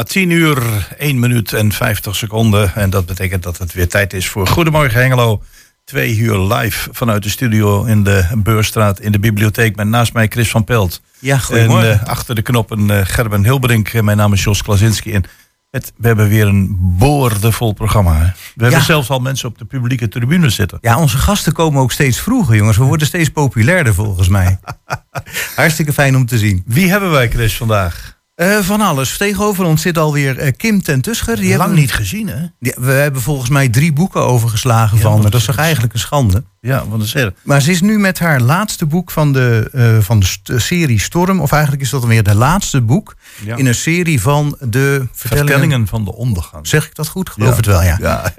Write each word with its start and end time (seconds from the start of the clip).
Ja, 0.00 0.06
10 0.06 0.30
uur, 0.30 0.86
1 0.98 1.18
minuut 1.18 1.52
en 1.52 1.72
50 1.72 2.16
seconden. 2.16 2.74
En 2.74 2.90
dat 2.90 3.06
betekent 3.06 3.42
dat 3.42 3.58
het 3.58 3.72
weer 3.72 3.88
tijd 3.88 4.12
is 4.12 4.28
voor 4.28 4.46
Goedemorgen 4.46 5.00
Hengelo. 5.00 5.42
Twee 5.84 6.16
uur 6.16 6.38
live 6.38 6.88
vanuit 6.92 7.22
de 7.22 7.28
studio 7.28 7.84
in 7.84 8.04
de 8.04 8.26
Beurstraat 8.36 9.00
in 9.00 9.12
de 9.12 9.18
bibliotheek. 9.18 9.76
Met 9.76 9.86
naast 9.86 10.12
mij 10.12 10.26
Chris 10.28 10.50
van 10.50 10.64
Pelt. 10.64 11.02
Ja, 11.18 11.38
goedemorgen. 11.38 11.90
En 11.90 12.00
uh, 12.02 12.08
achter 12.08 12.34
de 12.34 12.42
knoppen 12.42 12.88
uh, 12.88 13.00
Gerben 13.02 13.44
Hilbrink. 13.44 14.02
Mijn 14.02 14.16
naam 14.16 14.32
is 14.32 14.42
Jos 14.42 14.62
Klasinski. 14.62 15.12
En 15.12 15.24
het, 15.70 15.92
we 15.96 16.06
hebben 16.06 16.28
weer 16.28 16.46
een 16.46 16.76
boordevol 16.80 17.72
programma. 17.72 18.16
Hè? 18.16 18.26
We 18.54 18.62
hebben 18.62 18.82
zelfs 18.82 19.10
al 19.10 19.20
mensen 19.20 19.48
op 19.48 19.58
de 19.58 19.64
publieke 19.64 20.08
tribune 20.08 20.50
zitten. 20.50 20.78
Ja, 20.80 20.98
onze 20.98 21.18
gasten 21.18 21.52
komen 21.52 21.82
ook 21.82 21.92
steeds 21.92 22.20
vroeger, 22.20 22.56
jongens. 22.56 22.76
We 22.76 22.84
worden 22.84 23.06
steeds 23.06 23.28
populairder 23.28 23.94
volgens 23.94 24.28
mij. 24.28 24.58
Hartstikke 25.56 25.92
fijn 25.92 26.16
om 26.16 26.26
te 26.26 26.38
zien. 26.38 26.62
Wie 26.66 26.90
hebben 26.90 27.10
wij, 27.10 27.30
Chris, 27.30 27.56
vandaag? 27.56 28.19
Uh, 28.40 28.58
van 28.58 28.80
alles. 28.80 29.16
Tegenover 29.16 29.64
ons 29.64 29.82
zit 29.82 29.98
alweer 29.98 30.42
uh, 30.42 30.48
Kim 30.56 30.82
ten 30.82 31.00
Tuscher. 31.00 31.36
Die 31.36 31.48
Lang 31.48 31.60
hebben, 31.60 31.78
niet 31.78 31.92
gezien, 31.92 32.28
hè? 32.28 32.46
Die, 32.60 32.74
we 32.78 32.92
hebben 32.92 33.22
volgens 33.22 33.50
mij 33.50 33.68
drie 33.68 33.92
boeken 33.92 34.20
overgeslagen 34.20 34.96
ja, 34.96 35.02
van 35.02 35.12
haar. 35.12 35.30
Dat 35.30 35.40
is 35.40 35.46
toch 35.46 35.56
eigenlijk 35.56 35.92
een 35.92 35.98
schande? 35.98 36.44
Ja, 36.60 36.88
wat 36.88 37.02
is 37.02 37.14
er? 37.14 37.32
Maar 37.42 37.62
ze 37.62 37.70
is 37.70 37.80
nu 37.80 37.98
met 37.98 38.18
haar 38.18 38.40
laatste 38.40 38.86
boek 38.86 39.10
van 39.10 39.32
de, 39.32 39.70
uh, 39.74 39.98
van 39.98 40.22
de 40.42 40.58
serie 40.58 41.00
Storm. 41.00 41.40
Of 41.40 41.52
eigenlijk 41.52 41.82
is 41.82 41.90
dat 41.90 42.00
dan 42.00 42.10
weer 42.10 42.22
de 42.22 42.34
laatste 42.34 42.80
boek. 42.80 43.14
Ja. 43.44 43.56
In 43.56 43.66
een 43.66 43.74
serie 43.74 44.20
van 44.20 44.56
de 44.60 45.06
vertellingen, 45.12 45.48
vertellingen, 45.48 45.86
van 45.86 46.04
de 46.04 46.14
ondergang. 46.14 46.66
Zeg 46.66 46.86
ik 46.86 46.94
dat 46.94 47.08
goed? 47.08 47.30
Geloof 47.30 47.56
het 47.56 47.66
wel, 47.66 47.82
ja. 47.82 47.96
ja. 48.00 48.34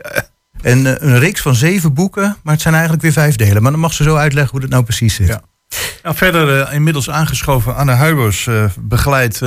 En 0.61 1.05
een 1.05 1.19
reeks 1.19 1.41
van 1.41 1.55
zeven 1.55 1.93
boeken. 1.93 2.37
Maar 2.43 2.53
het 2.53 2.61
zijn 2.61 2.73
eigenlijk 2.73 3.03
weer 3.03 3.13
vijf 3.13 3.35
delen. 3.35 3.61
Maar 3.61 3.71
dan 3.71 3.81
mag 3.81 3.93
ze 3.93 4.03
zo 4.03 4.15
uitleggen 4.15 4.51
hoe 4.51 4.61
dat 4.61 4.69
nou 4.69 4.83
precies 4.83 5.15
zit. 5.15 5.27
Ja. 5.27 5.41
Nou, 6.03 6.15
verder 6.15 6.73
inmiddels 6.73 7.09
aangeschoven 7.09 7.75
Anne 7.75 7.93
Huibers. 7.93 8.49
begeleid 8.79 9.41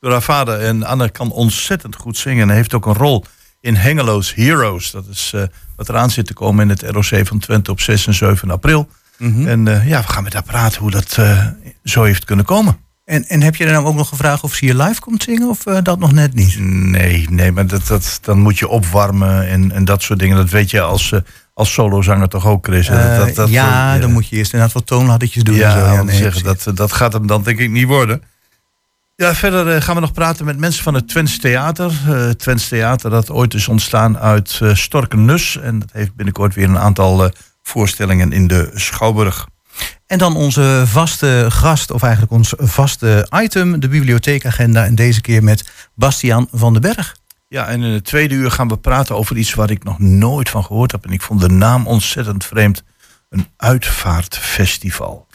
door 0.00 0.10
haar 0.12 0.22
vader. 0.22 0.60
En 0.60 0.84
Anne 0.84 1.10
kan 1.10 1.30
ontzettend 1.30 1.96
goed 1.96 2.16
zingen 2.16 2.48
en 2.48 2.54
heeft 2.54 2.74
ook 2.74 2.86
een 2.86 2.94
rol 2.94 3.24
in 3.60 3.74
Hengelo's 3.74 4.34
Heroes. 4.34 4.90
Dat 4.90 5.06
is 5.10 5.32
uh, 5.34 5.42
wat 5.76 5.88
eraan 5.88 6.10
zit 6.10 6.26
te 6.26 6.34
komen 6.34 6.62
in 6.62 6.68
het 6.68 6.82
ROC 6.82 7.26
van 7.26 7.38
Twente 7.38 7.70
op 7.70 7.80
6 7.80 8.06
en 8.06 8.14
7 8.14 8.50
april. 8.50 8.88
Mm 9.18 9.34
-hmm. 9.34 9.46
En 9.46 9.66
uh, 9.66 9.88
ja, 9.88 10.00
we 10.00 10.08
gaan 10.08 10.22
met 10.22 10.32
haar 10.32 10.42
praten 10.42 10.80
hoe 10.80 10.90
dat 10.90 11.16
uh, 11.20 11.46
zo 11.84 12.02
heeft 12.02 12.24
kunnen 12.24 12.44
komen. 12.44 12.78
En, 13.04 13.24
en 13.28 13.42
heb 13.42 13.56
je 13.56 13.64
dan 13.64 13.72
nou 13.72 13.86
ook 13.86 13.94
nog 13.94 14.08
gevraagd 14.08 14.42
of 14.42 14.54
ze 14.54 14.64
hier 14.64 14.74
live 14.74 15.00
komt 15.00 15.22
zingen 15.22 15.48
of 15.48 15.62
dat 15.82 15.98
nog 15.98 16.12
net 16.12 16.34
niet? 16.34 16.58
Nee, 16.60 17.26
nee, 17.30 17.52
maar 17.52 17.66
dat, 17.66 17.86
dat, 17.86 18.18
dan 18.22 18.38
moet 18.38 18.58
je 18.58 18.68
opwarmen 18.68 19.48
en, 19.48 19.72
en 19.72 19.84
dat 19.84 20.02
soort 20.02 20.18
dingen. 20.18 20.36
Dat 20.36 20.50
weet 20.50 20.70
je 20.70 20.80
als, 20.80 21.12
als 21.54 21.72
solozanger 21.72 22.28
toch 22.28 22.46
ook, 22.46 22.66
Chris? 22.66 22.86
Dat, 22.86 23.16
dat, 23.16 23.34
dat, 23.34 23.48
ja, 23.48 23.98
dan 23.98 24.12
moet 24.12 24.28
je 24.28 24.36
eerst 24.36 24.52
inderdaad 24.52 24.76
wat 24.76 24.86
toonladdertjes 24.86 25.42
doen. 25.42 25.54
Ja, 25.54 25.74
en 25.74 25.80
zo. 25.80 25.92
ja 25.94 26.02
nee, 26.02 26.16
zeggen, 26.16 26.42
dat, 26.42 26.70
dat 26.74 26.92
gaat 26.92 27.12
hem 27.12 27.26
dan 27.26 27.42
denk 27.42 27.58
ik 27.58 27.70
niet 27.70 27.86
worden. 27.86 28.22
Ja, 29.20 29.34
verder 29.34 29.74
uh, 29.74 29.82
gaan 29.82 29.94
we 29.94 30.00
nog 30.00 30.12
praten 30.12 30.44
met 30.44 30.58
mensen 30.58 30.82
van 30.82 30.94
het 30.94 31.08
Twents 31.08 31.38
Theater. 31.38 31.92
Uh, 32.08 32.30
Twents 32.30 32.68
Theater 32.68 33.10
dat 33.10 33.30
ooit 33.30 33.54
is 33.54 33.68
ontstaan 33.68 34.18
uit 34.18 34.60
uh, 34.62 34.74
Storkenus. 34.74 35.56
En 35.56 35.78
dat 35.78 35.88
heeft 35.92 36.14
binnenkort 36.14 36.54
weer 36.54 36.68
een 36.68 36.78
aantal 36.78 37.30
voorstellingen 37.62 38.32
in 38.32 38.46
de 38.46 38.70
Schouwburg. 38.74 39.46
En 40.06 40.18
dan 40.18 40.36
onze 40.36 40.82
vaste 40.86 41.46
gast, 41.48 41.90
of 41.90 42.02
eigenlijk 42.02 42.32
ons 42.32 42.54
vaste 42.56 43.26
item, 43.42 43.80
de 43.80 43.88
bibliotheekagenda. 43.88 44.84
En 44.84 44.94
deze 44.94 45.20
keer 45.20 45.44
met 45.44 45.70
Bastiaan 45.94 46.48
van 46.52 46.72
den 46.72 46.82
Berg. 46.82 47.16
Ja, 47.48 47.66
en 47.66 47.82
in 47.82 47.92
het 47.92 48.04
tweede 48.04 48.34
uur 48.34 48.50
gaan 48.50 48.68
we 48.68 48.78
praten 48.78 49.16
over 49.16 49.36
iets 49.36 49.54
waar 49.54 49.70
ik 49.70 49.84
nog 49.84 49.98
nooit 49.98 50.48
van 50.48 50.64
gehoord 50.64 50.92
heb. 50.92 51.04
En 51.04 51.12
ik 51.12 51.22
vond 51.22 51.40
de 51.40 51.48
naam 51.48 51.86
ontzettend 51.86 52.44
vreemd. 52.44 52.82
Een 53.28 53.46
uitvaartfestival. 53.56 55.26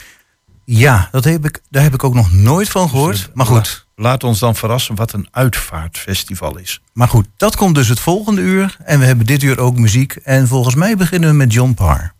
Ja, 0.65 1.07
dat 1.11 1.23
heb 1.23 1.45
ik, 1.45 1.61
daar 1.69 1.83
heb 1.83 1.93
ik 1.93 2.03
ook 2.03 2.13
nog 2.13 2.33
nooit 2.33 2.69
van 2.69 2.89
gehoord. 2.89 3.15
Dus, 3.15 3.29
maar 3.33 3.45
goed. 3.45 3.87
Laat 3.95 4.23
ons 4.23 4.39
dan 4.39 4.55
verrassen 4.55 4.95
wat 4.95 5.13
een 5.13 5.27
uitvaartfestival 5.31 6.57
is. 6.57 6.81
Maar 6.93 7.07
goed, 7.07 7.27
dat 7.37 7.55
komt 7.55 7.75
dus 7.75 7.87
het 7.87 7.99
volgende 7.99 8.41
uur. 8.41 8.77
En 8.83 8.99
we 8.99 9.05
hebben 9.05 9.25
dit 9.25 9.43
uur 9.43 9.59
ook 9.59 9.77
muziek. 9.77 10.15
En 10.15 10.47
volgens 10.47 10.75
mij 10.75 10.95
beginnen 10.95 11.29
we 11.29 11.35
met 11.35 11.53
John 11.53 11.73
Parr. 11.73 12.13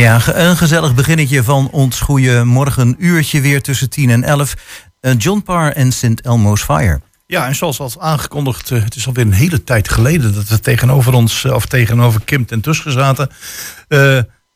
Ja, 0.00 0.20
een 0.26 0.56
gezellig 0.56 0.94
beginnetje 0.94 1.42
van 1.42 1.70
ons 1.70 2.00
goede 2.00 2.44
morgen 2.44 2.94
uurtje 2.98 3.40
weer 3.40 3.62
tussen 3.62 3.90
10 3.90 4.10
en 4.10 4.24
11. 4.24 4.54
Uh, 5.00 5.12
John 5.18 5.40
Parr 5.40 5.72
en 5.72 5.92
St. 5.92 6.20
Elmo's 6.22 6.62
Fire. 6.62 7.00
Ja, 7.26 7.46
en 7.46 7.54
zoals 7.54 7.80
al 7.80 7.92
aangekondigd, 7.98 8.70
uh, 8.70 8.82
het 8.82 8.96
is 8.96 9.06
alweer 9.06 9.24
een 9.24 9.32
hele 9.32 9.64
tijd 9.64 9.88
geleden 9.88 10.34
dat 10.34 10.48
we 10.48 10.60
tegenover 10.60 11.12
ons, 11.12 11.44
uh, 11.44 11.52
of 11.52 11.66
tegenover 11.66 12.20
Kim 12.24 12.46
ten 12.46 12.60
Tuske 12.60 12.90
zaten. 12.90 13.30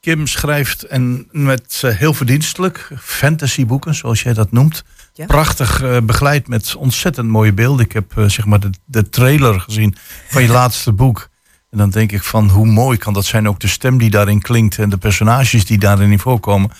Kim 0.00 0.26
schrijft 0.26 0.82
en 0.82 1.28
met 1.30 1.82
heel 1.86 2.14
verdienstelijk 2.14 2.90
fantasyboeken, 3.00 3.94
zoals 3.94 4.22
jij 4.22 4.32
dat 4.32 4.52
noemt. 4.52 4.84
Ja. 5.12 5.26
Prachtig 5.26 5.82
begeleid 6.04 6.48
met 6.48 6.74
ontzettend 6.74 7.28
mooie 7.28 7.52
beelden. 7.52 7.84
Ik 7.84 7.92
heb 7.92 8.12
zeg 8.26 8.44
maar 8.44 8.60
de, 8.60 8.70
de 8.84 9.08
trailer 9.08 9.60
gezien 9.60 9.96
van 10.28 10.42
je 10.42 10.48
laatste 10.60 10.92
boek. 10.92 11.28
En 11.74 11.80
dan 11.80 11.90
denk 11.90 12.12
ik 12.12 12.22
van 12.22 12.48
hoe 12.48 12.66
mooi 12.66 12.98
kan 12.98 13.12
dat 13.12 13.24
zijn, 13.24 13.48
ook 13.48 13.60
de 13.60 13.68
stem 13.68 13.98
die 13.98 14.10
daarin 14.10 14.40
klinkt 14.40 14.78
en 14.78 14.90
de 14.90 14.96
personages 14.96 15.64
die 15.64 15.78
daarin 15.78 16.10
in 16.10 16.18
voorkomen. 16.18 16.70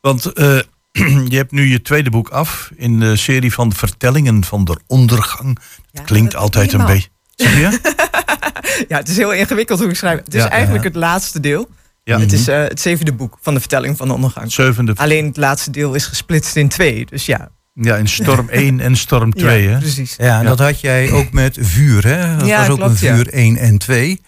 Want 0.00 0.30
uh, 0.34 0.58
je 1.32 1.36
hebt 1.36 1.50
nu 1.50 1.68
je 1.68 1.82
tweede 1.82 2.10
boek 2.10 2.28
af 2.28 2.70
in 2.76 3.00
de 3.00 3.16
serie 3.16 3.52
van 3.52 3.68
de 3.68 3.74
vertellingen 3.76 4.44
van 4.44 4.64
de 4.64 4.78
ondergang. 4.86 5.58
Het 5.92 6.02
klinkt 6.02 6.36
altijd 6.36 6.72
een 6.72 6.86
beetje. 6.86 7.10
ja, 8.88 8.96
het 8.96 9.08
is 9.08 9.16
heel 9.16 9.32
ingewikkeld 9.32 9.78
hoe 9.78 9.88
ik 9.88 9.96
schrijf. 9.96 10.18
Het 10.24 10.34
is 10.34 10.44
eigenlijk 10.44 10.84
het 10.84 10.94
laatste 10.94 11.40
deel. 11.40 11.68
Ja. 12.04 12.18
Het 12.18 12.32
is 12.32 12.48
uh, 12.48 12.56
het 12.56 12.80
zevende 12.80 13.12
boek 13.12 13.38
van 13.40 13.54
de 13.54 13.60
vertelling 13.60 13.96
van 13.96 14.08
de 14.08 14.14
ondergang. 14.14 14.52
Zevende. 14.52 14.92
Alleen 14.96 15.26
het 15.26 15.36
laatste 15.36 15.70
deel 15.70 15.94
is 15.94 16.06
gesplitst 16.06 16.56
in 16.56 16.68
twee. 16.68 17.06
Dus 17.06 17.26
ja, 17.26 17.50
ja, 17.74 17.96
in 17.96 18.08
Storm 18.08 18.48
1 18.64 18.80
en 18.80 18.96
Storm 18.96 19.32
2. 19.32 19.62
Ja, 19.62 19.70
hè? 19.70 19.78
precies. 19.78 20.14
Ja, 20.18 20.38
en 20.38 20.44
dat 20.44 20.58
had 20.58 20.80
jij 20.80 21.10
ook 21.10 21.32
met 21.32 21.58
Vuur, 21.60 22.06
hè? 22.06 22.36
Dat 22.36 22.46
ja, 22.46 22.58
was 22.58 22.68
ook 22.68 22.76
klopt, 22.76 22.90
een 22.90 22.96
Vuur 22.96 23.28
1 23.28 23.56
en 23.56 23.78
2. 23.78 24.20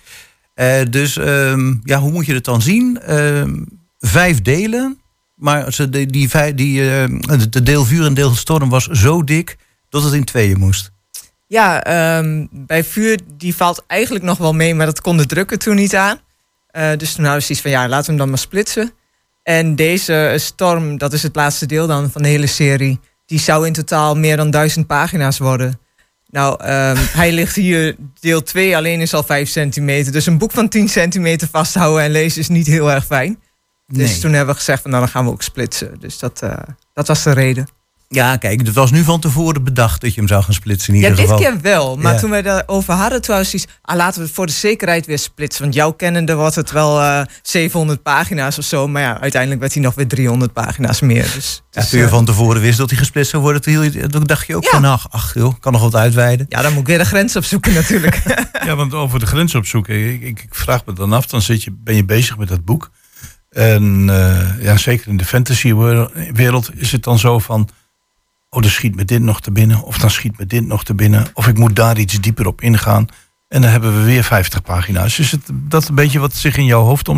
Uh, 0.55 0.81
dus 0.91 1.17
um, 1.17 1.81
ja, 1.85 1.99
hoe 1.99 2.11
moet 2.11 2.27
je 2.27 2.35
het 2.35 2.45
dan 2.45 2.63
zien? 2.63 3.01
Uh, 3.09 3.43
vijf 3.99 4.43
delen, 4.43 5.01
maar 5.35 5.73
ze, 5.73 5.89
die, 5.89 6.07
die, 6.07 6.55
die, 6.55 6.81
uh, 6.81 7.05
de 7.51 7.63
deel 7.63 7.85
Vuur 7.85 8.07
en 8.07 8.15
deel 8.15 8.35
Storm 8.35 8.69
was 8.69 8.87
zo 8.87 9.25
dik 9.25 9.57
dat 9.89 10.03
het 10.03 10.13
in 10.13 10.25
tweeën 10.25 10.59
moest. 10.59 10.93
Ja, 11.47 11.83
bij 12.51 12.85
Vuur 12.85 13.19
die 13.37 13.57
valt 13.57 13.85
eigenlijk 13.87 14.25
nog 14.25 14.39
wel 14.39 14.53
mee, 14.53 14.75
maar 14.75 14.87
dat 14.87 15.01
kon 15.01 15.17
de 15.17 15.27
drukker 15.27 15.59
toen 15.59 15.77
niet 15.77 15.95
aan. 15.95 16.19
dus 16.73 17.13
toen 17.13 17.25
hadden 17.25 17.41
we 17.41 17.55
zoiets 17.55 17.61
van, 17.61 17.71
ja, 17.71 17.89
laten 17.89 18.05
we 18.05 18.11
hem 18.11 18.17
dan 18.17 18.29
maar 18.29 18.39
splitsen. 18.39 18.93
En 19.43 19.77
deze 19.77 20.35
Storm, 20.37 20.99
dat 20.99 21.13
is 21.13 21.23
het 21.23 21.37
laatste 21.37 21.67
deel 21.67 21.87
dan 21.87 22.11
van 22.11 22.23
de 22.23 22.29
hele 22.29 22.47
serie 22.47 23.01
die 23.27 23.39
zou 23.39 23.67
in 23.67 23.73
totaal 23.73 24.17
meer 24.17 24.37
dan 24.37 24.51
duizend 24.51 24.87
pagina's 24.87 25.39
worden. 25.39 25.79
Nou, 26.35 26.53
um, 26.63 26.97
hij 27.21 27.33
ligt 27.33 27.57
hier, 27.57 27.97
deel 28.21 28.43
2 28.43 28.77
alleen 28.77 29.01
is 29.01 29.15
al 29.15 29.23
5 29.23 29.49
centimeter. 29.49 30.13
Dus 30.13 30.27
een 30.27 30.39
boek 30.39 30.51
van 30.51 30.69
10 30.69 30.89
centimeter 30.89 31.49
vasthouden 31.51 32.03
en 32.03 32.11
lezen 32.11 32.41
is 32.41 32.49
niet 32.49 32.67
heel 32.67 32.91
erg 32.91 33.07
fijn. 33.07 33.41
Dus 33.87 34.11
nee. 34.11 34.19
toen 34.19 34.33
hebben 34.33 34.55
we 34.55 34.61
gezegd, 34.61 34.83
van, 34.83 34.91
nou, 34.91 35.03
dan 35.03 35.13
gaan 35.13 35.25
we 35.25 35.31
ook 35.31 35.43
splitsen. 35.43 36.01
Dus 36.01 36.19
dat, 36.19 36.41
uh, 36.45 36.57
dat 36.93 37.09
was 37.09 37.23
de 37.23 37.33
reden. 37.33 37.69
Ja, 38.09 38.37
kijk, 38.37 38.61
het 38.61 38.73
was 38.73 38.91
nu 38.91 39.03
van 39.03 39.21
tevoren 39.21 39.65
bedacht 39.65 40.01
dat 40.01 40.15
je 40.15 40.21
hem 40.21 40.29
zou 40.29 40.43
gaan 40.43 40.55
splitsen 40.55 40.95
in 40.95 41.01
ieder 41.01 41.17
ja, 41.17 41.23
geval. 41.23 41.39
dit 41.39 41.47
keer 41.47 41.61
wel. 41.61 41.97
Maar 41.97 42.13
ja. 42.13 42.19
toen 42.19 42.31
we 42.31 42.43
daarover 42.43 42.95
hadden, 42.95 43.23
toen 43.23 43.37
was 43.37 43.55
iets... 43.55 43.67
Ah, 43.83 43.97
laten 43.97 44.21
we 44.21 44.27
het 44.27 44.35
voor 44.35 44.47
de 44.47 44.53
zekerheid 44.53 45.07
weer 45.07 45.19
splitsen. 45.19 45.63
Want 45.63 45.75
jouw 45.75 45.93
kennende 45.93 46.35
wordt 46.35 46.55
het 46.55 46.71
wel 46.71 47.01
uh, 47.01 47.21
700 47.43 48.03
pagina's 48.03 48.59
of 48.59 48.65
zo. 48.65 48.89
Maar 48.89 49.03
ja, 49.03 49.21
uiteindelijk 49.21 49.61
werd 49.61 49.75
hij 49.75 49.83
nog 49.83 49.95
weer 49.95 50.09
300 50.09 50.53
pagina's 50.53 51.01
meer. 51.01 51.31
Dus, 51.35 51.63
ja, 51.71 51.85
toen 51.85 51.99
je 51.99 52.05
uh, 52.05 52.11
van 52.11 52.25
tevoren 52.25 52.61
wist 52.61 52.79
dat 52.79 52.91
hij 52.91 52.99
gesplitst 52.99 53.31
zou 53.31 53.43
worden... 53.43 53.61
toen 54.11 54.25
dacht 54.25 54.47
je 54.47 54.57
ook 54.57 54.67
van, 54.67 54.85
ach, 54.85 55.07
ach 55.11 55.35
joh, 55.35 55.55
kan 55.61 55.73
nog 55.73 55.83
wat 55.83 55.97
uitweiden. 55.97 56.47
Ja, 56.49 56.63
dan 56.63 56.73
moet 56.73 56.81
ik 56.81 56.87
weer 56.87 56.99
de 56.99 57.05
grens 57.05 57.37
opzoeken 57.37 57.73
natuurlijk. 57.73 58.23
ja, 58.67 58.77
want 58.77 58.95
over 58.95 59.19
de 59.19 59.27
grens 59.27 59.55
opzoeken... 59.55 60.13
Ik, 60.13 60.23
ik, 60.23 60.43
ik 60.43 60.55
vraag 60.55 60.85
me 60.85 60.93
dan 60.93 61.13
af, 61.13 61.27
dan 61.27 61.43
zit 61.43 61.63
je, 61.63 61.71
ben 61.73 61.97
je 61.97 62.05
bezig 62.05 62.39
met 62.39 62.49
dat 62.49 62.65
boek... 62.65 62.91
En 63.51 64.09
uh, 64.09 64.63
ja, 64.63 64.77
zeker 64.77 65.09
in 65.09 65.17
de 65.17 65.25
fantasy 65.25 65.75
wereld 66.33 66.71
is 66.75 66.93
het 66.93 67.03
dan 67.03 67.19
zo 67.19 67.39
van 67.39 67.69
oh, 68.55 68.63
dan 68.63 68.71
schiet 68.71 68.97
me 68.97 69.05
dit 69.05 69.23
nog 69.23 69.41
te 69.41 69.51
binnen, 69.51 69.83
of 69.83 69.99
dan 69.99 70.11
schiet 70.11 70.39
me 70.39 70.47
dit 70.47 70.67
nog 70.67 70.85
te 70.85 70.95
binnen, 70.95 71.27
of 71.35 71.47
ik 71.47 71.59
moet 71.59 71.77
daar 71.77 71.99
iets 71.99 72.21
dieper 72.21 72.47
op 72.47 72.61
ingaan. 72.61 73.07
En 73.49 73.61
dan 73.63 73.71
hebben 73.71 73.97
we 73.99 74.05
weer 74.05 74.25
50 74.25 74.63
pagina's. 74.63 75.19
Is 75.19 75.31
het 75.31 75.43
dat 75.53 75.89
een 75.89 75.95
beetje 75.95 76.19
wat 76.19 76.35
zich 76.35 76.57
in 76.57 76.65
jouw 76.65 76.83
hoofd 76.83 77.11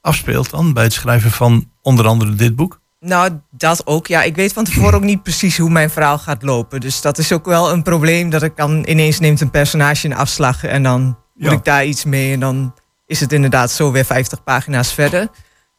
afspeelt 0.00 0.50
dan 0.50 0.72
bij 0.72 0.84
het 0.84 0.92
schrijven 0.92 1.30
van 1.30 1.70
onder 1.82 2.06
andere 2.06 2.34
dit 2.34 2.56
boek? 2.56 2.80
Nou, 3.00 3.40
dat 3.50 3.86
ook. 3.86 4.06
Ja, 4.06 4.22
ik 4.22 4.36
weet 4.36 4.52
van 4.52 4.64
tevoren 4.64 4.94
ook 4.94 5.02
niet 5.02 5.22
precies 5.22 5.58
hoe 5.58 5.70
mijn 5.70 5.90
verhaal 5.90 6.18
gaat 6.18 6.42
lopen. 6.42 6.80
Dus 6.80 7.00
dat 7.00 7.18
is 7.18 7.32
ook 7.32 7.44
wel 7.44 7.72
een 7.72 7.82
probleem 7.82 8.30
dat 8.30 8.42
ik 8.42 8.56
dan 8.56 8.84
ineens 8.88 9.18
neemt 9.18 9.40
een 9.40 9.50
personage 9.50 10.06
in 10.06 10.14
afslag 10.14 10.64
en 10.64 10.82
dan 10.82 11.02
moet 11.34 11.50
ja. 11.50 11.52
ik 11.52 11.64
daar 11.64 11.84
iets 11.84 12.04
mee 12.04 12.32
en 12.32 12.40
dan 12.40 12.74
is 13.06 13.20
het 13.20 13.32
inderdaad 13.32 13.70
zo 13.70 13.92
weer 13.92 14.04
50 14.04 14.44
pagina's 14.44 14.92
verder. 14.92 15.28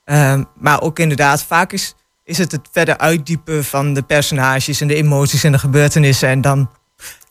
Um, 0.06 0.46
maar 0.56 0.82
ook 0.82 1.00
inderdaad, 1.00 1.44
vaak 1.44 1.72
is 1.74 1.96
is 2.30 2.38
het 2.38 2.52
het 2.52 2.68
verder 2.72 2.98
uitdiepen 2.98 3.66
van 3.66 3.94
de 3.94 4.02
personages 4.02 4.82
en 4.82 4.88
de 4.88 4.96
emoties 4.96 5.44
en 5.44 5.52
de 5.52 5.60
gebeurtenissen. 5.60 6.30
En 6.30 6.42
dan, 6.42 6.70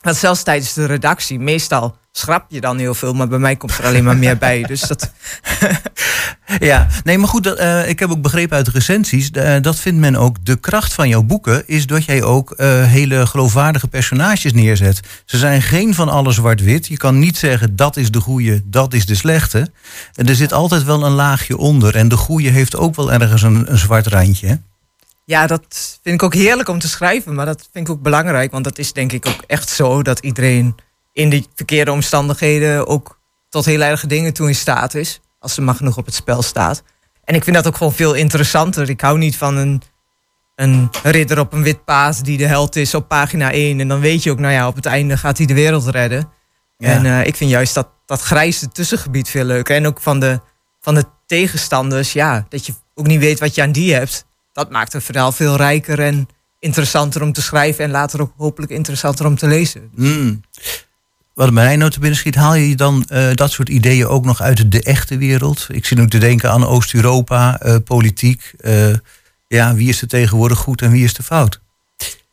want 0.01 0.17
zelfs 0.17 0.43
tijdens 0.43 0.73
de 0.73 0.85
redactie, 0.85 1.39
meestal 1.39 1.97
schrap 2.13 2.45
je 2.49 2.61
dan 2.61 2.79
heel 2.79 2.95
veel, 2.95 3.13
maar 3.13 3.29
bij 3.29 3.39
mij 3.39 3.57
komt 3.57 3.79
er 3.79 3.87
alleen 3.87 4.05
maar 4.05 4.17
meer 4.17 4.39
bij. 4.39 4.63
Dus 4.63 4.81
dat. 4.81 5.13
ja, 6.71 6.87
nee, 7.05 7.19
maar 7.19 7.29
goed, 7.29 7.45
dat, 7.45 7.61
uh, 7.61 7.89
ik 7.89 7.99
heb 7.99 8.11
ook 8.11 8.23
begrepen 8.23 8.57
uit 8.57 8.69
recensies, 8.69 9.31
uh, 9.33 9.57
dat 9.61 9.79
vindt 9.79 9.99
men 10.01 10.17
ook 10.17 10.45
de 10.45 10.57
kracht 10.57 10.95
van 10.95 11.09
jouw 11.09 11.23
boeken, 11.23 11.63
is 11.67 11.87
dat 11.87 12.05
jij 12.05 12.23
ook 12.23 12.55
uh, 12.57 12.85
hele 12.85 13.27
geloofwaardige 13.27 13.89
personages 13.89 14.53
neerzet. 14.53 15.01
Ze 15.25 15.39
zijn 15.39 15.63
geen 15.63 15.95
van 15.95 16.09
alle 16.09 16.33
zwart-wit. 16.33 16.87
Je 16.87 16.97
kan 16.97 17.19
niet 17.19 17.37
zeggen 17.37 17.77
dat 17.77 17.97
is 17.97 18.11
de 18.11 18.21
goede, 18.21 18.63
dat 18.65 18.95
is 18.95 19.07
de 19.07 19.15
slechte. 19.15 19.71
Er 20.15 20.35
zit 20.35 20.53
altijd 20.53 20.85
wel 20.85 21.05
een 21.05 21.13
laagje 21.13 21.57
onder. 21.57 21.97
En 21.97 22.09
de 22.09 22.17
goede 22.17 22.51
heeft 22.51 22.77
ook 22.77 22.97
wel 22.97 23.13
ergens 23.13 23.43
een, 23.43 23.71
een 23.73 23.79
zwart 23.79 24.07
randje. 24.07 24.47
Hè? 24.47 24.55
Ja, 25.29 25.47
dat 25.47 25.99
vind 26.03 26.15
ik 26.15 26.23
ook 26.23 26.35
heerlijk 26.35 26.69
om 26.69 26.79
te 26.79 26.89
schrijven. 26.89 27.35
Maar 27.35 27.47
dat 27.47 27.69
vind 27.73 27.89
ik 27.89 27.95
ook 27.95 28.03
belangrijk. 28.03 28.51
Want 28.51 28.65
dat 28.65 28.79
is 28.79 28.93
denk 28.93 29.13
ik 29.13 29.27
ook 29.27 29.43
echt 29.47 29.69
zo 29.69 30.03
dat 30.03 30.19
iedereen 30.19 30.75
in 31.13 31.31
de 31.31 31.45
verkeerde 31.55 31.93
omstandigheden 31.93 32.87
ook 32.87 33.21
tot 33.49 33.65
heel 33.65 33.81
erge 33.81 34.07
dingen 34.07 34.33
toe 34.33 34.49
in 34.49 34.55
staat 34.55 34.95
is. 34.95 35.21
Als 35.39 35.57
er 35.57 35.63
maar 35.63 35.75
genoeg 35.75 35.97
op 35.97 36.07
het 36.07 36.15
spel 36.15 36.43
staat. 36.43 36.83
En 37.25 37.35
ik 37.35 37.45
vind 37.45 37.57
dat 37.57 37.67
ook 37.67 37.77
gewoon 37.77 37.93
veel 37.93 38.15
interessanter. 38.15 38.89
Ik 38.89 39.01
hou 39.01 39.19
niet 39.19 39.37
van 39.37 39.57
een, 39.57 39.83
een 40.55 40.89
ridder 41.03 41.39
op 41.39 41.53
een 41.53 41.63
wit 41.63 41.85
paard 41.85 42.25
die 42.25 42.39
de 42.39 42.47
held 42.47 42.77
is 42.77 42.95
op 42.95 43.09
pagina 43.09 43.53
1. 43.53 43.81
En 43.81 43.89
dan 43.89 44.01
weet 44.01 44.23
je 44.23 44.31
ook, 44.31 44.39
nou 44.39 44.53
ja, 44.53 44.67
op 44.67 44.77
het 44.77 44.87
einde 44.87 45.17
gaat 45.17 45.39
hij 45.39 45.47
de 45.47 45.55
wereld 45.55 45.87
redden. 45.87 46.31
Ja. 46.79 46.89
En 46.89 47.05
uh, 47.05 47.27
ik 47.27 47.37
vind 47.37 47.51
juist 47.51 47.75
dat, 47.75 47.89
dat 48.07 48.21
grijze 48.21 48.69
tussengebied 48.69 49.29
veel 49.29 49.45
leuker. 49.45 49.77
En 49.77 49.87
ook 49.87 50.01
van 50.01 50.21
de, 50.21 50.41
van 50.81 50.95
de 50.95 51.05
tegenstanders, 51.27 52.13
ja, 52.13 52.47
dat 52.49 52.67
je 52.67 52.73
ook 52.95 53.07
niet 53.07 53.21
weet 53.21 53.41
wat 53.41 53.55
je 53.55 53.63
aan 53.63 53.73
die 53.73 53.95
hebt 53.95 54.27
dat 54.59 54.71
maakt 54.71 54.93
het 54.93 55.05
verhaal 55.05 55.33
veel 55.33 55.57
rijker 55.57 56.01
en 56.01 56.29
interessanter 56.59 57.23
om 57.23 57.33
te 57.33 57.43
schrijven 57.43 57.85
en 57.85 57.91
later 57.91 58.21
ook 58.21 58.33
hopelijk 58.37 58.73
interessanter 58.73 59.27
om 59.27 59.37
te 59.37 59.47
lezen. 59.47 59.91
Mm. 59.95 60.41
Wat 61.35 61.51
mij 61.51 61.77
nou 61.77 61.91
te 61.91 62.01
binnen 62.01 62.19
schiet, 62.19 62.35
haal 62.35 62.55
je 62.55 62.77
dan 62.77 63.07
uh, 63.13 63.35
dat 63.35 63.51
soort 63.51 63.69
ideeën 63.69 64.07
ook 64.07 64.25
nog 64.25 64.41
uit 64.41 64.73
de 64.73 64.83
echte 64.83 65.17
wereld? 65.17 65.67
Ik 65.71 65.87
zit 65.87 65.99
nu 65.99 66.09
te 66.09 66.19
denken 66.19 66.51
aan 66.51 66.67
Oost-Europa, 66.67 67.61
uh, 67.63 67.77
politiek. 67.85 68.53
Uh, 68.61 68.95
ja, 69.49 69.75
wie 69.75 69.89
is 69.89 70.03
er 70.03 70.09
tegenwoordig 70.09 70.59
goed 70.59 70.83
en 70.83 70.91
wie 70.91 71.05
is 71.05 71.17
er 71.17 71.25
fout? 71.25 71.61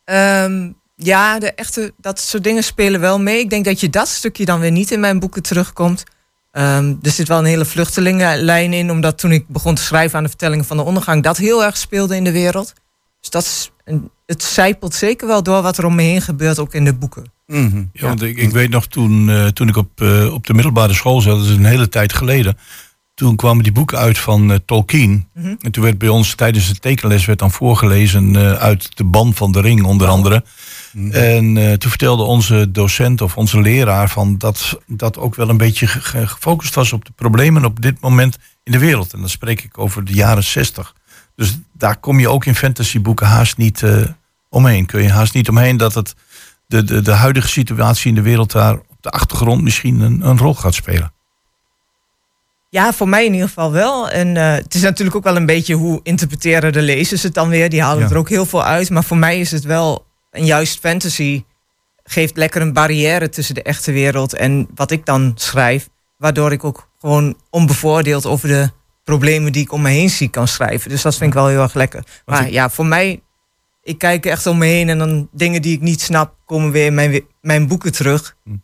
Um, 0.05 0.75
ja, 0.95 1.39
de 1.39 1.53
echte, 1.53 1.93
dat 1.97 2.19
soort 2.19 2.43
dingen 2.43 2.63
spelen 2.63 2.99
wel 2.99 3.19
mee. 3.19 3.39
Ik 3.39 3.49
denk 3.49 3.65
dat 3.65 3.79
je 3.79 3.89
dat 3.89 4.07
stukje 4.07 4.45
dan 4.45 4.59
weer 4.59 4.71
niet 4.71 4.91
in 4.91 4.99
mijn 4.99 5.19
boeken 5.19 5.43
terugkomt. 5.43 6.03
Um, 6.57 6.99
er 7.01 7.11
zit 7.11 7.27
wel 7.27 7.37
een 7.37 7.45
hele 7.45 7.65
vluchtelingenlijn 7.65 8.73
in, 8.73 8.91
omdat 8.91 9.17
toen 9.17 9.31
ik 9.31 9.47
begon 9.47 9.75
te 9.75 9.81
schrijven 9.81 10.17
aan 10.17 10.23
de 10.23 10.29
vertellingen 10.29 10.65
van 10.65 10.77
de 10.77 10.83
ondergang, 10.83 11.23
dat 11.23 11.37
heel 11.37 11.63
erg 11.63 11.77
speelde 11.77 12.15
in 12.15 12.23
de 12.23 12.31
wereld. 12.31 12.73
Dus 13.19 13.29
dat 13.29 13.43
is, 13.43 13.71
het 14.25 14.43
zijpelt 14.43 14.93
zeker 14.93 15.27
wel 15.27 15.43
door 15.43 15.61
wat 15.61 15.77
er 15.77 15.85
om 15.85 15.95
me 15.95 16.01
heen 16.01 16.21
gebeurt, 16.21 16.59
ook 16.59 16.73
in 16.73 16.85
de 16.85 16.93
boeken. 16.93 17.31
Mm 17.47 17.69
-hmm. 17.69 17.89
Ja, 17.93 18.07
want 18.07 18.21
ik, 18.21 18.37
ik, 18.37 18.51
weet 18.51 18.69
nog 18.69 18.87
toen, 18.87 19.27
uh, 19.27 19.47
toen 19.47 19.67
ik 19.67 19.77
op, 19.77 20.01
uh, 20.01 20.33
op 20.33 20.47
de 20.47 20.53
middelbare 20.53 20.93
school 20.93 21.21
zat, 21.21 21.37
dat 21.37 21.45
is 21.45 21.55
een 21.55 21.65
hele 21.65 21.89
tijd 21.89 22.13
geleden. 22.13 22.57
Toen 23.13 23.35
kwamen 23.35 23.63
die 23.63 23.71
boeken 23.71 23.97
uit 23.97 24.17
van 24.17 24.51
uh, 24.51 24.57
Tolkien. 24.65 25.09
Mm 25.09 25.43
-hmm. 25.43 25.57
En 25.59 25.71
toen 25.71 25.83
werd 25.83 25.97
bij 25.97 26.09
ons 26.09 26.35
tijdens 26.35 26.67
de 26.67 26.79
tekenles 26.79 27.25
werd 27.25 27.39
dan 27.39 27.51
voorgelezen 27.51 28.37
uit 28.59 28.97
de 28.97 29.03
Ban 29.03 29.33
van 29.33 29.51
de 29.51 29.61
Ring, 29.61 29.83
onder 29.83 30.07
andere. 30.07 30.43
Mm. 30.95 31.11
En 31.11 31.55
uh, 31.55 31.73
toen 31.73 31.89
vertelde 31.89 32.23
onze 32.23 32.71
docent 32.71 33.21
of 33.21 33.37
onze 33.37 33.61
leraar 33.61 34.09
van 34.09 34.37
dat 34.37 34.79
dat 34.87 35.17
ook 35.17 35.35
wel 35.35 35.49
een 35.49 35.57
beetje 35.57 35.87
gefocust 35.87 36.75
was 36.75 36.93
op 36.93 37.05
de 37.05 37.11
problemen 37.15 37.65
op 37.65 37.81
dit 37.81 37.99
moment 37.99 38.37
in 38.63 38.71
de 38.71 38.79
wereld. 38.79 39.13
En 39.13 39.19
dan 39.19 39.29
spreek 39.29 39.63
ik 39.63 39.77
over 39.77 40.05
de 40.05 40.13
jaren 40.13 40.43
zestig. 40.43 40.95
Dus 41.35 41.57
daar 41.73 41.97
kom 41.97 42.19
je 42.19 42.29
ook 42.29 42.45
in 42.45 42.55
fantasyboeken 42.55 43.27
haast 43.27 43.57
niet 43.57 43.81
uh, 43.81 44.05
omheen. 44.49 44.85
Kun 44.85 45.01
je 45.01 45.11
haast 45.11 45.33
niet 45.33 45.49
omheen 45.49 45.77
dat 45.77 45.93
het 45.93 46.15
de, 46.67 46.83
de, 46.83 47.01
de 47.01 47.11
huidige 47.11 47.47
situatie 47.47 48.09
in 48.09 48.15
de 48.15 48.21
wereld 48.21 48.51
daar 48.51 48.73
op 48.73 48.97
de 49.01 49.09
achtergrond 49.09 49.61
misschien 49.61 49.99
een, 49.99 50.27
een 50.27 50.37
rol 50.37 50.53
gaat 50.53 50.73
spelen. 50.73 51.13
Ja, 52.69 52.93
voor 52.93 53.09
mij 53.09 53.25
in 53.25 53.33
ieder 53.33 53.47
geval 53.47 53.71
wel. 53.71 54.09
En 54.09 54.35
uh, 54.35 54.53
het 54.53 54.73
is 54.73 54.81
natuurlijk 54.81 55.15
ook 55.15 55.23
wel 55.23 55.35
een 55.35 55.45
beetje 55.45 55.73
hoe 55.73 55.99
interpreteren 56.03 56.73
de 56.73 56.81
lezers 56.81 57.23
het 57.23 57.33
dan 57.33 57.49
weer. 57.49 57.69
Die 57.69 57.81
halen 57.81 58.03
ja. 58.03 58.09
er 58.09 58.17
ook 58.17 58.29
heel 58.29 58.45
veel 58.45 58.63
uit. 58.63 58.89
Maar 58.89 59.03
voor 59.03 59.17
mij 59.17 59.39
is 59.39 59.51
het 59.51 59.63
wel 59.63 60.05
en 60.35 60.45
juist 60.45 60.79
fantasy 60.79 61.43
geeft 62.03 62.37
lekker 62.37 62.61
een 62.61 62.73
barrière 62.73 63.29
tussen 63.29 63.55
de 63.55 63.63
echte 63.63 63.91
wereld 63.91 64.33
en 64.33 64.67
wat 64.75 64.91
ik 64.91 65.05
dan 65.05 65.31
schrijf. 65.35 65.89
Waardoor 66.17 66.51
ik 66.51 66.63
ook 66.63 66.89
gewoon 66.99 67.37
onbevoordeeld 67.49 68.25
over 68.25 68.47
de 68.47 68.69
problemen 69.03 69.51
die 69.51 69.61
ik 69.61 69.71
om 69.71 69.81
me 69.81 69.89
heen 69.89 70.09
zie 70.09 70.29
kan 70.29 70.47
schrijven. 70.47 70.89
Dus 70.89 71.01
dat 71.01 71.15
vind 71.15 71.29
ik 71.29 71.35
wel 71.35 71.47
heel 71.47 71.61
erg 71.61 71.73
lekker. 71.73 72.03
Maar 72.25 72.51
ja, 72.51 72.69
voor 72.69 72.85
mij, 72.85 73.21
ik 73.83 73.97
kijk 73.97 74.25
echt 74.25 74.47
om 74.47 74.57
me 74.57 74.65
heen 74.65 74.89
en 74.89 74.97
dan 74.97 75.29
dingen 75.31 75.61
die 75.61 75.73
ik 75.73 75.81
niet 75.81 76.01
snap, 76.01 76.35
komen 76.45 76.71
weer 76.71 76.85
in 76.85 76.93
mijn, 76.93 77.21
mijn 77.41 77.67
boeken 77.67 77.91
terug. 77.91 78.35
Hm. 78.43 78.55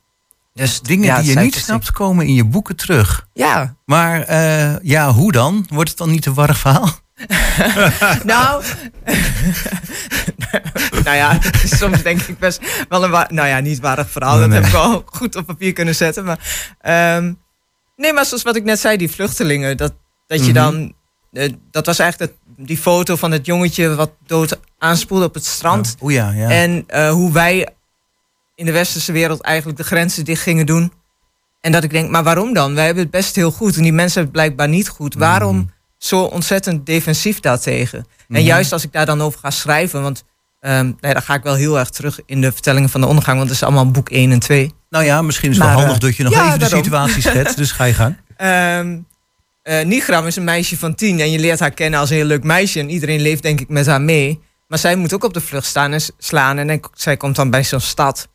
Dus 0.53 0.81
dingen 0.81 1.21
die 1.21 1.33
je 1.33 1.39
niet 1.39 1.55
snapt, 1.55 1.91
komen 1.91 2.27
in 2.27 2.33
je 2.33 2.45
boeken 2.45 2.75
terug. 2.75 3.27
Ja. 3.33 3.75
Maar 3.85 4.29
uh, 4.29 4.79
ja, 4.81 5.11
hoe 5.11 5.31
dan? 5.31 5.65
Wordt 5.69 5.89
het 5.89 5.97
dan 5.97 6.09
niet 6.09 6.25
een 6.25 6.33
warrig 6.33 6.57
verhaal? 6.57 6.89
nou, 8.23 8.63
nou 11.05 11.15
ja, 11.15 11.39
soms 11.65 12.03
denk 12.03 12.21
ik 12.21 12.39
best 12.39 12.85
wel 12.89 13.03
een, 13.03 13.11
nou 13.11 13.47
ja, 13.47 13.59
niet 13.59 13.79
waardig 13.79 14.09
verhaal. 14.09 14.39
dat 14.39 14.51
heb 14.51 14.65
ik 14.65 14.71
wel 14.71 15.03
goed 15.05 15.35
op 15.35 15.45
papier 15.45 15.73
kunnen 15.73 15.95
zetten. 15.95 16.23
Maar, 16.25 16.39
um, 17.17 17.39
nee, 17.95 18.13
maar 18.13 18.25
zoals 18.25 18.43
wat 18.43 18.55
ik 18.55 18.63
net 18.63 18.79
zei, 18.79 18.97
die 18.97 19.11
vluchtelingen, 19.11 19.77
dat, 19.77 19.93
dat 20.27 20.45
je 20.45 20.51
mhm. 20.51 20.53
dan, 20.53 20.93
uh, 21.31 21.53
dat 21.71 21.85
was 21.85 21.99
eigenlijk 21.99 22.33
die 22.57 22.77
foto 22.77 23.15
van 23.15 23.31
het 23.31 23.45
jongetje 23.45 23.95
wat 23.95 24.11
dood 24.25 24.59
aanspoelde 24.77 25.25
op 25.25 25.33
het 25.33 25.45
strand. 25.45 25.95
Oh, 25.99 26.11
ja, 26.11 26.31
ja. 26.31 26.49
En 26.49 26.85
uh, 26.87 27.11
hoe 27.11 27.31
wij 27.31 27.67
in 28.55 28.65
de 28.65 28.71
westerse 28.71 29.11
wereld 29.11 29.41
eigenlijk 29.41 29.77
de 29.77 29.83
grenzen 29.83 30.25
dicht 30.25 30.41
gingen 30.41 30.65
doen. 30.65 30.93
En 31.61 31.71
dat 31.71 31.83
ik 31.83 31.89
denk, 31.89 32.09
maar 32.09 32.23
waarom 32.23 32.53
dan? 32.53 32.75
Wij 32.75 32.85
hebben 32.85 33.03
het 33.03 33.11
best 33.11 33.35
heel 33.35 33.51
goed 33.51 33.75
en 33.75 33.83
die 33.83 33.93
mensen 33.93 34.21
hebben 34.21 34.41
het 34.41 34.55
blijkbaar 34.55 34.75
niet 34.77 34.89
goed. 34.89 35.13
Waarom? 35.13 35.55
Mhm 35.55 35.79
zo 36.03 36.23
ontzettend 36.23 36.85
defensief 36.85 37.39
daartegen. 37.39 37.99
Mm 37.99 38.35
En 38.35 38.41
mhm. 38.41 38.51
juist 38.51 38.71
als 38.71 38.83
ik 38.83 38.91
daar 38.91 39.05
dan 39.05 39.21
over 39.21 39.39
ga 39.39 39.49
schrijven, 39.49 40.01
want 40.01 40.23
um, 40.61 40.97
nee, 40.99 41.13
dan 41.13 41.21
ga 41.21 41.33
ik 41.33 41.43
wel 41.43 41.55
heel 41.55 41.79
erg 41.79 41.89
terug 41.89 42.19
in 42.25 42.41
de 42.41 42.51
vertellingen 42.51 42.89
van 42.89 43.01
de 43.01 43.07
ondergang, 43.07 43.37
want 43.37 43.49
het 43.49 43.57
is 43.57 43.63
allemaal 43.63 43.91
boek 43.91 44.09
1 44.09 44.31
en 44.31 44.39
2. 44.39 44.73
Nou 44.89 45.05
ja, 45.05 45.21
misschien 45.21 45.49
is 45.49 45.57
het 45.57 45.65
wel 45.65 45.75
handig 45.75 45.97
dat 45.97 46.15
je 46.15 46.23
nog 46.23 46.33
even 46.33 46.59
de 46.59 46.65
situatie 46.65 47.21
schetst, 47.21 47.57
dus 47.63 47.71
ga 47.71 47.83
je 47.83 47.93
gaan. 47.93 48.17
Um, 48.79 49.05
uh, 49.63 49.81
Nigram 49.83 50.27
is 50.27 50.35
een 50.35 50.43
meisje 50.43 50.77
van 50.77 50.95
tien 50.95 51.19
en 51.19 51.31
je 51.31 51.39
leert 51.39 51.59
haar 51.59 51.71
kennen 51.71 51.99
als 51.99 52.09
een 52.09 52.15
heel 52.15 52.25
leuk 52.25 52.43
meisje 52.43 52.79
en 52.79 52.89
iedereen 52.89 53.21
leeft 53.21 53.41
denk 53.41 53.59
ik 53.59 53.69
met 53.69 53.85
haar 53.85 54.01
mee. 54.01 54.39
Maar 54.67 54.79
zij 54.79 54.95
moet 54.95 55.13
ook 55.13 55.23
op 55.23 55.33
de 55.33 55.41
vlucht 55.41 55.65
staan 55.65 55.91
en 55.91 56.01
slaan 56.17 56.57
en 56.57 56.81
zij 56.93 57.17
komt 57.17 57.35
dan 57.35 57.49
bij 57.49 57.63
zo'n 57.63 57.79
stad. 57.79 58.27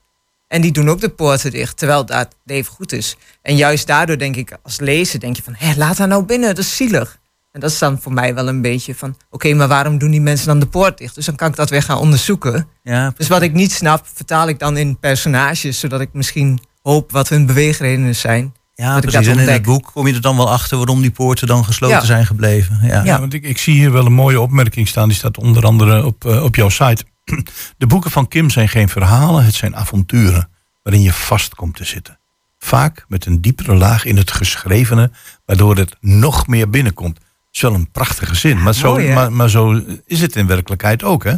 En 0.49 0.61
die 0.61 0.73
doen 0.73 0.88
ook 0.88 1.00
de 1.00 1.08
poorten 1.08 1.50
dicht, 1.50 1.76
terwijl 1.76 2.06
dat 2.06 2.28
leven 2.44 2.73
goed 2.73 2.92
is. 2.92 3.16
En 3.42 3.56
juist 3.56 3.87
daardoor 3.87 4.18
denk 4.18 4.37
ik, 4.37 4.56
als 4.62 4.80
lezer, 4.80 5.20
denk 5.20 5.37
je 5.37 5.42
van, 5.42 5.54
hé, 5.56 5.75
laat 5.76 5.99
haar 5.99 6.08
nou 6.08 6.25
binnen, 6.25 6.49
dat 6.54 6.64
is 6.64 6.76
zielig. 6.76 7.18
En 7.56 7.62
dat 7.62 7.70
is 7.70 7.78
dan 7.78 8.00
voor 8.00 8.12
mij 8.12 8.34
wel 8.34 8.48
een 8.48 8.62
beetje 8.62 8.94
van... 8.94 9.16
oké, 9.30 9.54
maar 9.54 9.68
waarom 9.68 9.98
doen 9.98 10.10
die 10.10 10.20
mensen 10.20 10.46
dan 10.46 10.58
de 10.58 10.66
poort 10.66 10.98
dicht? 10.98 11.14
Dus 11.14 11.26
dan 11.26 11.36
kan 11.36 11.48
ik 11.48 11.56
dat 11.56 11.70
weer 11.70 11.82
gaan 11.82 11.98
onderzoeken. 11.98 12.68
Ja, 12.82 13.12
dus 13.16 13.28
wat 13.28 13.42
ik 13.42 13.52
niet 13.52 13.72
snap, 13.72 14.06
vertaal 14.14 14.48
ik 14.48 14.58
dan 14.58 14.76
in 14.76 14.98
personages... 14.98 15.80
zodat 15.80 16.00
ik 16.00 16.08
misschien 16.12 16.60
hoop 16.82 17.12
wat 17.12 17.28
hun 17.28 17.46
beweegredenen 17.46 18.14
zijn. 18.14 18.54
Ja, 18.75 18.92
dat 18.92 19.10
precies. 19.10 19.26
en 19.26 19.38
in 19.38 19.48
het 19.48 19.62
boek 19.62 19.90
kom 19.92 20.06
je 20.06 20.14
er 20.14 20.20
dan 20.20 20.36
wel 20.36 20.50
achter... 20.50 20.76
waarom 20.76 21.00
die 21.00 21.10
poorten 21.10 21.46
dan 21.46 21.64
gesloten 21.64 22.06
zijn 22.06 22.26
gebleven. 22.26 22.78
Ja, 22.82 23.04
ja. 23.04 23.20
want 23.20 23.32
ik, 23.32 23.44
ik 23.44 23.58
zie 23.58 23.75
hier 23.75 23.92
wel 23.92 24.06
een 24.06 24.12
mooie 24.12 24.40
opmerking 24.40 24.88
staan. 24.88 25.08
Die 25.08 25.16
staat 25.16 25.38
onder 25.38 25.64
andere 25.64 26.04
op, 26.04 26.25
uh, 26.25 26.44
op 26.44 26.54
jouw 26.54 26.68
site. 26.68 27.04
De 27.78 27.86
boeken 27.86 28.10
van 28.10 28.28
Kim 28.28 28.50
zijn 28.50 28.68
geen 28.68 28.88
verhalen, 28.88 29.44
het 29.44 29.54
zijn 29.54 29.76
avonturen... 29.76 30.48
waarin 30.82 31.02
je 31.02 31.12
vast 31.12 31.54
komt 31.54 31.76
te 31.76 31.84
zitten. 31.84 32.18
Vaak 32.58 33.04
met 33.08 33.26
een 33.26 33.40
diepere 33.40 33.75
laag 33.75 34.04
in 34.04 34.16
het 34.16 34.30
geschrevene... 34.30 35.10
waardoor 35.44 35.76
het 35.76 35.96
nog 36.00 36.46
meer 36.46 36.70
binnenkomt 36.70 37.25
is 37.56 37.62
wel 37.62 37.75
een 37.75 37.90
prachtige 37.90 38.34
zin. 38.34 38.62
Maar 38.62 38.75
zo, 38.75 38.98
maar, 38.98 39.32
maar, 39.32 39.50
zo 39.50 39.82
is 40.06 40.20
het 40.20 40.36
in 40.36 40.46
werkelijkheid 40.46 41.02
ook. 41.02 41.25
Hè? 41.25 41.34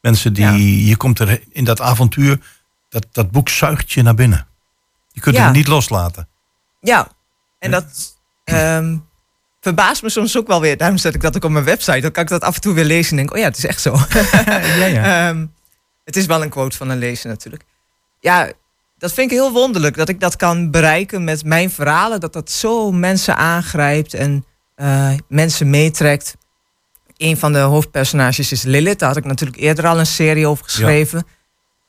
Mensen 0.00 0.32
die, 0.32 0.86
je 0.86 0.96
komt 0.96 1.18
er 1.18 1.42
in 1.50 1.64
dat 1.64 1.80
avontuur, 1.80 2.40
dat, 2.88 3.06
dat 3.12 3.30
boek 3.30 3.48
zuigt 3.48 3.92
je 3.92 4.02
naar 4.02 4.14
binnen. 4.14 4.46
Je 5.12 5.20
kunt 5.20 5.38
het 5.38 5.52
niet 5.52 5.68
loslaten. 5.68 6.28
Ja, 6.80 7.08
en 7.58 7.70
dat 7.70 8.16
um, 8.44 9.04
verbaast 9.60 10.02
me 10.02 10.10
soms 10.10 10.36
ook 10.36 10.46
wel 10.46 10.60
weer. 10.60 10.76
Daarom 10.76 10.98
zet 10.98 11.14
ik 11.14 11.20
dat 11.20 11.36
ook 11.36 11.44
op 11.44 11.50
mijn 11.50 11.64
website. 11.64 12.00
Dan 12.00 12.10
kan 12.10 12.22
ik 12.22 12.28
dat 12.28 12.42
af 12.42 12.54
en 12.54 12.60
toe 12.60 12.74
weer 12.74 12.84
lezen 12.84 13.10
en 13.10 13.16
denk, 13.16 13.32
oh 13.32 13.38
ja, 13.38 13.44
het 13.44 13.56
is 13.56 13.66
echt 13.66 13.80
zo. 13.80 13.96
ja, 14.80 14.86
ja. 14.86 15.28
Ehm, 15.28 15.46
het 16.04 16.16
is 16.16 16.26
wel 16.26 16.42
een 16.42 16.48
quote 16.48 16.76
van 16.76 16.88
een 16.88 16.98
lezer 16.98 17.28
natuurlijk. 17.28 17.64
Ja, 18.20 18.52
dat 18.98 19.12
vind 19.12 19.30
ik 19.30 19.36
heel 19.36 19.52
wonderlijk 19.52 19.96
dat 19.96 20.08
ik 20.08 20.20
dat 20.20 20.36
kan 20.36 20.70
bereiken 20.70 21.24
met 21.24 21.44
mijn 21.44 21.70
verhalen. 21.70 22.20
Dat 22.20 22.32
dat 22.32 22.50
zo 22.50 22.92
mensen 22.92 23.36
aangrijpt 23.36 24.14
en 24.14 24.44
uh, 24.82 25.10
mensen 25.28 25.70
meetrekt. 25.70 26.36
Een 27.16 27.36
van 27.36 27.52
de 27.52 27.58
hoofdpersonages 27.58 28.52
is 28.52 28.62
Lilith. 28.62 28.98
Daar 28.98 29.08
had 29.08 29.18
ik 29.18 29.24
natuurlijk 29.24 29.60
eerder 29.60 29.86
al 29.86 29.98
een 29.98 30.06
serie 30.06 30.46
over 30.46 30.64
geschreven. 30.64 31.26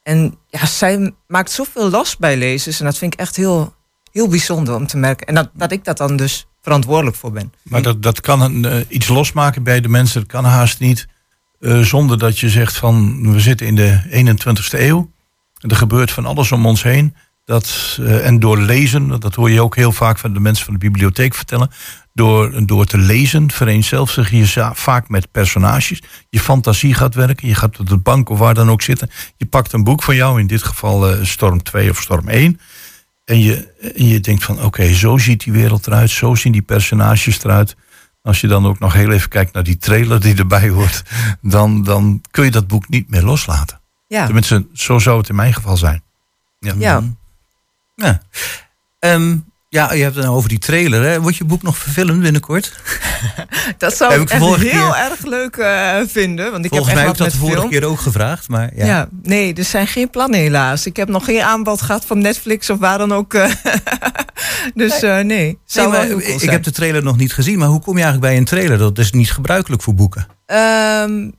En 0.03 0.37
ja, 0.49 0.65
zij 0.65 1.13
maakt 1.27 1.51
zoveel 1.51 1.89
los 1.89 2.17
bij 2.17 2.37
lezers. 2.37 2.79
En 2.79 2.85
dat 2.85 2.97
vind 2.97 3.13
ik 3.13 3.19
echt 3.19 3.35
heel, 3.35 3.73
heel 4.11 4.27
bijzonder 4.27 4.75
om 4.75 4.87
te 4.87 4.97
merken. 4.97 5.27
En 5.27 5.35
dat, 5.35 5.49
dat 5.53 5.71
ik 5.71 5.83
dat 5.83 5.97
dan 5.97 6.15
dus 6.15 6.47
verantwoordelijk 6.61 7.15
voor 7.15 7.31
ben. 7.31 7.53
Maar 7.63 7.81
dat, 7.81 8.03
dat 8.03 8.21
kan 8.21 8.41
een, 8.41 8.63
uh, 8.63 8.77
iets 8.87 9.07
losmaken 9.07 9.63
bij 9.63 9.81
de 9.81 9.89
mensen. 9.89 10.19
Dat 10.21 10.29
kan 10.29 10.45
haast 10.45 10.79
niet. 10.79 11.07
Uh, 11.59 11.79
zonder 11.79 12.17
dat 12.17 12.39
je 12.39 12.49
zegt 12.49 12.77
van 12.77 13.21
we 13.31 13.39
zitten 13.39 13.67
in 13.67 13.75
de 13.75 14.01
21ste 14.09 14.79
eeuw. 14.79 15.11
Er 15.59 15.75
gebeurt 15.75 16.11
van 16.11 16.25
alles 16.25 16.51
om 16.51 16.65
ons 16.65 16.83
heen. 16.83 17.15
Dat, 17.45 17.97
uh, 17.99 18.25
en 18.25 18.39
door 18.39 18.57
lezen, 18.57 19.19
dat 19.19 19.35
hoor 19.35 19.51
je 19.51 19.61
ook 19.61 19.75
heel 19.75 19.91
vaak 19.91 20.19
van 20.19 20.33
de 20.33 20.39
mensen 20.39 20.65
van 20.65 20.73
de 20.73 20.79
bibliotheek 20.79 21.33
vertellen. 21.33 21.71
Door, 22.13 22.65
door 22.65 22.85
te 22.85 22.97
lezen 22.97 23.51
vereenzelvig 23.51 24.31
je 24.31 24.71
vaak 24.73 25.09
met 25.09 25.31
personages. 25.31 26.01
Je 26.29 26.39
fantasie 26.39 26.93
gaat 26.93 27.15
werken. 27.15 27.47
Je 27.47 27.55
gaat 27.55 27.79
op 27.79 27.89
de 27.89 27.97
bank 27.97 28.29
of 28.29 28.39
waar 28.39 28.53
dan 28.53 28.69
ook 28.69 28.81
zitten. 28.81 29.09
Je 29.37 29.45
pakt 29.45 29.73
een 29.73 29.83
boek 29.83 30.03
van 30.03 30.15
jou, 30.15 30.39
in 30.39 30.47
dit 30.47 30.63
geval 30.63 31.11
uh, 31.11 31.25
Storm 31.25 31.63
2 31.63 31.89
of 31.89 32.01
Storm 32.01 32.27
1. 32.27 32.59
En 33.25 33.39
je, 33.39 33.73
en 33.95 34.07
je 34.07 34.19
denkt 34.19 34.43
van 34.43 34.63
oké, 34.63 34.93
zo 34.93 35.17
ziet 35.17 35.43
die 35.43 35.53
wereld 35.53 35.87
eruit. 35.87 36.09
Zo 36.09 36.35
zien 36.35 36.51
die 36.51 36.61
personages 36.61 37.43
eruit. 37.43 37.75
Als 38.21 38.41
je 38.41 38.47
dan 38.47 38.65
ook 38.65 38.79
nog 38.79 38.93
heel 38.93 39.11
even 39.11 39.29
kijkt 39.29 39.53
naar 39.53 39.63
die 39.63 39.77
trailer 39.77 40.21
die 40.21 40.35
erbij 40.35 40.69
hoort. 40.69 41.03
Dan, 41.41 41.83
dan 41.83 42.21
kun 42.31 42.43
je 42.45 42.51
dat 42.51 42.67
boek 42.67 42.89
niet 42.89 43.09
meer 43.09 43.23
loslaten. 43.23 43.81
Ja. 44.07 44.25
Tenminste, 44.25 44.67
zo 44.73 44.99
zou 44.99 45.17
het 45.17 45.29
in 45.29 45.35
mijn 45.35 45.53
geval 45.53 45.77
zijn. 45.77 46.03
Ja. 46.59 46.73
ja. 46.77 47.03
ja. 47.95 48.21
Um, 48.99 49.52
ja, 49.73 49.93
je 49.93 50.03
hebt 50.03 50.15
het 50.15 50.23
nou 50.23 50.37
over 50.37 50.49
die 50.49 50.59
trailer. 50.59 51.03
Hè? 51.03 51.21
Wordt 51.21 51.37
je 51.37 51.43
boek 51.43 51.61
nog 51.61 51.77
verfilmd 51.77 52.21
binnenkort? 52.21 52.73
dat 53.77 53.95
zou 53.95 54.13
ik, 54.13 54.29
echt 54.29 54.55
heel 54.55 54.95
erg 54.95 55.25
leuk 55.25 55.55
uh, 55.55 55.97
vinden. 56.07 56.51
Want 56.51 56.65
ik 56.65 56.71
Volgens 56.71 56.89
heb 56.89 56.97
mij 56.97 57.05
heb 57.05 57.13
ik 57.13 57.19
dat 57.19 57.31
de 57.31 57.37
vorige 57.37 57.67
keer 57.67 57.85
ook 57.85 57.99
gevraagd. 57.99 58.49
Maar 58.49 58.71
ja. 58.75 58.85
ja. 58.85 59.07
nee, 59.23 59.53
er 59.53 59.63
zijn 59.63 59.87
geen 59.87 60.09
plannen 60.09 60.39
helaas. 60.39 60.85
Ik 60.85 60.95
heb 60.95 61.07
nog 61.07 61.25
geen 61.25 61.41
aanbod 61.41 61.81
gehad 61.81 62.05
van 62.05 62.19
Netflix 62.19 62.69
of 62.69 62.79
waar 62.79 62.97
dan 62.97 63.13
ook. 63.13 63.33
Uh, 63.33 63.51
dus 64.73 65.03
uh, 65.03 65.19
nee. 65.19 65.57
Zou 65.65 65.91
nee 65.91 66.15
maar, 66.15 66.23
ik 66.23 66.49
heb 66.49 66.63
de 66.63 66.71
trailer 66.71 67.03
nog 67.03 67.17
niet 67.17 67.33
gezien. 67.33 67.59
Maar 67.59 67.67
hoe 67.67 67.81
kom 67.81 67.97
je 67.97 68.03
eigenlijk 68.03 68.31
bij 68.31 68.37
een 68.41 68.45
trailer? 68.45 68.77
Dat 68.77 68.97
is 68.97 69.11
niet 69.11 69.31
gebruikelijk 69.31 69.81
voor 69.81 69.95
boeken. 69.95 70.27
Um, 71.05 71.33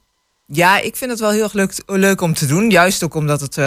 ja, 0.46 0.80
ik 0.80 0.96
vind 0.96 1.10
het 1.10 1.20
wel 1.20 1.30
heel 1.30 1.42
erg 1.42 1.52
leuk, 1.52 1.82
leuk 1.86 2.20
om 2.20 2.34
te 2.34 2.46
doen. 2.46 2.70
Juist 2.70 3.02
ook 3.04 3.14
omdat 3.14 3.40
het... 3.40 3.58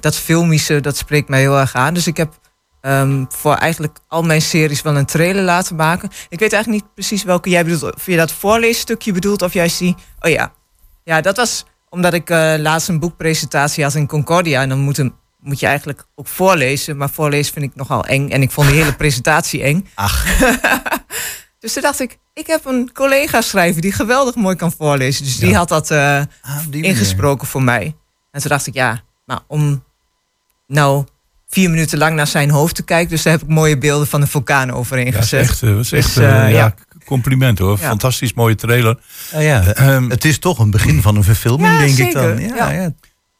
dat 0.00 0.16
filmische, 0.16 0.80
dat 0.80 0.96
spreekt 0.96 1.28
mij 1.28 1.40
heel 1.40 1.58
erg 1.58 1.74
aan. 1.74 1.94
Dus 1.94 2.06
ik 2.06 2.16
heb 2.16 2.32
Ehm, 2.86 3.24
voor 3.28 3.54
eigenlijk 3.54 3.98
al 4.08 4.22
mijn 4.22 4.42
series 4.42 4.82
wel 4.82 4.96
een 4.96 5.06
trailer 5.06 5.42
laten 5.42 5.76
maken. 5.76 6.10
Ik 6.28 6.38
weet 6.38 6.52
eigenlijk 6.52 6.82
niet 6.82 6.94
precies 6.94 7.22
welke 7.22 7.50
jij 7.50 7.64
bedoelt. 7.64 7.94
Of 7.94 8.06
je 8.06 8.16
dat 8.16 8.32
voorleesstukje 8.32 9.12
bedoelt 9.12 9.42
of 9.42 9.52
juist 9.52 9.78
die... 9.78 9.94
Oh 10.20 10.30
ja, 10.30 10.52
ja 11.04 11.20
dat 11.20 11.36
was 11.36 11.64
omdat 11.88 12.14
ik 12.14 12.30
uh, 12.30 12.54
laatst 12.58 12.88
een 12.88 12.98
boekpresentatie 12.98 13.84
had 13.84 13.94
in 13.94 14.06
Concordia. 14.06 14.62
En 14.62 14.68
dan 14.68 14.78
moet, 14.78 14.98
een, 14.98 15.14
moet 15.40 15.60
je 15.60 15.66
eigenlijk 15.66 16.06
ook 16.14 16.26
voorlezen. 16.26 16.96
Maar 16.96 17.10
voorlezen 17.10 17.52
vind 17.52 17.64
ik 17.64 17.74
nogal 17.74 18.04
eng. 18.04 18.30
En 18.30 18.42
ik 18.42 18.50
vond 18.50 18.68
die 18.68 18.76
hele 18.76 18.94
presentatie 18.96 19.62
eng. 19.62 19.88
Ach. 19.94 20.38
dus 21.60 21.72
toen 21.72 21.82
dacht 21.82 22.00
ik, 22.00 22.18
ik 22.34 22.46
heb 22.46 22.64
een 22.64 22.90
collega 22.92 23.40
schrijver 23.40 23.82
die 23.82 23.92
geweldig 23.92 24.34
mooi 24.34 24.56
kan 24.56 24.72
voorlezen. 24.72 25.24
Dus 25.24 25.36
die 25.36 25.56
had 25.56 25.68
dat 25.68 25.90
uh, 25.90 26.22
ingesproken 26.70 27.46
voor 27.46 27.62
mij. 27.62 27.96
En 28.30 28.40
toen 28.40 28.50
dacht 28.50 28.66
ik, 28.66 28.74
ja, 28.74 29.02
maar 29.24 29.40
om 29.46 29.84
nou 30.66 31.04
vier 31.48 31.70
minuten 31.70 31.98
lang 31.98 32.16
naar 32.16 32.26
zijn 32.26 32.50
hoofd 32.50 32.74
te 32.74 32.82
kijken. 32.82 33.10
Dus 33.10 33.22
daar 33.22 33.32
heb 33.32 33.42
ik 33.42 33.48
mooie 33.48 33.78
beelden 33.78 34.06
van 34.06 34.20
de 34.20 34.26
vulkaan 34.26 34.70
overheen 34.70 35.12
ja, 35.12 35.12
gezet. 35.12 35.40
Echt, 35.40 35.60
dat 35.60 35.78
is 35.78 35.92
echt 35.92 36.14
dus, 36.14 36.24
uh, 36.24 36.50
ja, 36.50 36.74
compliment 37.04 37.58
hoor. 37.58 37.78
Fantastisch 37.78 38.34
mooie 38.34 38.54
trailer. 38.54 38.98
Uh, 39.34 39.46
ja, 39.46 39.94
um, 39.94 40.10
het 40.10 40.24
is 40.24 40.38
toch 40.38 40.58
een 40.58 40.70
begin 40.70 41.02
van 41.02 41.16
een 41.16 41.24
verfilming, 41.24 41.78
denk 41.78 41.98
ik 41.98 42.12
dan. 42.12 42.40
Ja, 42.40 42.70
ja. 42.70 42.92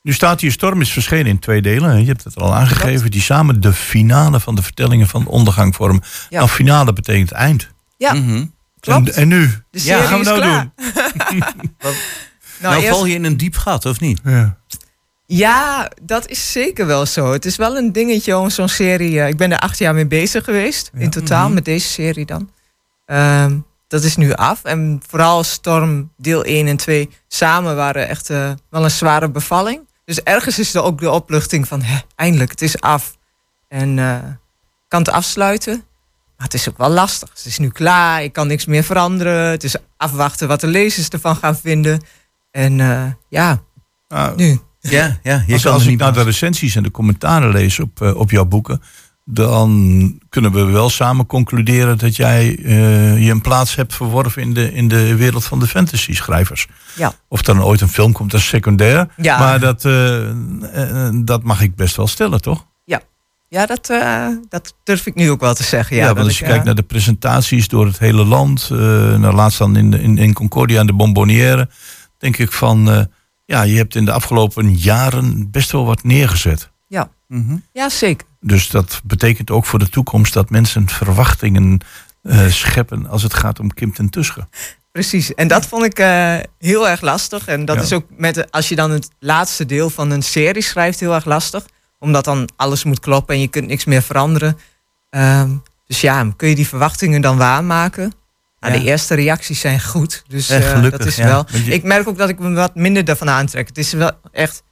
Nu 0.03 0.13
staat 0.13 0.41
hier 0.41 0.53
Storm 0.53 0.81
is 0.81 0.93
verschenen 0.93 1.27
in 1.27 1.39
twee 1.39 1.63
delen. 1.63 2.01
Je 2.01 2.07
hebt 2.07 2.25
het 2.25 2.37
al 2.37 2.55
aangegeven. 2.55 3.11
Die 3.11 3.23
samen 3.23 3.61
de 3.61 3.73
finale 3.73 4.41
van 4.41 4.55
de 4.55 4.63
vertellingen 4.63 5.07
van 5.07 5.27
ondergang 5.27 5.75
vormen. 5.75 6.03
Ja. 6.29 6.39
Nou, 6.39 6.51
finale 6.51 6.93
betekent 6.93 7.33
eind. 7.33 7.69
Ja, 7.97 8.13
mm 8.13 8.29
-hmm. 8.29 8.55
klopt. 8.81 9.11
En, 9.11 9.23
en, 9.23 9.29
nu? 9.29 9.51
De 9.71 9.79
serie 9.79 10.03
ja, 10.03 10.09
gaan 10.09 10.19
we 10.19 10.25
nou 10.25 10.41
klaar. 10.41 10.71
doen? 11.31 11.39
nou, 11.79 11.95
nou 12.61 12.75
eerst... 12.75 12.89
val 12.89 13.07
je 13.07 13.15
in 13.15 13.25
een 13.25 13.37
diep 13.37 13.57
gat, 13.57 13.87
of 13.87 14.01
niet? 14.01 14.21
Ja. 14.25 14.57
Ja, 15.27 15.91
dat 16.03 16.29
is 16.29 16.53
zeker 16.53 16.87
wel 16.87 17.07
zo. 17.07 17.33
Het 17.33 17.45
is 17.45 17.57
wel 17.57 17.77
een 17.77 17.93
dingetje 17.93 18.37
om 18.37 18.51
zo'n 18.51 18.69
serie. 18.69 19.13
Uh, 19.13 19.29
ik 19.29 19.37
ben 19.37 19.53
er 19.53 19.59
acht 19.59 19.79
jaar 19.79 19.95
mee 19.95 20.07
bezig 20.07 20.45
geweest, 20.45 20.91
in 20.95 21.11
totaal, 21.11 21.45
mhm. 21.45 21.55
met 21.55 21.65
deze 21.65 21.89
serie 21.89 22.27
dan. 22.27 22.51
Um, 23.07 23.67
dat 23.89 24.03
is 24.03 24.17
nu 24.17 24.33
af. 24.33 24.65
En 24.65 25.01
vooral 25.09 25.45
Storm 25.45 26.13
deel 26.17 26.45
1 26.45 26.67
en 26.67 26.77
2 26.77 27.11
samen 27.29 27.77
waren 27.77 28.09
echt 28.09 28.31
uh, 28.31 28.51
wel 28.71 28.85
een 28.85 28.91
zware 28.91 29.31
bevalling. 29.31 29.89
Dus 30.05 30.23
ergens 30.23 30.59
is 30.59 30.75
er 30.75 30.83
ook 30.83 31.01
de 31.01 31.11
opluchting 31.11 31.69
van, 31.69 31.83
hè, 31.83 31.99
eindelijk, 32.17 32.51
het 32.51 32.63
is 32.63 32.81
af. 32.81 33.17
En 33.69 33.97
uh, 33.97 34.19
kan 34.89 35.01
het 35.01 35.11
afsluiten. 35.11 35.85
Maar 36.37 36.47
het 36.47 36.55
is 36.55 36.69
ook 36.69 36.79
wel 36.79 36.91
lastig. 36.91 37.29
Het 37.29 37.45
is 37.45 37.59
nu 37.59 37.69
klaar, 37.69 38.23
ik 38.23 38.33
kan 38.33 38.47
niks 38.47 38.67
meer 38.67 38.85
veranderen. 38.85 39.51
Het 39.51 39.65
is 39.65 39.77
afwachten 39.97 40.49
wat 40.49 40.61
de 40.61 40.67
lezers 40.67 41.09
ervan 41.09 41.37
gaan 41.37 41.57
vinden. 41.57 42.03
En 42.51 42.77
ja, 43.29 43.63
Nou, 44.09 44.37
nu. 44.37 44.61
Ja, 44.91 45.19
ja. 45.23 45.45
Je 45.47 45.53
als 45.53 45.63
kan 45.63 45.73
als 45.73 45.83
ik 45.83 45.89
niet 45.89 45.99
naar 45.99 46.13
de 46.13 46.23
recensies 46.23 46.77
en 46.77 46.83
de 46.83 46.91
commentaren 46.91 47.51
lees 47.53 47.81
op, 47.81 48.03
eh, 48.03 48.15
op 48.17 48.31
jouw 48.31 48.45
boeken, 48.45 48.81
dan 49.25 50.21
kunnen 50.29 50.53
we 50.53 50.65
wel 50.65 50.91
samen 50.91 51.27
concluderen 51.27 51.99
dat 51.99 52.17
jij 52.17 52.59
eh, 52.65 53.25
je 53.25 53.31
een 53.31 53.41
plaats 53.41 53.75
hebt 53.75 53.95
verworven 53.95 54.43
in 54.43 54.55
de, 54.55 54.73
in 54.75 54.89
de 54.89 55.17
wereld 55.17 55.45
van 55.45 55.59
de 55.59 55.67
fantasy-schrijvers. 55.67 56.67
Ja. 56.97 57.13
Of 57.29 57.39
er 57.39 57.45
dan 57.45 57.63
ooit 57.65 57.81
een 57.81 57.89
film 57.89 58.13
komt, 58.13 58.31
dat 58.31 58.41
is 58.41 58.47
secundair. 58.49 59.09
Ja. 59.17 59.39
Maar 59.39 59.61
dat, 59.61 59.85
eh, 59.85 61.11
dat 61.25 61.43
mag 61.43 61.61
ik 61.61 61.75
best 61.77 61.97
wel 61.97 62.07
stellen, 62.07 62.41
toch? 62.43 62.67
Ja, 63.49 63.67
dat, 63.67 63.91
eh, 63.91 64.27
dat 64.49 64.75
durf 64.85 65.07
ik 65.07 65.15
nu 65.15 65.31
ook 65.31 65.41
wel 65.41 65.55
te 65.55 65.63
zeggen. 65.63 65.97
Ja, 65.97 66.03
Ja, 66.03 66.09
dat 66.09 66.17
want 66.17 66.29
als 66.29 66.37
ik, 66.37 66.43
je 66.45 66.51
kijkt 66.51 66.65
naar 66.65 66.75
de 66.75 66.83
presentaties 66.83 67.69
door 67.69 67.87
het 67.87 67.99
hele 67.99 68.25
land, 68.25 68.69
eh 68.73 68.79
nou, 69.17 69.35
laatst 69.35 69.59
dan 69.59 69.77
in, 69.77 69.91
de- 69.91 70.03
in, 70.03 70.19
in 70.19 70.33
Concordia 70.33 70.81
en 70.81 70.87
de 70.87 70.93
Bonbonnière, 70.93 71.69
denk 72.19 72.37
ik 72.39 72.53
van, 72.53 72.91
eh, 72.91 73.01
ja, 73.47 73.63
je 73.63 73.77
hebt 73.77 73.95
in 73.95 74.05
de 74.05 74.13
afgelopen 74.13 74.75
jaren 74.75 75.51
best 75.51 75.71
wel 75.73 75.85
wat 75.85 76.03
neergezet. 76.03 76.71
Ja. 76.87 77.11
Mhm. 77.29 77.57
ja, 77.73 77.89
zeker. 77.89 78.27
Dus 78.41 78.69
dat 78.69 79.01
betekent 79.05 79.51
ook 79.51 79.67
voor 79.67 79.79
de 79.79 79.89
toekomst 79.89 80.33
dat 80.33 80.51
mensen 80.51 80.89
verwachtingen 80.89 81.81
eh, 82.23 82.47
scheppen 82.47 83.07
als 83.07 83.23
het 83.23 83.35
gaat 83.35 83.61
om 83.61 83.75
Kim 83.75 83.93
ten 83.95 84.11
Tuske. 84.11 84.49
Precies. 84.93 85.35
En 85.35 85.49
dat 85.49 85.67
vond 85.67 85.85
ik 85.85 85.99
eh, 85.99 86.37
heel 86.59 86.89
erg 86.89 87.01
lastig. 87.01 87.47
En 87.47 87.65
dat 87.65 87.77
Ja. 87.77 87.83
is 87.83 87.93
ook 87.93 88.07
met 88.17 88.51
als 88.51 88.69
je 88.69 88.75
dan 88.77 88.91
het 88.91 89.09
laatste 89.19 89.67
deel 89.67 89.91
van 89.91 90.11
een 90.11 90.23
serie 90.23 90.63
schrijft, 90.63 91.01
heel 91.01 91.15
erg 91.15 91.25
lastig. 91.25 91.65
Omdat 91.99 92.25
dan 92.25 92.49
alles 92.57 92.85
moet 92.85 93.01
kloppen 93.01 93.35
en 93.35 93.41
je 93.41 93.49
kunt 93.49 93.67
niks 93.67 93.85
meer 93.85 94.03
veranderen. 94.03 94.59
Ehm, 95.11 95.51
dus 95.87 96.01
ja, 96.01 96.33
kun 96.37 96.49
je 96.49 96.55
die 96.55 96.69
verwachtingen 96.69 97.21
dan 97.21 97.37
waarmaken? 97.37 98.13
Nou, 98.61 98.75
Ja. 98.75 98.79
De 98.81 98.87
eerste 98.87 99.15
reacties 99.15 99.61
zijn 99.61 99.81
goed. 99.81 100.23
Dus 100.29 100.49
Echt 100.49 100.65
eh, 100.65 100.71
gelukkig, 100.71 100.99
dat 100.99 101.09
is 101.09 101.17
ja. 101.17 101.27
wel. 101.27 101.47
Je- 101.53 101.65
Ik 101.73 101.83
merk 101.83 102.09
ook 102.09 102.19
dat 102.19 102.29
ik 102.29 102.39
me 102.39 102.53
wat 102.55 102.75
minder 102.75 103.05
daarvan 103.05 103.31
aantrek. 103.31 103.69
Het 103.69 103.79
is 103.79 103.93
wel 103.93 104.11
echt 104.33 104.63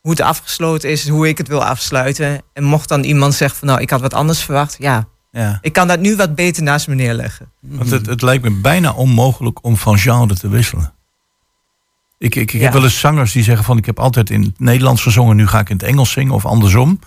hoe 0.00 0.10
het 0.10 0.20
afgesloten 0.20 0.90
is, 0.90 1.08
hoe 1.08 1.28
ik 1.28 1.38
het 1.38 1.48
wil 1.48 1.64
afsluiten. 1.64 2.42
En 2.52 2.64
mocht 2.64 2.88
dan 2.88 3.02
iemand 3.04 3.34
zeggen 3.34 3.58
van 3.58 3.68
nou, 3.68 3.80
ik 3.80 3.90
had 3.90 4.00
wat 4.00 4.14
anders 4.14 4.42
verwacht. 4.42 4.76
Ja, 4.78 5.08
Ja. 5.30 5.58
ik 5.60 5.72
kan 5.72 5.88
dat 5.88 6.00
nu 6.00 6.16
wat 6.16 6.34
beter 6.34 6.62
naast 6.62 6.88
me 6.88 6.94
neerleggen. 6.94 7.50
Want 7.60 7.90
het, 7.90 8.06
het 8.06 8.22
lijkt 8.22 8.42
me 8.44 8.50
bijna 8.50 8.92
onmogelijk 8.92 9.64
om 9.64 9.76
van 9.76 9.98
genre 9.98 10.34
te 10.34 10.48
wisselen. 10.48 10.92
Ik, 12.18 12.34
ik, 12.34 12.52
ik 12.52 12.60
heb 12.60 12.72
wel 12.72 12.82
eens 12.82 13.00
zangers 13.00 13.32
die 13.32 13.42
zeggen 13.42 13.64
van 13.64 13.76
ik 13.78 13.86
heb 13.86 13.98
altijd 14.00 14.30
in 14.30 14.42
het 14.42 14.60
Nederlands 14.60 15.02
gezongen, 15.02 15.36
nu 15.36 15.46
ga 15.46 15.58
ik 15.60 15.68
in 15.70 15.76
het 15.76 15.84
Engels 15.84 16.10
zingen 16.12 16.32
of 16.34 16.46
andersom. 16.46 16.98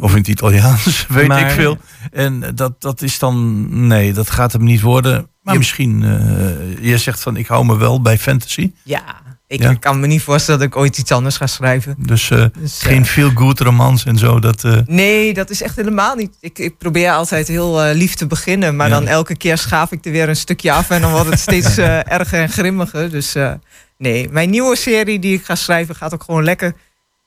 Of 0.00 0.10
in 0.10 0.16
het 0.18 0.28
Italiaans, 0.28 1.06
weet 1.08 1.28
Maar- 1.28 1.40
ik 1.40 1.50
veel. 1.50 1.78
En 2.12 2.42
dat, 2.54 2.80
dat 2.80 3.02
is 3.02 3.18
dan, 3.18 3.66
nee, 3.86 4.12
dat 4.12 4.30
gaat 4.30 4.52
hem 4.52 4.64
niet 4.64 4.80
worden. 4.80 5.28
Maar 5.42 5.52
Je- 5.54 5.58
misschien, 5.60 6.02
eh, 6.04 6.84
je 6.90 6.98
zegt 6.98 7.20
van 7.20 7.36
ik 7.36 7.46
hou 7.46 7.64
me 7.64 7.76
wel 7.76 8.00
bij 8.02 8.18
fantasy. 8.18 8.72
Ja, 8.82 9.02
ik 9.46 9.60
Ja. 9.62 9.74
kan 9.74 10.00
me 10.00 10.06
niet 10.06 10.22
voorstellen 10.22 10.60
dat 10.60 10.68
ik 10.68 10.76
ooit 10.76 10.98
iets 10.98 11.12
anders 11.12 11.36
ga 11.36 11.46
schrijven. 11.46 11.94
Dus 11.98 12.30
eh, 12.30 12.44
Dus, 12.60 12.78
eh, 12.82 12.86
geen 12.88 13.06
feel-good 13.06 13.60
romans 13.60 14.04
en 14.04 14.18
zo. 14.18 14.38
Dat, 14.38 14.64
eh, 14.64 14.78
Nee, 14.86 15.34
dat 15.34 15.50
is 15.50 15.62
echt 15.62 15.76
helemaal 15.76 16.14
niet. 16.16 16.36
Ik, 16.40 16.58
ik 16.58 16.78
probeer 16.78 17.10
altijd 17.10 17.48
heel 17.48 17.82
lief 17.92 18.14
te 18.14 18.26
beginnen, 18.26 18.76
maar 18.76 18.88
Ja. 18.88 18.94
dan 18.94 19.06
elke 19.06 19.36
keer 19.36 19.58
schaaf 19.58 19.92
ik 19.92 20.04
er 20.04 20.12
weer 20.12 20.28
een 20.28 20.36
stukje 20.36 20.72
af 20.72 20.90
en 20.90 21.00
dan 21.00 21.10
wordt 21.12 21.30
het 21.30 21.40
steeds 21.40 21.78
erger 22.18 22.40
en 22.40 22.48
grimmiger. 22.48 23.10
Dus 23.10 23.34
eh, 23.34 23.52
nee, 23.98 24.28
mijn 24.30 24.50
nieuwe 24.50 24.76
serie 24.76 25.18
die 25.18 25.34
ik 25.38 25.44
ga 25.44 25.54
schrijven 25.54 25.94
gaat 25.96 26.14
ook 26.14 26.22
gewoon 26.22 26.44
lekker 26.44 26.74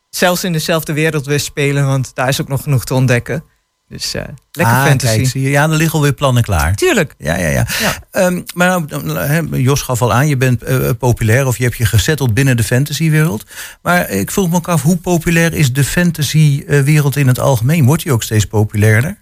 zelfs 0.09 0.43
in 0.43 0.51
dezelfde 0.51 0.93
wereld 0.93 1.25
weer 1.25 1.39
spelen, 1.39 1.85
want 1.85 2.11
daar 2.13 2.27
is 2.27 2.41
ook 2.41 2.47
nog 2.47 2.63
genoeg 2.63 2.85
te 2.85 2.93
ontdekken. 2.93 3.43
Dus 3.87 4.13
eh, 4.13 4.23
lekker 4.51 4.75
Ah, 4.75 4.85
fantasy. 4.85 5.15
Kijk, 5.15 5.27
zie 5.27 5.41
je. 5.41 5.49
Ja, 5.49 5.63
er 5.63 5.75
liggen 5.75 5.95
alweer 5.95 6.13
plannen 6.13 6.43
klaar. 6.43 6.75
Tuurlijk. 6.75 7.15
Ja, 7.17 7.35
ja, 7.35 7.47
ja. 7.47 7.67
Ja. 7.79 7.93
Ehm, 8.11 8.41
maar 8.53 8.81
nou, 8.89 9.61
Jos 9.61 9.81
gaf 9.81 10.01
al 10.01 10.13
aan, 10.13 10.27
je 10.27 10.37
bent 10.37 10.63
eh, 10.63 10.89
populair 10.99 11.47
of 11.47 11.57
je 11.57 11.63
hebt 11.63 11.77
je 11.77 11.85
gezetteld 11.85 12.33
binnen 12.33 12.57
de 12.57 12.63
fantasywereld. 12.63 13.45
Maar 13.81 14.09
ik 14.09 14.31
vroeg 14.31 14.49
me 14.49 14.55
ook 14.55 14.67
af, 14.67 14.81
hoe 14.81 14.97
populair 14.97 15.53
is 15.53 15.73
de 15.73 15.83
fantasywereld 15.83 17.15
in 17.15 17.27
het 17.27 17.39
algemeen? 17.39 17.85
Wordt 17.85 18.03
die 18.03 18.11
ook 18.11 18.23
steeds 18.23 18.45
populairder? 18.45 19.17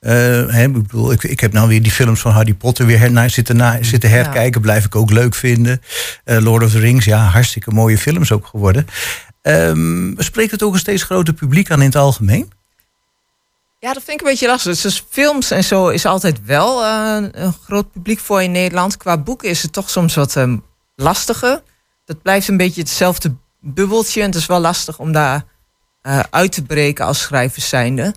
Eh, 0.00 0.12
hè, 0.48 0.62
ik, 0.62 0.72
bedoel, 0.72 1.12
ik, 1.12 1.22
ik 1.22 1.40
heb 1.40 1.52
nou 1.52 1.68
weer 1.68 1.82
die 1.82 1.92
films 1.92 2.20
van 2.20 2.32
Harry 2.32 2.54
Potter 2.54 2.86
weer 2.86 2.98
her, 2.98 3.12
naar 3.12 3.30
zitten, 3.30 3.56
na, 3.56 3.78
zitten 3.80 4.10
herkijken. 4.10 4.60
Blijf 4.60 4.84
ik 4.84 4.96
ook 4.96 5.10
leuk 5.10 5.34
vinden. 5.34 5.82
Eh, 6.24 6.38
Lord 6.38 6.64
of 6.64 6.70
the 6.70 6.78
Rings, 6.78 7.04
ja, 7.04 7.18
hartstikke 7.18 7.70
mooie 7.70 7.98
films 7.98 8.32
ook 8.32 8.46
geworden. 8.46 8.86
Ehm, 9.42 10.12
spreekt 10.16 10.50
het 10.50 10.62
ook 10.62 10.72
een 10.72 10.78
steeds 10.78 11.02
groter 11.02 11.34
publiek 11.34 11.70
aan 11.70 11.80
in 11.80 11.86
het 11.86 11.96
algemeen? 11.96 12.50
Ja, 13.80 13.92
dat 13.92 14.02
vind 14.02 14.20
ik 14.20 14.26
een 14.26 14.32
beetje 14.32 14.46
lastig. 14.46 14.80
Dus 14.80 15.04
films 15.08 15.50
en 15.50 15.64
zo 15.64 15.88
is 15.88 16.06
altijd 16.06 16.44
wel 16.44 16.84
eh, 16.84 17.24
een 17.30 17.52
groot 17.52 17.92
publiek 17.92 18.18
voor 18.18 18.42
in 18.42 18.52
Nederland. 18.52 18.96
Qua 18.96 19.18
boeken 19.18 19.48
is 19.48 19.62
het 19.62 19.72
toch 19.72 19.90
soms 19.90 20.14
wat 20.14 20.36
ehm, 20.36 20.56
lastiger. 20.96 21.62
Dat 22.04 22.22
blijft 22.22 22.48
een 22.48 22.56
beetje 22.56 22.80
hetzelfde 22.80 23.34
bubbeltje. 23.60 24.20
En 24.20 24.26
het 24.26 24.34
is 24.34 24.46
wel 24.46 24.60
lastig 24.60 24.98
om 24.98 25.12
daar 25.12 25.44
eh, 26.02 26.20
uit 26.30 26.52
te 26.52 26.62
breken 26.62 27.04
als 27.04 27.20
schrijvers 27.20 27.68
zijnde. 27.68 28.14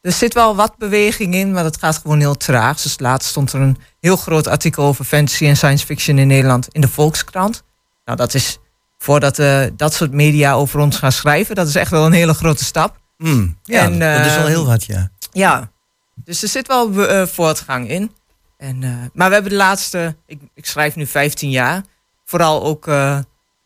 Er 0.00 0.12
zit 0.12 0.34
wel 0.34 0.56
wat 0.56 0.78
beweging 0.78 1.34
in, 1.34 1.52
maar 1.52 1.62
dat 1.62 1.76
gaat 1.76 1.98
gewoon 1.98 2.18
heel 2.18 2.36
traag. 2.36 2.80
Dus 2.80 2.98
laatst 2.98 3.28
stond 3.28 3.52
er 3.52 3.60
een 3.60 3.78
heel 4.00 4.16
groot 4.16 4.46
artikel 4.46 4.84
over 4.84 5.04
fantasy 5.04 5.46
en 5.46 5.56
science 5.56 5.86
fiction 5.86 6.18
in 6.18 6.26
Nederland 6.26 6.68
in 6.68 6.80
de 6.80 6.88
Volkskrant. 6.88 7.62
Nou, 8.04 8.18
dat 8.18 8.34
is 8.34 8.58
voordat 9.02 9.38
eh, 9.38 9.62
dat 9.76 9.94
soort 9.94 10.12
media 10.12 10.52
over 10.52 10.80
ons 10.80 10.98
gaan 10.98 11.12
schrijven, 11.12 11.54
dat 11.54 11.68
is 11.68 11.74
echt 11.74 11.90
wel 11.90 12.06
een 12.06 12.12
hele 12.12 12.34
grote 12.34 12.64
stap. 12.64 13.00
Hmm, 13.16 13.58
ja, 13.62 13.80
En, 13.80 13.98
dat 13.98 14.26
is 14.26 14.34
wel 14.34 14.44
ehm, 14.44 14.46
heel 14.46 14.66
wat, 14.66 14.84
ja. 14.84 15.10
Ja, 15.32 15.70
dus 16.14 16.42
er 16.42 16.48
zit 16.48 16.66
wel 16.66 17.06
eh, 17.06 17.26
voortgang 17.26 17.88
in. 17.88 18.10
En, 18.62 18.82
eh, 18.82 18.90
maar 19.12 19.28
we 19.28 19.34
hebben 19.34 19.52
de 19.52 19.58
laatste, 19.58 20.16
ik, 20.26 20.40
ik 20.54 20.66
schrijf 20.66 20.96
nu 20.96 21.06
15 21.06 21.50
jaar, 21.50 21.82
vooral 22.24 22.62
ook 22.62 22.86
eh, 22.86 23.18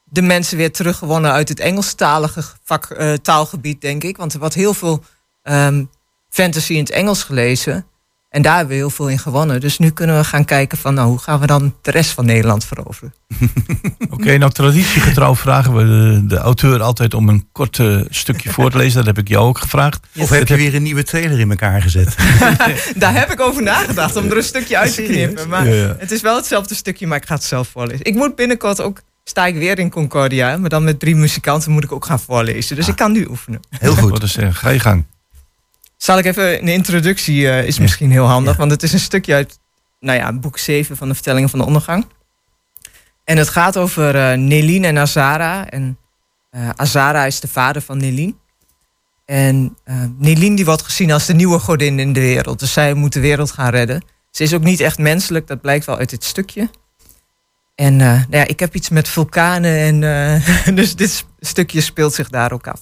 de 0.04 0.22
mensen 0.22 0.56
weer 0.56 0.72
teruggewonnen 0.72 1.32
uit 1.32 1.48
het 1.48 1.60
Engelstalige 1.60 2.42
vak, 2.64 2.84
eh, 2.84 3.12
taalgebied, 3.12 3.80
denk 3.80 4.04
ik. 4.04 4.16
Want 4.16 4.32
er 4.32 4.38
wordt 4.38 4.54
heel 4.54 4.74
veel 4.74 5.04
ehm, 5.42 5.84
fantasy 6.28 6.72
in 6.72 6.78
het 6.78 6.90
Engels 6.90 7.22
gelezen. 7.22 7.86
En 8.28 8.42
daar 8.42 8.56
hebben 8.56 8.72
we 8.74 8.80
heel 8.80 8.90
veel 8.90 9.08
in 9.08 9.18
gewonnen. 9.18 9.60
Dus 9.60 9.78
nu 9.78 9.90
kunnen 9.90 10.16
we 10.16 10.24
gaan 10.24 10.44
kijken 10.44 10.78
van, 10.78 10.94
nou, 10.94 11.08
hoe 11.08 11.18
gaan 11.18 11.40
we 11.40 11.46
dan 11.46 11.74
de 11.82 11.90
rest 11.90 12.10
van 12.10 12.26
Nederland 12.26 12.64
veroveren? 12.64 13.14
Oké, 14.10 14.38
nou 14.38 14.52
traditiegetrouw 14.52 15.34
vragen 15.34 15.74
we 15.74 15.84
de, 15.84 16.26
de 16.26 16.36
auteur 16.36 16.82
altijd 16.82 17.14
om 17.14 17.28
een 17.28 17.48
kort 17.52 17.78
eh, 17.78 18.00
stukje 18.08 18.50
voor 18.50 18.70
te 18.70 18.76
lezen. 18.76 18.96
Dat 18.96 19.06
heb 19.06 19.18
ik 19.18 19.28
jou 19.28 19.46
ook 19.48 19.58
gevraagd. 19.58 20.06
Of 20.16 20.28
heb 20.28 20.48
je 20.48 20.56
weer 20.56 20.74
een 20.74 20.82
nieuwe 20.82 21.02
trailer 21.02 21.40
in 21.40 21.50
elkaar 21.50 21.82
gezet? 21.82 22.16
Daar 22.96 23.14
heb 23.14 23.30
ik 23.30 23.40
over 23.40 23.62
nagedacht 23.62 24.16
om 24.16 24.30
er 24.30 24.36
een 24.36 24.42
stukje 24.42 24.78
uit 24.78 24.94
te 24.94 25.02
knippen. 25.02 25.48
Maar 25.48 25.66
Ja, 25.66 25.74
ja. 25.74 25.96
het 25.98 26.10
is 26.10 26.20
wel 26.20 26.36
hetzelfde 26.36 26.74
stukje, 26.74 27.06
maar 27.06 27.18
ik 27.18 27.26
ga 27.26 27.34
het 27.34 27.44
zelf 27.44 27.68
voorlezen. 27.68 28.04
Ik 28.04 28.14
moet 28.14 28.34
binnenkort 28.34 28.80
ook, 28.80 29.00
sta 29.24 29.46
ik 29.46 29.54
weer 29.54 29.78
in 29.78 29.90
Concordia, 29.90 30.56
maar 30.56 30.70
dan 30.70 30.84
met 30.84 31.00
drie 31.00 31.16
muzikanten 31.16 31.72
moet 31.72 31.84
ik 31.84 31.92
ook 31.92 32.04
gaan 32.04 32.20
voorlezen. 32.20 32.76
Dus 32.76 32.88
ik 32.88 32.96
kan 32.96 33.12
nu 33.12 33.26
oefenen. 33.30 33.60
Heel 33.70 33.94
goed. 33.94 34.10
Wat 34.10 34.22
is 34.22 34.32
zeggen, 34.32 34.54
ga 34.54 34.68
je 34.68 34.80
gang. 34.80 35.04
Zal 36.06 36.18
ik 36.18 36.24
even 36.24 36.62
een 36.62 36.68
introductie, 36.68 37.50
eh, 37.50 37.66
is 37.66 37.78
misschien 37.78 38.10
heel 38.10 38.24
handig, 38.24 38.56
want 38.56 38.70
het 38.70 38.82
is 38.82 38.92
een 38.92 38.98
stukje 38.98 39.34
uit 39.34 39.58
nou 40.00 40.18
ja, 40.18 40.32
boek 40.32 40.58
7 40.58 40.96
van 40.96 41.08
de 41.08 41.14
Vertellingen 41.14 41.48
van 41.48 41.58
de 41.58 41.64
Ondergang. 41.64 42.06
En 43.24 43.36
het 43.36 43.48
gaat 43.48 43.76
over 43.76 44.16
eh 44.16 44.38
Nelien 44.38 44.84
en 44.84 44.98
Azara. 44.98 45.70
En 45.70 45.98
eh, 46.50 46.68
Azara 46.76 47.24
is 47.24 47.40
de 47.40 47.48
vader 47.48 47.82
van 47.82 47.98
Nelien. 47.98 48.38
En 49.24 49.76
eh 49.84 49.94
Nelien 50.18 50.54
die 50.54 50.64
wordt 50.64 50.82
gezien 50.82 51.12
als 51.12 51.26
de 51.26 51.34
nieuwe 51.34 51.58
godin 51.58 51.98
in 51.98 52.12
de 52.12 52.20
wereld. 52.20 52.58
Dus 52.58 52.72
zij 52.72 52.94
moet 52.94 53.12
de 53.12 53.20
wereld 53.20 53.50
gaan 53.50 53.70
redden. 53.70 54.04
Ze 54.30 54.42
is 54.42 54.54
ook 54.54 54.62
niet 54.62 54.80
echt 54.80 54.98
menselijk, 54.98 55.46
dat 55.46 55.60
blijkt 55.60 55.84
wel 55.84 55.98
uit 55.98 56.10
dit 56.10 56.24
stukje. 56.24 56.70
En 57.74 57.96
nou 57.96 58.26
ja, 58.30 58.46
ik 58.46 58.60
heb 58.60 58.74
iets 58.74 58.88
met 58.88 59.08
vulkanen 59.08 60.02
en 60.04 60.40
dus 60.74 60.96
dit 60.96 61.24
stukje 61.40 61.80
speelt 61.80 62.14
zich 62.14 62.28
daar 62.28 62.52
ook 62.52 62.66
af. 62.66 62.80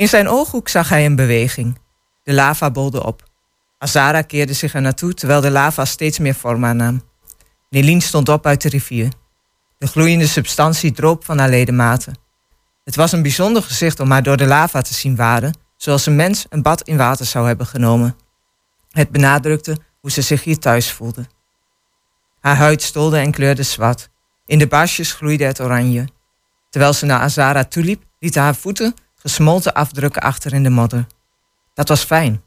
In 0.00 0.08
zijn 0.08 0.28
ooghoek 0.28 0.68
zag 0.68 0.88
hij 0.88 1.04
een 1.04 1.16
beweging. 1.16 1.78
De 2.22 2.32
lava 2.32 2.70
bolde 2.70 3.04
op. 3.04 3.22
Azara 3.78 4.22
keerde 4.22 4.52
zich 4.52 4.74
er 4.74 4.80
naartoe 4.80 5.14
terwijl 5.14 5.40
de 5.40 5.50
lava 5.50 5.84
steeds 5.84 6.18
meer 6.18 6.34
vorm 6.34 6.64
aannam. 6.64 7.02
Nelien 7.70 8.00
stond 8.00 8.28
op 8.28 8.46
uit 8.46 8.62
de 8.62 8.68
rivier. 8.68 9.12
De 9.78 9.86
gloeiende 9.86 10.26
substantie 10.26 10.92
droop 10.92 11.24
van 11.24 11.38
haar 11.38 11.48
ledematen. 11.48 12.14
Het 12.84 12.96
was 12.96 13.12
een 13.12 13.22
bijzonder 13.22 13.62
gezicht 13.62 14.00
om 14.00 14.10
haar 14.10 14.22
door 14.22 14.36
de 14.36 14.46
lava 14.46 14.82
te 14.82 14.94
zien 14.94 15.16
waden, 15.16 15.58
zoals 15.76 16.06
een 16.06 16.16
mens 16.16 16.46
een 16.48 16.62
bad 16.62 16.82
in 16.82 16.96
water 16.96 17.26
zou 17.26 17.46
hebben 17.46 17.66
genomen. 17.66 18.16
Het 18.90 19.10
benadrukte 19.10 19.76
hoe 20.00 20.10
ze 20.10 20.22
zich 20.22 20.44
hier 20.44 20.58
thuis 20.58 20.92
voelde. 20.92 21.26
Haar 22.40 22.56
huid 22.56 22.82
stolde 22.82 23.18
en 23.18 23.30
kleurde 23.30 23.62
zwart. 23.62 24.08
In 24.46 24.58
de 24.58 24.66
barsjes 24.66 25.12
gloeide 25.12 25.44
het 25.44 25.60
oranje. 25.60 26.04
Terwijl 26.70 26.92
ze 26.92 27.06
naar 27.06 27.20
Azara 27.20 27.64
toeliep, 27.64 28.02
lieten 28.18 28.42
haar 28.42 28.56
voeten 28.56 28.94
gesmolten 29.20 29.74
afdrukken 29.74 30.22
achter 30.22 30.52
in 30.52 30.62
de 30.62 30.70
modder. 30.70 31.06
Dat 31.74 31.88
was 31.88 32.04
fijn. 32.04 32.42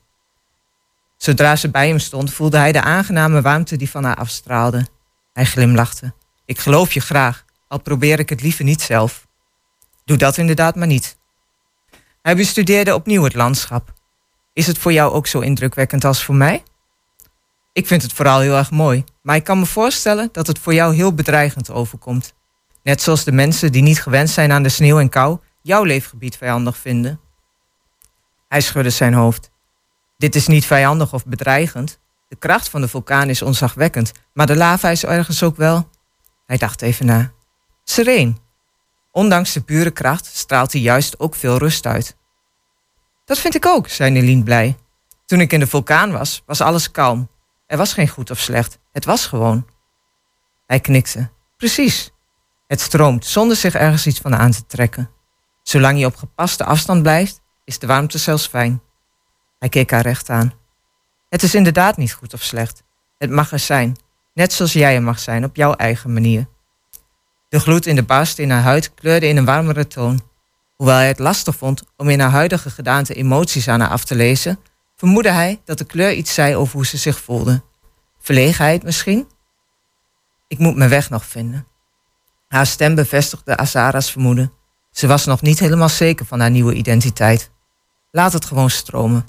Zodra 1.18 1.56
ze 1.56 1.70
bij 1.70 1.88
hem 1.88 2.00
stond, 2.00 2.34
voelde 2.34 2.58
hij 2.58 2.72
de 2.72 2.82
aangename 2.82 3.42
warmte 3.42 3.76
die 3.76 3.90
van 3.90 4.04
haar 4.04 4.16
afstraalde. 4.16 4.88
Hij 5.34 5.46
glimlachte. 5.46 6.14
Ik 6.46 6.60
geloof 6.60 6.94
je 6.94 7.00
graag, 7.00 7.46
al 7.68 7.80
probeer 7.80 8.20
ik 8.20 8.30
het 8.30 8.42
liever 8.42 8.64
niet 8.64 8.82
zelf. 8.82 9.28
Doe 10.06 10.18
dat 10.18 10.38
inderdaad 10.38 10.76
maar 10.76 10.88
niet. 10.88 11.18
Hij 12.22 12.36
bestudeerde 12.36 12.96
opnieuw 12.96 13.24
het 13.24 13.34
landschap. 13.34 13.94
Is 14.54 14.68
het 14.68 14.78
voor 14.78 14.94
jou 14.94 15.12
ook 15.12 15.28
zo 15.28 15.40
indrukwekkend 15.40 16.06
als 16.06 16.24
voor 16.24 16.36
mij? 16.36 16.64
Ik 17.74 17.88
vind 17.88 18.02
het 18.02 18.14
vooral 18.14 18.40
heel 18.40 18.58
erg 18.58 18.72
mooi. 18.72 19.04
Maar 19.22 19.36
ik 19.36 19.44
kan 19.44 19.60
me 19.60 19.66
voorstellen 19.66 20.30
dat 20.32 20.48
het 20.48 20.60
voor 20.60 20.74
jou 20.74 20.96
heel 20.96 21.14
bedreigend 21.14 21.70
overkomt. 21.70 22.34
Net 22.84 23.02
zoals 23.02 23.24
de 23.24 23.32
mensen 23.32 23.72
die 23.72 23.82
niet 23.82 24.02
gewend 24.02 24.30
zijn 24.30 24.52
aan 24.52 24.64
de 24.64 24.70
sneeuw 24.70 25.00
en 25.00 25.10
kou 25.10 25.40
jouw 25.64 25.84
leefgebied 25.84 26.38
vijandig 26.38 26.78
vinden. 26.78 27.20
Hij 28.48 28.62
schudde 28.62 28.90
zijn 28.90 29.14
hoofd. 29.14 29.52
Dit 30.18 30.36
is 30.36 30.48
niet 30.48 30.66
vijandig 30.66 31.14
of 31.14 31.26
bedreigend. 31.26 32.00
De 32.28 32.36
kracht 32.36 32.70
van 32.70 32.82
de 32.82 32.88
vulkaan 32.88 33.30
is 33.30 33.42
onzagwekkend, 33.42 34.12
maar 34.34 34.46
de 34.46 34.56
lava 34.56 34.90
is 34.90 35.06
ergens 35.06 35.44
ook 35.44 35.56
wel. 35.56 35.90
Hij 36.46 36.58
dacht 36.58 36.82
even 36.82 37.06
na. 37.06 37.32
Sereen. 37.84 38.38
Ondanks 39.12 39.54
de 39.54 39.62
pure 39.62 39.92
kracht 39.92 40.26
straalt 40.26 40.72
hij 40.72 40.82
juist 40.82 41.20
ook 41.20 41.36
veel 41.36 41.58
rust 41.58 41.86
uit. 41.86 42.18
Dat 43.26 43.40
vind 43.40 43.56
ik 43.56 43.66
ook, 43.66 43.88
zei 43.88 44.12
Nelien 44.12 44.44
blij. 44.44 44.78
Toen 45.26 45.42
ik 45.42 45.54
in 45.54 45.60
de 45.60 45.68
vulkaan 45.68 46.12
was, 46.12 46.44
was 46.46 46.62
alles 46.62 46.92
kalm. 46.92 47.30
Er 47.68 47.78
was 47.78 47.94
geen 47.94 48.08
goed 48.08 48.32
of 48.32 48.40
slecht. 48.40 48.80
Het 48.92 49.06
was 49.06 49.26
gewoon. 49.26 49.66
Hij 50.66 50.80
knikte. 50.80 51.30
Precies. 51.58 52.12
Het 52.68 52.82
stroomt 52.82 53.26
zonder 53.26 53.58
zich 53.58 53.76
ergens 53.76 54.08
iets 54.08 54.20
van 54.20 54.36
aan 54.36 54.52
te 54.52 54.66
trekken. 54.66 55.10
Zolang 55.64 56.00
je 56.00 56.06
op 56.06 56.16
gepaste 56.16 56.64
afstand 56.66 57.02
blijft, 57.02 57.42
is 57.64 57.80
de 57.80 57.88
warmte 57.88 58.18
zelfs 58.18 58.48
fijn. 58.48 58.82
Hij 59.60 59.70
keek 59.70 59.92
haar 59.92 60.02
recht 60.02 60.30
aan. 60.30 60.54
Het 61.30 61.44
is 61.44 61.56
inderdaad 61.56 61.98
niet 61.98 62.14
goed 62.14 62.34
of 62.34 62.42
slecht. 62.42 62.84
Het 63.18 63.30
mag 63.30 63.52
er 63.52 63.60
zijn, 63.60 63.96
net 64.34 64.54
zoals 64.54 64.74
jij 64.74 64.96
er 64.96 65.04
mag 65.04 65.20
zijn 65.20 65.44
op 65.44 65.56
jouw 65.56 65.74
eigen 65.74 66.14
manier. 66.14 66.48
De 67.50 67.60
gloed 67.60 67.86
in 67.86 67.96
de 67.96 68.04
barst 68.04 68.40
in 68.40 68.50
haar 68.50 68.62
huid 68.62 68.94
kleurde 68.94 69.28
in 69.28 69.38
een 69.38 69.46
warmere 69.46 69.88
toon. 69.88 70.22
Hoewel 70.76 70.96
hij 70.96 71.08
het 71.08 71.20
lastig 71.20 71.56
vond 71.56 71.84
om 71.98 72.10
in 72.10 72.20
haar 72.20 72.30
huidige 72.30 72.70
gedaante 72.70 73.14
emoties 73.14 73.68
aan 73.68 73.80
haar 73.80 73.90
af 73.90 74.04
te 74.04 74.16
lezen, 74.16 74.60
vermoedde 74.96 75.32
hij 75.32 75.62
dat 75.66 75.78
de 75.78 75.86
kleur 75.86 76.14
iets 76.14 76.34
zei 76.34 76.56
over 76.56 76.76
hoe 76.76 76.86
ze 76.86 76.98
zich 76.98 77.20
voelde. 77.20 77.64
Verlegenheid 78.20 78.84
misschien? 78.84 79.28
Ik 80.48 80.58
moet 80.58 80.76
mijn 80.76 80.90
weg 80.90 81.10
nog 81.10 81.26
vinden. 81.26 81.68
Haar 82.48 82.66
stem 82.66 82.96
bevestigde 82.96 83.58
Azara's 83.58 84.12
vermoeden. 84.12 84.54
Ze 84.94 85.08
was 85.08 85.26
nog 85.26 85.42
niet 85.42 85.60
helemaal 85.60 85.90
zeker 85.90 86.26
van 86.26 86.40
haar 86.40 86.52
nieuwe 86.52 86.74
identiteit. 86.74 87.52
Laat 88.12 88.34
het 88.34 88.46
gewoon 88.46 88.70
stromen. 88.70 89.26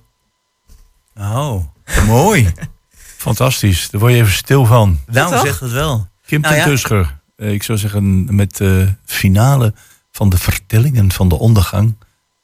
Oh, 1.16 1.64
mooi. 2.06 2.52
Fantastisch, 3.16 3.90
daar 3.90 4.00
word 4.00 4.12
je 4.12 4.18
even 4.18 4.32
stil 4.32 4.66
van. 4.66 4.98
Nou, 5.06 5.46
zegt 5.46 5.60
het 5.60 5.72
wel. 5.72 6.08
Kim 6.26 6.40
Nou 6.40 6.54
ten. 6.54 6.64
Tuscher, 6.64 7.20
eh, 7.36 7.52
ik 7.52 7.62
zou 7.62 7.78
zeggen 7.78 8.34
met 8.34 8.56
de 8.56 8.94
finale 9.04 9.74
van 10.10 10.28
de 10.28 10.38
vertellingen 10.38 11.12
van 11.12 11.28
de 11.28 11.38
ondergang. 11.38 11.96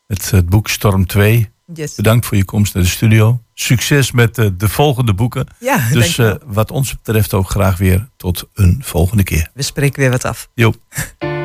Het, 0.06 0.30
het 0.30 0.48
boek 0.48 0.68
Storm 0.68 1.06
2. 1.06 1.50
Yes. 1.74 1.94
Bedankt 1.94 2.26
voor 2.26 2.36
je 2.36 2.44
komst 2.44 2.74
naar 2.74 2.82
de 2.82 2.88
studio. 2.88 3.42
Succes 3.54 4.10
met 4.12 4.38
eh, 4.38 4.46
de 4.56 4.68
volgende 4.68 5.14
boeken. 5.14 5.46
Ja, 5.58 5.88
Dus 5.92 6.18
eh, 6.18 6.34
wat 6.44 6.70
ons 6.70 6.96
betreft 6.96 7.34
ook 7.34 7.50
graag 7.50 7.76
weer 7.76 8.08
tot 8.16 8.48
een 8.54 8.82
volgende 8.84 9.22
keer. 9.22 9.50
we 9.54 9.62
spreken 9.62 10.00
weer 10.00 10.10
wat 10.10 10.24
af. 10.24 10.48
Jo. 10.54 10.72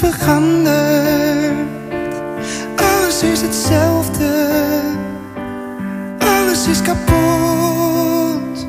veranderd, 0.00 1.52
alles 2.76 3.22
is 3.22 3.40
hetzelfde, 3.40 4.30
alles 6.18 6.66
is 6.66 6.82
kapot, 6.82 8.66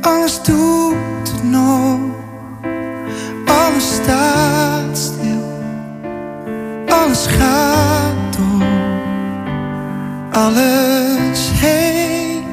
alles 0.00 0.42
doet 0.42 1.32
het 1.32 1.42
nog, 1.42 2.00
alles 3.44 3.94
staat 3.94 4.98
stil, 4.98 5.52
alles 6.86 7.26
gaat 7.26 8.36
door, 8.36 8.66
alles 10.32 11.50
heen. 11.54 12.44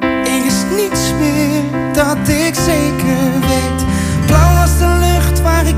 Er 0.00 0.46
is 0.46 0.64
niets 0.76 1.12
meer 1.20 1.62
dat 1.92 2.28
ik 2.28 2.54
zeker 2.54 3.30
weet. 3.40 3.84
Blauw 4.26 4.54
was 4.54 4.78
de 4.78 4.98
lucht 5.00 5.42
waar 5.42 5.66
ik 5.66 5.76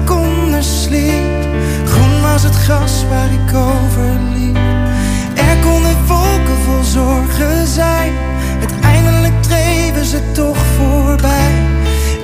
sliep. 0.63 1.49
Groen 1.85 2.21
was 2.23 2.43
het 2.43 2.55
gras 2.55 3.05
waar 3.09 3.33
ik 3.33 3.55
over 3.55 4.11
liep. 4.35 4.57
Er 5.35 5.57
konden 5.63 5.97
wolken 6.07 6.59
vol 6.65 6.83
zorgen 6.83 7.67
zijn. 7.67 8.13
Uiteindelijk 8.59 9.43
dreven 9.43 10.05
ze 10.05 10.33
toch 10.33 10.57
voorbij. 10.77 11.53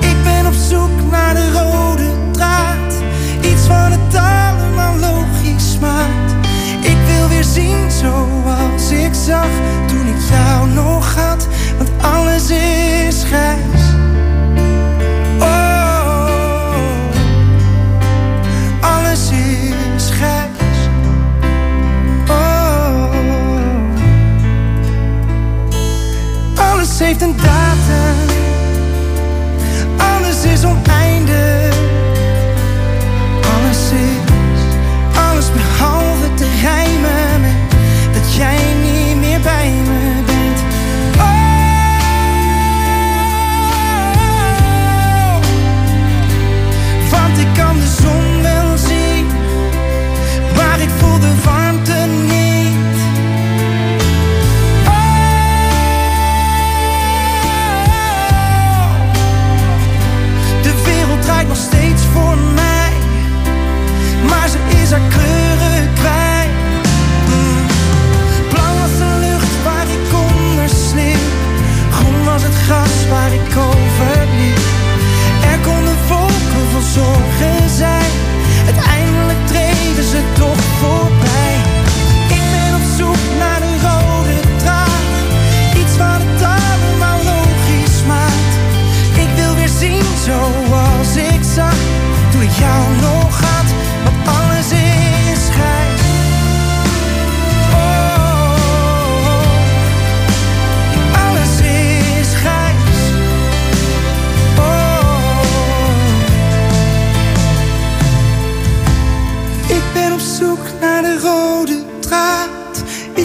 Ik 0.00 0.16
ben 0.24 0.46
op 0.46 0.54
zoek 0.68 1.10
naar 1.10 1.34
de 1.34 1.52
rode 1.52 2.10
draad. 2.30 2.92
Iets 3.40 3.66
wat 3.66 3.90
het 3.90 4.14
allemaal 4.14 4.96
logisch 4.96 5.78
maakt. 5.80 6.32
Ik 6.80 6.96
wil 7.06 7.28
weer 7.28 7.44
zien 7.44 7.90
zoals 7.90 8.90
ik 8.90 9.14
zag 9.14 9.48
alles 27.22 27.34
heeft 27.34 27.65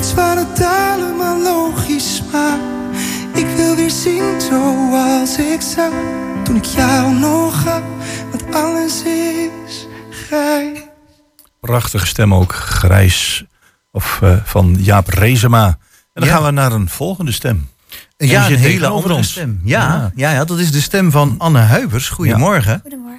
draad, 0.02 0.06
iets 0.06 0.14
wat 0.14 0.38
het 0.38 0.62
allemaal 0.66 1.42
logisch 1.42 2.22
maakt. 2.32 2.62
Ik 3.34 3.46
wil 3.56 3.76
weer 3.76 3.90
zien 3.92 4.42
zoals 4.42 5.38
ik 5.38 5.62
zag 5.62 5.92
toen 6.44 6.56
ik 6.56 6.66
jou 6.66 7.14
nog 7.14 7.64
had, 7.64 7.84
want 8.32 8.56
alles 8.56 9.04
is 9.04 9.88
grijs. 10.10 10.80
Prachtige 11.60 12.06
stem 12.06 12.34
ook, 12.34 12.54
Grijs. 12.54 13.44
Of 13.92 14.20
eh, 14.22 14.36
van 14.44 14.76
Jaap 14.80 15.08
Rezema. 15.08 15.66
En 15.66 15.78
dan 16.14 16.26
Ja. 16.28 16.34
gaan 16.36 16.44
we 16.44 16.52
naar 16.52 16.72
een 16.72 16.90
volgende 16.90 17.32
stem. 17.32 17.70
Ja, 18.30 18.50
een 18.50 18.56
hele 18.58 18.88
andere 18.88 19.14
ons. 19.14 19.30
stem. 19.32 19.62
Ja, 19.64 19.80
Ja. 19.80 20.12
ja. 20.16 20.32
Ja, 20.34 20.46
dat 20.46 20.60
is 20.60 20.72
de 20.72 20.82
stem 20.82 21.12
van 21.12 21.36
Anne 21.38 21.60
Huibers. 21.60 22.10
Goedemorgen. 22.10 22.80
Goedemorgen. 22.82 23.10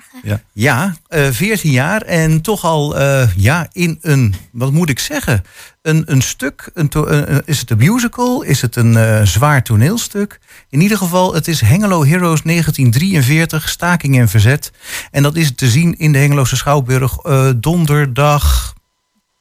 Ja, 0.53 0.95
eh 1.09 1.29
14 1.31 1.71
jaar 1.71 2.03
en 2.03 2.41
toch 2.41 2.65
al 2.65 2.97
eh, 2.99 3.29
ja, 3.37 3.67
in 3.73 3.99
een, 4.03 4.35
wat 4.53 4.73
moet 4.73 4.89
ik 4.89 4.99
zeggen, 4.99 5.43
een, 5.83 6.03
een 6.07 6.23
stuk. 6.23 6.71
Een 6.75 6.89
to- 6.89 7.05
is 7.45 7.59
het 7.59 7.71
een 7.71 7.77
musical? 7.79 8.43
Is 8.43 8.61
het 8.63 8.77
een 8.77 8.97
eh, 8.97 9.23
zwaar 9.23 9.63
toneelstuk? 9.63 10.41
In 10.69 10.81
ieder 10.81 10.97
geval, 10.97 11.35
het 11.35 11.49
is 11.49 11.61
Hengelo 11.61 12.05
Heroes 12.05 12.43
1943, 12.43 13.69
staking 13.69 14.19
en 14.19 14.29
verzet. 14.29 14.73
En 15.11 15.23
dat 15.23 15.37
is 15.37 15.55
te 15.55 15.69
zien 15.71 15.99
in 15.99 16.13
de 16.13 16.19
Hengeloze 16.19 16.57
Schouwburg 16.57 17.17
eh, 17.19 17.49
donderdag. 17.57 18.75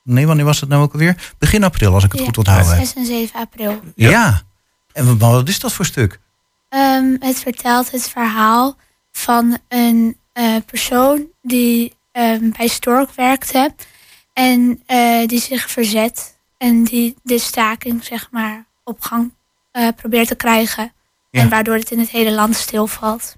Nee, 0.04 0.28
wanneer 0.28 0.46
was 0.46 0.60
het 0.60 0.70
nou 0.70 0.82
ook 0.84 0.94
alweer? 0.94 1.34
Begin 1.38 1.64
april, 1.64 1.94
als 1.94 2.04
ik 2.04 2.12
het 2.12 2.20
Ja, 2.20 2.26
goed 2.26 2.38
onthouden 2.38 2.70
heb. 2.70 2.80
6 2.86 2.94
en 2.96 3.06
7 3.06 3.40
april. 3.40 3.80
Ja. 3.96 4.10
Ja. 4.10 4.42
En 4.94 5.18
wat, 5.18 5.48
is 5.48 5.60
dat 5.60 5.74
voor 5.74 5.86
stuk? 5.86 6.20
Ehm, 6.70 7.16
het 7.20 7.40
vertelt 7.40 7.92
het 7.92 8.10
verhaal 8.10 8.78
van 9.12 9.58
een 9.68 10.18
eh, 10.34 10.56
persoon 10.66 11.26
die 11.42 11.94
ehm, 12.12 12.50
bij 12.58 12.68
Stork 12.68 13.12
werkte. 13.12 13.74
En 14.34 14.82
eh, 14.86 15.28
die 15.28 15.40
zich 15.40 15.72
verzet. 15.72 16.38
En 16.58 16.84
die 16.84 17.16
de 17.24 17.40
staking 17.40 18.04
zeg 18.04 18.28
maar 18.32 18.66
op 18.84 19.02
gang 19.02 19.34
eh, 19.72 19.88
probeert 19.96 20.28
te 20.28 20.36
krijgen. 20.36 20.92
Ja. 21.32 21.42
En 21.42 21.50
waardoor 21.50 21.76
het 21.76 21.92
in 21.92 22.00
het 22.00 22.10
hele 22.10 22.32
land 22.32 22.56
stilvalt. 22.56 23.36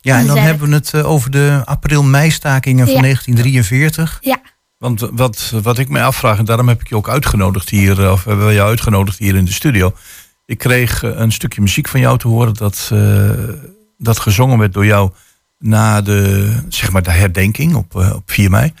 Ja, 0.00 0.18
en 0.18 0.26
dan 0.26 0.38
hebben 0.38 0.68
we 0.68 0.74
het 0.74 0.94
over 0.94 1.30
de 1.30 1.62
april-mei-stakingen 1.64 2.86
van 2.86 2.94
Ja. 2.94 3.00
1943. 3.00 4.20
Want 4.78 5.00
wat, 5.12 5.52
wat 5.62 5.78
ik 5.78 5.88
mij 5.88 6.04
afvraag, 6.04 6.38
en 6.38 6.44
daarom 6.44 6.68
heb 6.68 6.80
ik 6.80 6.88
je 6.88 6.96
ook 6.96 7.08
uitgenodigd 7.08 7.68
hier, 7.68 8.10
of 8.10 8.24
hebben 8.24 8.46
we 8.46 8.52
jou 8.52 8.68
uitgenodigd 8.68 9.18
hier 9.18 9.34
in 9.34 9.44
de 9.44 9.52
studio. 9.52 9.92
Ik 10.46 10.58
kreeg 10.58 11.02
eh, 11.02 11.10
een 11.14 11.32
stukje 11.32 11.60
muziek 11.60 11.88
van 11.88 12.00
jou 12.00 12.18
te 12.18 12.28
horen 12.28 12.54
dat, 12.54 12.90
eh, 12.92 13.30
dat 13.98 14.18
gezongen 14.18 14.58
werd 14.58 14.72
door 14.72 14.86
jou 14.86 15.10
na 15.58 16.00
de, 16.02 16.52
zeg 16.68 16.92
maar 16.92 17.02
de 17.02 17.10
herdenking 17.10 17.74
op, 17.74 17.96
eh, 18.00 18.14
op 18.14 18.30
4 18.30 18.50
mei. 18.50 18.72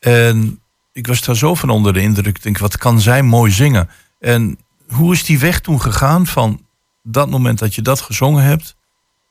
En 0.00 0.60
ik 0.92 1.06
was 1.06 1.22
daar 1.22 1.36
zo 1.36 1.54
van 1.54 1.70
onder 1.70 1.92
de 1.92 2.00
indruk. 2.00 2.36
Ik 2.36 2.42
denk, 2.42 2.58
wat 2.58 2.76
kan 2.78 3.00
zij 3.00 3.22
mooi 3.22 3.52
zingen? 3.52 3.88
En 4.20 4.58
hoe 4.88 5.12
is 5.12 5.24
die 5.24 5.38
weg 5.38 5.60
toen 5.60 5.80
gegaan 5.80 6.26
van 6.26 6.60
dat 7.02 7.30
moment 7.30 7.58
dat 7.58 7.74
je 7.74 7.82
dat 7.82 8.00
gezongen 8.00 8.42
hebt? 8.42 8.76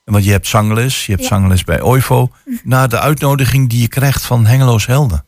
En 0.06 0.14
Want 0.14 0.26
je 0.26 0.32
hebt 0.32 0.48
zangles, 0.48 1.06
je 1.06 1.12
hebt 1.12 1.24
Ja. 1.24 1.30
zangles 1.30 1.64
bij 1.64 1.82
OIVO. 1.82 2.32
Naar 2.64 2.90
de 2.90 3.00
uitnodiging 3.00 3.70
die 3.70 3.82
je 3.82 3.88
krijgt 3.88 4.26
van 4.26 4.46
Hengeloos 4.46 4.86
Helden. 4.86 5.26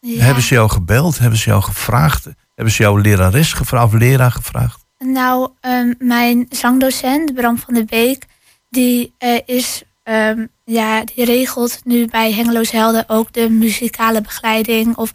Ja. 0.00 0.22
Hebben 0.22 0.42
ze 0.42 0.54
jou 0.54 0.68
gebeld? 0.70 1.18
Hebben 1.18 1.38
ze 1.38 1.48
jou 1.48 1.62
gevraagd? 1.62 2.24
Hebben 2.54 2.74
ze 2.74 2.82
jouw 2.82 2.96
lerares 2.96 3.52
gevraagd 3.52 3.86
of 3.86 3.92
leraar 3.92 4.32
gevraagd? 4.32 4.83
Nou, 5.06 5.50
ehm, 5.60 5.94
mijn 5.98 6.46
zangdocent, 6.50 7.34
Bram 7.34 7.58
van 7.58 7.74
der 7.74 7.84
Beek, 7.84 8.24
die 8.70 9.12
eh, 9.18 9.38
is, 9.44 9.82
ehm, 10.02 10.46
ja, 10.64 11.04
die 11.04 11.24
regelt 11.24 11.80
nu 11.84 12.06
bij 12.06 12.32
Hengeloos 12.32 12.70
Helden 12.70 13.08
ook 13.08 13.32
de 13.32 13.50
muzikale 13.50 14.20
begeleiding. 14.20 14.96
Of 14.96 15.10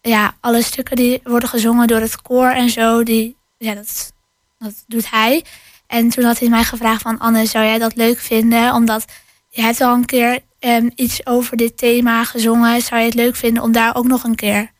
ja, 0.00 0.36
alle 0.40 0.62
stukken 0.62 0.96
die 0.96 1.20
worden 1.24 1.48
gezongen 1.48 1.86
door 1.86 2.00
het 2.00 2.22
koor 2.22 2.48
en 2.48 2.70
zo, 2.70 3.02
die, 3.02 3.36
ja, 3.58 3.74
dat, 3.74 4.12
dat 4.58 4.84
doet 4.86 5.10
hij. 5.10 5.44
En 5.86 6.08
toen 6.08 6.24
had 6.24 6.38
hij 6.38 6.48
mij 6.48 6.64
gevraagd 6.64 7.02
van 7.02 7.18
Anne, 7.18 7.46
zou 7.46 7.64
jij 7.64 7.78
dat 7.78 7.96
leuk 7.96 8.18
vinden? 8.18 8.74
Omdat 8.74 9.04
je 9.48 9.62
hebt 9.62 9.80
al 9.80 9.94
een 9.94 10.04
keer 10.04 10.40
ehm, 10.58 10.90
iets 10.94 11.26
over 11.26 11.56
dit 11.56 11.78
thema 11.78 12.24
gezongen. 12.24 12.82
Zou 12.82 13.00
je 13.00 13.06
het 13.06 13.14
leuk 13.14 13.36
vinden 13.36 13.62
om 13.62 13.72
daar 13.72 13.96
ook 13.96 14.06
nog 14.06 14.24
een 14.24 14.34
keer 14.34 14.70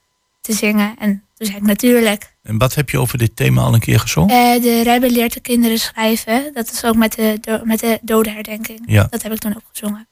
te 0.41 0.53
zingen? 0.53 0.95
En 0.99 1.25
toen 1.35 1.47
zei 1.47 1.59
ik 1.59 1.63
natuurlijk. 1.63 2.30
En 2.43 2.59
wat 2.59 2.75
heb 2.75 2.91
je 2.91 2.99
over 2.99 3.19
dit 3.19 3.37
thema 3.37 3.63
al 3.63 3.75
een 3.75 3.81
keer 3.81 4.01
gezongen? 4.01 4.55
Eh, 4.55 4.63
de 4.63 4.83
Rebbe 4.83 5.11
leert 5.11 5.33
de 5.33 5.41
kinderen 5.41 5.79
schrijven. 5.79 6.51
Dat 6.55 6.73
is 6.73 6.85
ook 6.85 6.97
met 6.97 7.13
de, 7.15 7.61
met 7.65 7.81
de 7.81 7.99
dodenherdenking. 8.03 8.83
Ja. 8.87 9.07
Dat 9.11 9.23
heb 9.23 9.33
ik 9.33 9.39
toen 9.39 9.55
ook 9.55 9.63
gezongen. 9.73 10.09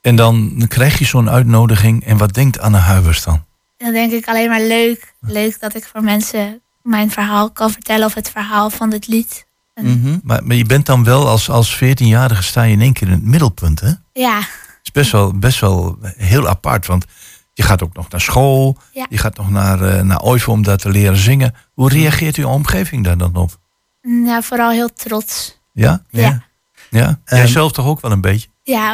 En 0.00 0.16
dan 0.16 0.64
krijg 0.68 0.98
je 0.98 1.04
zo'n 1.04 1.30
uitnodiging. 1.30 2.04
En 2.04 2.16
wat 2.16 2.34
denkt 2.34 2.58
Anne 2.58 2.78
Huibers 2.78 3.24
dan? 3.24 3.34
En 3.76 3.84
dan 3.84 3.92
denk 3.92 4.12
ik 4.12 4.28
alleen 4.28 4.48
maar 4.48 4.62
leuk. 4.62 5.14
Leuk 5.20 5.60
dat 5.60 5.74
ik 5.74 5.84
voor 5.84 6.02
mensen 6.02 6.60
mijn 6.82 7.10
verhaal 7.10 7.50
kan 7.50 7.70
vertellen. 7.70 8.06
Of 8.06 8.14
het 8.14 8.30
verhaal 8.30 8.70
van 8.70 8.92
het 8.92 9.06
lied. 9.06 9.46
Mhm. 9.74 10.18
Maar, 10.22 10.44
maar 10.44 10.56
je 10.56 10.64
bent 10.64 10.86
dan 10.86 11.04
wel 11.04 11.28
als, 11.28 11.50
als 11.50 11.76
14-jarige 11.84 12.42
sta 12.42 12.62
je 12.62 12.72
in 12.72 12.80
één 12.80 12.92
keer 12.92 13.06
in 13.06 13.12
het 13.12 13.24
middelpunt, 13.24 13.80
hè? 13.80 13.86
Het 13.86 13.98
Ja, 14.12 14.38
is 14.82 14.90
best 14.92 15.12
wel, 15.12 15.38
best 15.38 15.60
wel 15.60 15.98
heel 16.16 16.48
apart. 16.48 16.86
Want 16.86 17.04
je 17.52 17.62
gaat 17.62 17.82
ook 17.82 17.94
nog 17.94 18.08
naar 18.10 18.20
school. 18.20 18.76
Ja. 18.92 19.06
Je 19.08 19.18
gaat 19.18 19.36
nog 19.36 19.50
naar, 19.50 19.82
eh 19.82 20.02
naar 20.02 20.20
om 20.46 20.62
daar 20.62 20.76
te 20.76 20.88
leren 20.90 21.16
zingen. 21.16 21.54
Hoe 21.72 21.88
reageert 21.88 22.36
uw 22.36 22.46
omgeving 22.48 23.04
daar 23.04 23.16
dan 23.18 23.34
op? 23.36 23.60
nou, 24.02 24.42
vooral 24.42 24.70
heel 24.70 24.92
trots. 24.92 25.60
Ja? 25.72 26.02
Ja, 26.08 26.20
Ja. 26.20 26.26
ja. 26.28 26.42
Ja? 26.90 27.18
Jij 27.24 27.38
Ehm, 27.42 27.48
zelf 27.48 27.72
toch 27.72 27.86
ook 27.86 28.00
wel 28.00 28.10
een 28.12 28.20
beetje? 28.20 28.48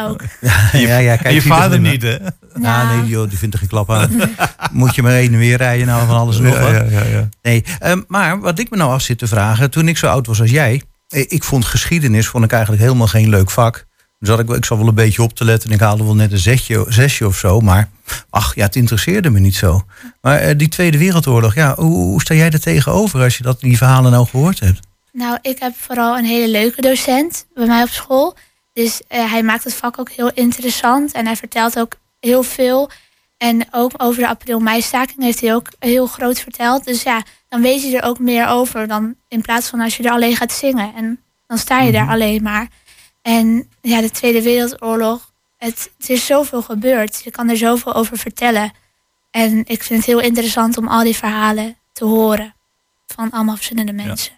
ook. 0.07 0.21
Ja, 0.41 0.69
ja, 0.73 0.97
ja, 0.97 1.15
kijk, 1.15 1.21
en 1.25 1.33
je 1.33 1.41
vader 1.41 1.79
niet, 1.79 2.01
hè? 2.01 2.09
Ja, 2.09 2.29
Nou, 2.53 2.97
nee, 3.01 3.09
joh, 3.09 3.29
die 3.29 3.37
vindt 3.37 3.53
er 3.53 3.59
geen 3.59 3.69
klap 3.69 3.91
aan. 3.91 4.11
Moet 4.71 4.95
je 4.95 5.01
maar 5.01 5.11
heen 5.11 5.33
en 5.33 5.39
weer 5.39 5.57
rijden 5.57 5.87
nou 5.87 6.07
van 6.07 6.15
alles 6.15 6.37
en 6.37 6.43
nog 6.43 6.59
wat. 6.59 6.71
ja, 6.71 6.83
ja, 6.83 7.03
ja. 7.03 7.29
Nee, 7.41 7.63
ehm, 7.79 8.01
maar 8.07 8.39
wat 8.39 8.59
ik 8.59 8.69
me 8.69 8.77
nou 8.77 8.91
af 8.91 9.01
zit 9.01 9.17
te 9.17 9.27
vragen, 9.27 9.71
toen 9.71 9.87
ik 9.87 9.97
zo 9.97 10.07
oud 10.07 10.27
was 10.27 10.41
als 10.41 10.49
jij, 10.51 10.83
eh, 11.07 11.25
ik 11.27 11.43
vond 11.43 11.65
geschiedenis 11.65 12.27
vond 12.27 12.43
ik 12.43 12.51
eigenlijk 12.51 12.81
helemaal 12.83 13.07
geen 13.07 13.29
leuk 13.29 13.49
vak. 13.51 13.85
Dus 14.19 14.29
had 14.29 14.39
ik, 14.39 14.49
ik 14.49 14.65
zat 14.65 14.77
wel 14.77 14.87
een 14.87 14.95
beetje 14.95 15.21
op 15.21 15.33
te 15.33 15.45
letten 15.45 15.69
en 15.69 15.75
ik 15.75 15.81
haalde 15.81 16.03
wel 16.03 16.15
net 16.15 16.31
een 16.31 16.37
zesje, 16.37 16.85
zesje 16.87 17.27
of 17.27 17.37
zo. 17.37 17.59
Maar 17.59 17.89
ach 18.29 18.55
ja, 18.55 18.65
het 18.65 18.75
interesseerde 18.75 19.29
me 19.29 19.39
niet 19.39 19.55
zo. 19.55 19.83
Maar 20.21 20.39
eh, 20.39 20.57
die 20.57 20.67
Tweede 20.67 20.97
Wereldoorlog, 20.97 21.55
ja, 21.55 21.75
hoe, 21.75 21.95
hoe 21.95 22.21
sta 22.21 22.33
jij 22.33 22.51
er 22.51 22.59
tegenover 22.59 23.21
als 23.21 23.37
je 23.37 23.43
dat, 23.43 23.59
die 23.59 23.77
verhalen 23.77 24.11
nou 24.11 24.27
gehoord 24.27 24.59
hebt? 24.59 24.79
Nou, 25.11 25.37
ik 25.41 25.59
heb 25.59 25.73
vooral 25.77 26.17
een 26.17 26.25
hele 26.25 26.51
leuke 26.51 26.81
docent 26.81 27.45
bij 27.53 27.65
mij 27.65 27.83
op 27.83 27.89
school. 27.89 28.35
Dus 28.73 29.01
eh, 29.07 29.31
hij 29.31 29.43
maakt 29.43 29.63
het 29.63 29.73
vak 29.73 29.99
ook 29.99 30.09
heel 30.09 30.31
interessant. 30.33 31.11
En 31.11 31.25
hij 31.25 31.35
vertelt 31.35 31.79
ook 31.79 31.95
heel 32.19 32.43
veel. 32.43 32.89
En 33.37 33.67
ook 33.71 33.91
over 33.97 34.21
de 34.21 34.27
april-mei-staking 34.27 35.21
heeft 35.21 35.41
hij 35.41 35.55
ook 35.55 35.71
heel 35.79 36.07
groot 36.07 36.39
verteld. 36.39 36.85
Dus 36.85 37.03
ja, 37.03 37.23
dan 37.49 37.61
weet 37.61 37.81
je 37.81 37.97
er 37.97 38.03
ook 38.03 38.19
meer 38.19 38.47
over 38.47 38.87
dan 38.87 39.15
in 39.27 39.41
plaats 39.41 39.67
van 39.67 39.79
als 39.79 39.97
je 39.97 40.03
er 40.03 40.11
alleen 40.11 40.35
gaat 40.35 40.51
zingen. 40.51 40.93
En 40.95 41.19
dan 41.47 41.57
sta 41.57 41.81
je 41.81 41.91
daar 41.91 42.07
alleen 42.07 42.43
maar. 42.43 42.67
En 43.21 43.69
ja, 43.81 44.01
de 44.01 44.09
Tweede 44.11 44.41
Wereldoorlog, 44.41 45.31
het, 45.57 45.89
het 45.97 46.09
is 46.09 46.25
zoveel 46.25 46.61
gebeurd. 46.61 47.21
Je 47.23 47.31
kan 47.31 47.49
er 47.49 47.57
zoveel 47.57 47.93
over 47.95 48.17
vertellen. 48.17 48.71
En 49.31 49.57
ik 49.65 49.83
vind 49.83 49.99
het 49.99 50.05
heel 50.05 50.19
interessant 50.21 50.77
om 50.77 50.87
al 50.87 51.03
die 51.03 51.15
verhalen 51.15 51.77
te 51.93 52.05
horen. 52.05 52.53
Van 53.07 53.31
allemaal 53.31 53.55
verschillende 53.55 53.93
mensen. 53.93 54.31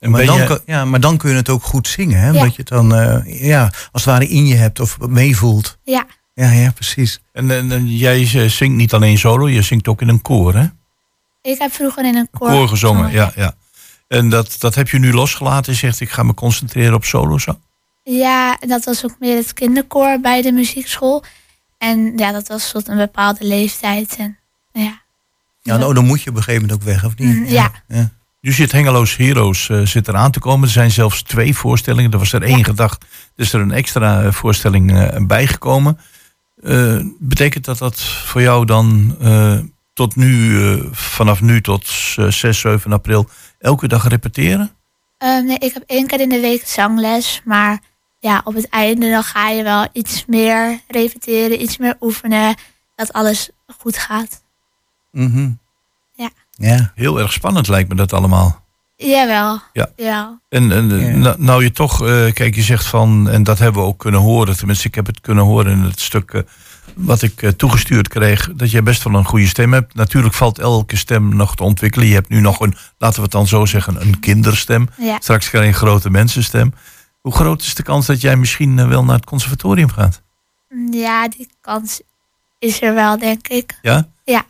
En 0.00 0.10
Maar 0.10 0.24
dan, 0.26 0.36
je- 0.38 0.44
kun- 0.46 0.60
ja, 0.66 0.84
maar 0.84 1.00
dan 1.00 1.16
kun 1.16 1.30
je 1.30 1.36
het 1.36 1.48
ook 1.48 1.62
goed 1.62 1.88
zingen, 1.88 2.18
hè? 2.20 2.26
Ja. 2.28 2.32
Omdat 2.32 2.50
je 2.54 2.58
het 2.60 2.68
dan 2.68 2.94
eh, 2.94 3.42
ja, 3.46 3.62
als 3.64 4.04
het 4.04 4.04
ware 4.04 4.28
in 4.28 4.46
je 4.46 4.54
hebt 4.54 4.80
of 4.80 4.98
meevoelt. 5.00 5.78
Ja, 5.84 6.06
Ja, 6.34 6.50
ja, 6.50 6.70
precies. 6.72 7.20
En, 7.32 7.50
en, 7.50 7.72
en 7.72 7.96
jij 7.96 8.20
eh, 8.20 8.48
zingt 8.48 8.76
niet 8.76 8.92
alleen 8.94 9.18
solo, 9.18 9.48
je 9.48 9.62
zingt 9.62 9.88
ook 9.88 10.00
in 10.00 10.08
een 10.08 10.22
koor, 10.22 10.54
hè? 10.54 10.66
Ik 11.42 11.58
heb 11.58 11.72
vroeger 11.72 12.04
in 12.04 12.16
een 12.16 12.28
koor, 12.30 12.48
Koor 12.48 12.68
gezongen, 12.68 13.10
ja, 13.12 13.32
ja. 13.36 13.54
En 14.08 14.28
dat, 14.28 14.56
dat 14.58 14.74
heb 14.74 14.88
je 14.88 14.98
nu 14.98 15.12
losgelaten. 15.12 15.72
Je 15.72 15.78
zegt, 15.78 16.00
ik 16.00 16.10
ga 16.10 16.22
me 16.22 16.34
concentreren 16.34 16.94
op 16.94 17.04
solo 17.04 17.38
zo. 17.38 17.58
Ja, 18.04 18.56
dat 18.56 18.84
was 18.84 19.04
ook 19.04 19.16
meer 19.18 19.36
het 19.36 19.52
kinderkoor 19.52 20.20
bij 20.20 20.42
de 20.42 20.52
muziekschool. 20.52 21.24
En 21.78 22.12
ja, 22.16 22.32
dat 22.32 22.48
was 22.48 22.70
tot 22.70 22.88
een 22.88 22.96
bepaalde 22.96 23.44
leeftijd. 23.46 24.16
En 24.18 24.38
ja, 24.72 25.02
Ja, 25.62 25.76
nou, 25.76 25.94
dan 25.94 26.06
moet 26.06 26.22
je 26.22 26.30
op 26.30 26.36
een 26.36 26.42
gegeven 26.42 26.66
moment 26.66 26.80
ook 26.80 26.88
weg, 26.88 27.04
of 27.04 27.16
niet? 27.16 27.34
Mm, 27.34 27.44
ja. 27.44 27.70
ja. 27.88 28.10
Nu 28.40 28.52
zit 28.52 28.72
Hengeloos 28.72 29.16
Heroes 29.16 29.68
eh, 29.68 29.80
zit 29.80 30.08
eraan 30.08 30.30
te 30.30 30.38
komen. 30.38 30.66
Er 30.66 30.72
zijn 30.72 30.90
zelfs 30.90 31.22
twee 31.22 31.56
voorstellingen. 31.56 32.12
Er 32.12 32.18
was 32.18 32.32
er 32.32 32.42
één 32.42 32.64
gedacht. 32.64 33.04
Dus 33.36 33.52
er 33.52 33.60
een 33.60 33.72
extra 33.72 34.22
eh, 34.22 34.32
voorstelling 34.32 34.98
eh, 34.98 35.26
bijgekomen. 35.26 35.98
Betekent 37.18 37.64
dat 37.64 37.78
dat 37.78 38.00
voor 38.02 38.42
jou 38.42 38.64
dan 38.64 39.16
tot 39.94 40.16
nu, 40.16 40.78
vanaf 40.92 41.40
nu 41.40 41.60
tot 41.60 41.90
eh, 42.16 42.30
6, 42.30 42.60
7 42.60 42.92
april, 42.92 43.28
elke 43.58 43.88
dag 43.88 44.08
repeteren? 44.08 44.70
Nee, 45.18 45.58
ik 45.58 45.74
heb 45.74 45.82
één 45.86 46.06
keer 46.06 46.20
in 46.20 46.28
de 46.28 46.40
week 46.40 46.66
zangles. 46.66 47.42
Maar 47.44 47.80
ja, 48.24 48.40
op 48.44 48.54
het 48.54 48.68
einde 48.68 49.10
dan 49.10 49.22
ga 49.22 49.48
je 49.48 49.62
wel 49.62 49.86
iets 49.92 50.24
meer 50.26 50.80
repeteren, 50.88 51.62
iets 51.62 51.76
meer 51.76 51.96
oefenen. 52.00 52.54
Dat 52.96 53.12
alles 53.12 53.50
goed 53.80 53.98
gaat. 53.98 54.42
Mhm. 55.10 55.50
Ja. 56.14 56.30
Ja. 56.50 56.92
Heel 56.94 57.20
erg 57.20 57.32
spannend 57.32 57.68
lijkt 57.68 57.88
me 57.88 57.94
dat 57.94 58.12
allemaal. 58.12 58.62
Jawel. 58.96 59.60
Ja. 59.72 59.88
Jawel. 59.96 60.38
En, 60.48 60.72
en 60.72 61.00
Ja. 61.00 61.16
nou, 61.16 61.36
nou 61.38 61.62
je 61.62 61.70
toch, 61.72 62.06
eh, 62.06 62.32
kijk, 62.32 62.54
je 62.54 62.62
zegt 62.62 62.86
van, 62.86 63.28
en 63.28 63.42
dat 63.42 63.58
hebben 63.58 63.82
we 63.82 63.88
ook 63.88 63.98
kunnen 63.98 64.20
horen. 64.20 64.56
Tenminste, 64.56 64.88
ik 64.88 64.94
heb 64.94 65.06
het 65.06 65.20
kunnen 65.20 65.44
horen 65.44 65.72
in 65.72 65.82
het 65.82 66.00
stuk 66.00 66.30
eh, 66.30 66.40
wat 66.94 67.22
ik 67.22 67.42
eh, 67.42 67.50
toegestuurd 67.50 68.08
kreeg. 68.08 68.50
Dat 68.54 68.70
jij 68.70 68.82
best 68.82 69.02
wel 69.02 69.14
een 69.14 69.24
goede 69.24 69.46
stem 69.46 69.72
hebt. 69.72 69.94
Natuurlijk 69.94 70.34
valt 70.34 70.58
elke 70.58 70.96
stem 70.96 71.36
nog 71.36 71.56
te 71.56 71.62
ontwikkelen. 71.62 72.06
Je 72.06 72.14
hebt 72.14 72.28
nu 72.28 72.40
nog 72.40 72.60
een, 72.60 72.76
laten 72.98 73.16
we 73.16 73.22
het 73.22 73.32
dan 73.32 73.46
zo 73.46 73.64
zeggen, 73.64 74.00
een 74.00 74.20
kinderstem. 74.20 74.88
Ja. 74.96 75.16
Straks 75.20 75.48
krijg 75.48 75.64
je 75.64 75.70
een 75.70 75.76
grote 75.76 76.10
mensenstem. 76.10 76.72
Hoe 77.24 77.32
groot 77.34 77.62
is 77.62 77.74
de 77.74 77.82
kans 77.82 78.06
dat 78.06 78.20
jij 78.20 78.36
misschien 78.36 78.78
eh, 78.78 78.88
wel 78.88 79.04
naar 79.04 79.16
het 79.16 79.24
conservatorium 79.24 79.88
gaat? 79.88 80.22
ja, 80.90 81.28
die 81.28 81.48
kans 81.60 82.00
is 82.58 82.82
er 82.82 82.94
wel, 82.94 83.18
denk 83.18 83.48
ik. 83.48 83.78
Ja? 83.82 84.08
Ja. 84.24 84.44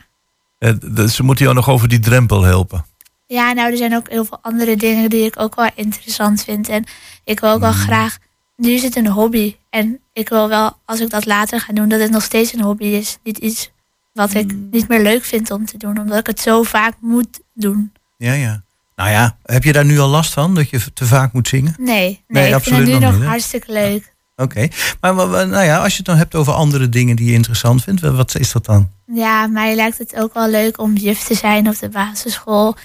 Eh, 0.59 1.07
Ze 1.07 1.23
moeten 1.23 1.45
jou 1.45 1.57
nog 1.57 1.69
over 1.69 1.89
die 1.89 1.99
drempel 1.99 2.43
helpen. 2.43 2.85
Ja, 3.27 3.53
nou, 3.53 3.71
er 3.71 3.77
zijn 3.77 3.97
ook 3.97 4.09
heel 4.09 4.25
veel 4.25 4.39
andere 4.43 4.77
dingen 4.77 5.11
die 5.11 5.25
ik 5.25 5.41
ook 5.41 5.55
wel 5.55 5.71
interessant 5.75 6.45
vind. 6.45 6.69
En 6.69 6.85
ik 7.25 7.41
wil 7.41 7.51
ook 7.51 7.61
wel 7.61 7.73
graag. 7.73 8.19
Nu 8.57 8.71
is 8.71 8.83
het 8.83 8.97
een 8.97 9.07
hobby. 9.09 9.57
En 9.71 10.01
ik 10.13 10.29
wil 10.29 10.49
wel, 10.49 10.77
als 10.85 11.01
ik 11.01 11.11
dat 11.11 11.27
later 11.27 11.61
ga 11.61 11.73
doen, 11.73 11.89
dat 11.89 12.01
het 12.01 12.11
nog 12.11 12.23
steeds 12.23 12.53
een 12.53 12.63
hobby 12.63 12.85
is. 12.85 13.19
Niet 13.23 13.39
iets 13.39 13.71
wat 14.13 14.35
ik 14.35 14.55
niet 14.71 14.89
meer 14.89 15.03
leuk 15.03 15.25
vind 15.25 15.51
om 15.51 15.67
te 15.67 15.79
doen, 15.79 15.99
omdat 15.99 16.19
ik 16.19 16.27
het 16.27 16.41
zo 16.41 16.63
vaak 16.63 16.95
moet 17.01 17.41
doen. 17.53 17.93
Ja, 18.17 18.33
ja. 18.33 18.64
Nou 18.97 19.11
ja, 19.11 19.37
heb 19.43 19.65
je 19.65 19.73
daar 19.73 19.85
nu 19.85 19.99
al 19.99 20.09
last 20.09 20.33
van, 20.33 20.55
dat 20.55 20.71
je 20.71 20.93
te 20.93 21.07
vaak 21.07 21.33
moet 21.33 21.49
zingen? 21.49 21.75
Nee, 21.79 21.95
nee, 21.97 22.21
Nee, 22.29 22.43
ik 22.43 22.49
vind 22.49 22.55
absoluut 22.55 22.89
het 23.03 23.13
nu 23.13 23.19
nog 23.19 23.25
hartstikke 23.29 23.73
leuk. 23.73 24.13
Oké. 24.37 24.69
Maar 25.01 25.15
nou 25.49 25.65
ja, 25.65 25.77
als 25.79 25.91
je 25.91 25.97
het 25.97 26.07
dan 26.07 26.17
hebt 26.17 26.35
over 26.35 26.53
andere 26.53 26.89
dingen 26.89 27.17
die 27.17 27.27
je 27.27 27.33
interessant 27.33 27.83
vindt, 27.83 28.01
wa- 28.01 28.11
wat 28.11 28.35
is 28.39 28.53
dat 28.53 28.65
dan? 28.65 28.91
Ja, 29.07 29.47
mij 29.47 29.75
lijkt 29.75 29.99
het 29.99 30.17
ook 30.17 30.35
wel 30.35 30.49
leuk 30.51 30.79
om 30.81 30.97
juf 30.97 31.23
te 31.23 31.35
zijn 31.35 31.69
op 31.69 31.79
de 31.79 31.89
basisschool. 31.89 32.77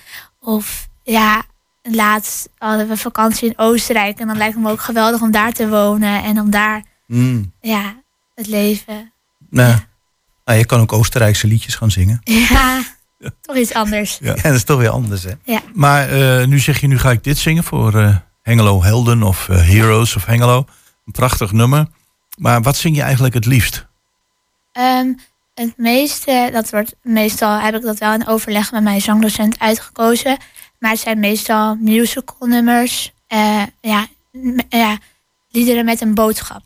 Of 0.41 0.87
ja, 1.03 1.43
laatst 1.81 2.49
hadden 2.57 2.87
we 2.87 2.97
vakantie 2.97 3.47
in 3.49 3.57
Oostenrijk. 3.57 4.19
En 4.19 4.27
dan 4.27 4.37
lijkt 4.37 4.53
het 4.53 4.63
me 4.63 4.69
ook 4.71 4.81
geweldig 4.81 5.21
om 5.21 5.31
daar 5.31 5.51
te 5.51 5.69
wonen. 5.69 6.23
En 6.23 6.39
om 6.39 6.49
daar, 6.49 6.83
Hmm. 7.07 7.51
ja, 7.61 7.95
het 8.35 8.47
leven. 8.47 9.11
Nou, 9.49 9.75
nou, 10.45 10.57
je 10.57 10.65
kan 10.65 10.79
ook 10.79 10.93
Oostenrijkse 10.93 11.47
liedjes 11.47 11.75
gaan 11.75 11.91
zingen. 11.91 12.21
Ja, 12.23 12.81
toch 13.41 13.55
iets 13.55 13.73
anders. 13.73 14.17
Ja. 14.21 14.33
Ja, 14.35 14.41
dat 14.41 14.53
is 14.53 14.63
toch 14.63 14.77
weer 14.79 14.89
anders, 14.89 15.23
hè? 15.23 15.31
Ja. 15.43 15.61
Maar 15.73 16.09
eh, 16.09 16.47
nu 16.47 16.59
zeg 16.59 16.79
je, 16.81 16.87
nu 16.87 16.99
ga 16.99 17.11
ik 17.11 17.23
dit 17.23 17.37
zingen 17.37 17.63
voor 17.63 17.95
eh, 17.95 18.15
Hengelo 18.41 18.83
Helden 18.83 19.23
of 19.23 19.49
eh, 19.49 19.57
Heroes 19.57 20.15
of 20.15 20.25
Hengelo. 20.25 20.65
Een 21.05 21.11
prachtig 21.11 21.51
nummer. 21.51 21.87
Maar 22.37 22.61
wat 22.61 22.77
zing 22.77 22.95
je 22.95 23.01
eigenlijk 23.01 23.33
het 23.33 23.45
liefst? 23.45 23.87
Ehm, 24.71 25.13
het 25.53 25.73
meeste, 25.77 26.49
dat 26.53 26.69
wordt 26.69 26.95
meestal, 27.01 27.59
heb 27.59 27.75
ik 27.75 27.81
dat 27.81 27.97
wel 27.97 28.13
in 28.13 28.27
overleg 28.27 28.71
met 28.71 28.83
mijn 28.83 29.01
zangdocent 29.01 29.59
uitgekozen. 29.59 30.37
Maar 30.79 30.91
het 30.91 30.99
zijn 30.99 31.19
meestal 31.19 31.75
musical 31.75 32.47
nummers. 32.47 33.11
eh, 33.27 33.63
ja, 33.81 34.07
ja, 34.69 34.97
liederen 35.49 35.85
met 35.85 36.01
een 36.01 36.13
boodschap. 36.13 36.61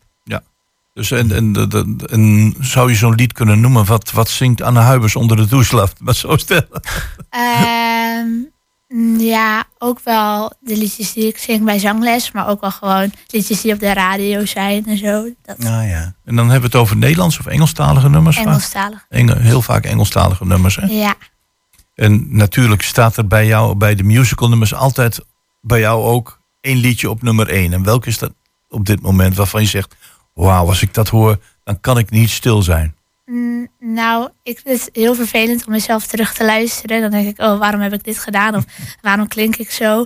Dus 0.94 1.12
en, 1.12 1.32
en, 1.32 1.70
en 2.12 2.56
zou 2.60 2.90
je 2.90 2.96
zo'n 2.96 3.16
lied 3.16 3.34
kunnen 3.34 3.62
noemen? 3.62 3.86
Wat, 3.86 4.12
wat 4.12 4.30
zingt 4.30 4.62
Anne 4.62 4.80
Huibers 4.80 5.16
onder 5.16 5.38
de 5.38 5.48
douche? 5.48 5.76
Laat 5.76 5.94
maar 6.00 6.16
zo 6.16 6.38
stellen. 6.38 6.82
Mm, 8.94 9.20
ja, 9.20 9.64
ook 9.78 10.00
wel 10.04 10.54
de 10.60 10.78
liedjes 10.78 11.14
die 11.14 11.28
ik 11.28 11.38
zing 11.38 11.64
bij 11.64 11.80
zangles, 11.80 12.32
maar 12.32 12.48
ook 12.48 12.62
wel 12.62 12.72
gewoon 12.72 13.12
liedjes 13.28 13.62
die 13.62 13.74
op 13.74 13.80
de 13.80 13.94
radio 13.94 14.46
zijn 14.46 14.86
en 14.86 14.98
zo. 14.98 15.30
Dat 15.42 15.58
Nou 15.58 15.84
ja. 15.84 16.14
En 16.26 16.36
dan 16.36 16.50
hebben 16.50 16.70
we 16.72 16.78
het 16.78 16.86
over 16.86 16.98
Nederlands 16.98 17.40
of 17.40 17.46
Engelstalige 17.46 18.10
nummers. 18.10 18.36
vaak? 18.36 18.46
Engelstalig. 18.46 19.06
Engel- 19.10 19.38
heel 19.38 19.62
vaak 19.62 19.86
Engelstalige 19.86 20.46
nummers. 20.46 20.76
Hè? 20.76 20.86
Ja. 20.86 21.16
En 21.96 22.36
natuurlijk 22.36 22.82
staat 22.82 23.18
er 23.18 23.28
bij 23.28 23.46
jou, 23.46 23.76
bij 23.76 23.96
de 23.96 24.04
musical 24.04 24.50
nummers, 24.50 24.74
altijd 24.74 25.20
bij 25.62 25.80
jou 25.80 26.04
ook 26.04 26.40
één 26.62 26.78
liedje 26.78 27.10
op 27.10 27.22
nummer 27.22 27.50
één. 27.50 27.74
En 27.74 27.84
welke 27.84 28.08
is 28.08 28.18
dat 28.18 28.34
op 28.70 28.86
dit 28.86 29.02
moment 29.02 29.36
waarvan 29.36 29.62
je 29.62 29.68
zegt, 29.68 29.96
wauw, 30.34 30.68
als 30.68 30.82
ik 30.82 30.94
dat 30.94 31.10
hoor, 31.10 31.38
dan 31.64 31.80
kan 31.80 31.98
ik 31.98 32.10
niet 32.10 32.30
stil 32.30 32.62
zijn. 32.62 32.96
Mm, 33.26 33.68
nou, 33.80 34.30
ik 34.44 34.60
vind 34.64 34.80
het 34.80 34.90
heel 34.96 35.16
vervelend 35.16 35.66
om 35.66 35.72
mezelf 35.72 36.08
terug 36.08 36.34
te 36.34 36.46
luisteren. 36.46 37.02
Dan 37.02 37.12
denk 37.12 37.28
ik, 37.28 37.40
oh, 37.42 37.60
waarom 37.60 37.82
heb 37.82 37.94
ik 37.94 38.04
dit 38.04 38.20
gedaan? 38.20 38.56
Of 38.56 38.66
waarom 39.02 39.28
klink 39.28 39.56
ik 39.56 39.72
zo? 39.72 40.06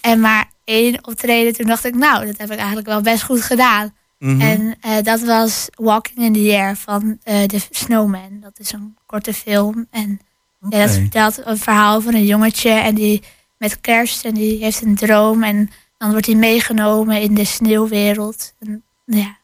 En 0.00 0.20
maar 0.20 0.50
één 0.64 1.06
optreden, 1.06 1.52
toen 1.52 1.66
dacht 1.66 1.84
ik, 1.84 1.94
nou, 1.94 2.26
dat 2.26 2.38
heb 2.38 2.50
ik 2.50 2.58
eigenlijk 2.58 2.86
wel 2.86 3.00
best 3.00 3.22
goed 3.22 3.42
gedaan. 3.42 3.94
Mhm. 4.18 4.40
En 4.40 4.76
eh, 4.80 5.02
dat 5.02 5.20
was 5.20 5.68
Walking 5.74 6.18
in 6.18 6.32
the 6.32 6.56
Air 6.56 6.76
van 6.76 7.18
eh 7.22 7.42
The 7.42 7.60
Snowman. 7.70 8.40
Dat 8.40 8.58
is 8.58 8.72
een 8.72 8.96
korte 9.06 9.34
film. 9.34 9.86
En 9.90 10.20
ja, 10.68 10.80
dat 10.86 10.90
vertelt 10.90 11.46
een 11.46 11.58
verhaal 11.58 12.00
van 12.00 12.14
een 12.14 12.26
jongetje 12.26 12.70
en 12.70 12.94
die 12.94 13.22
met 13.58 13.80
kerst 13.80 14.24
en 14.24 14.34
die 14.34 14.58
heeft 14.58 14.82
een 14.82 14.94
droom. 14.94 15.42
En 15.42 15.70
dan 15.98 16.10
wordt 16.10 16.26
hij 16.26 16.34
meegenomen 16.34 17.20
in 17.20 17.34
de 17.34 17.44
sneeuwwereld. 17.44 18.54
En, 18.60 18.84
ja. 19.04 19.36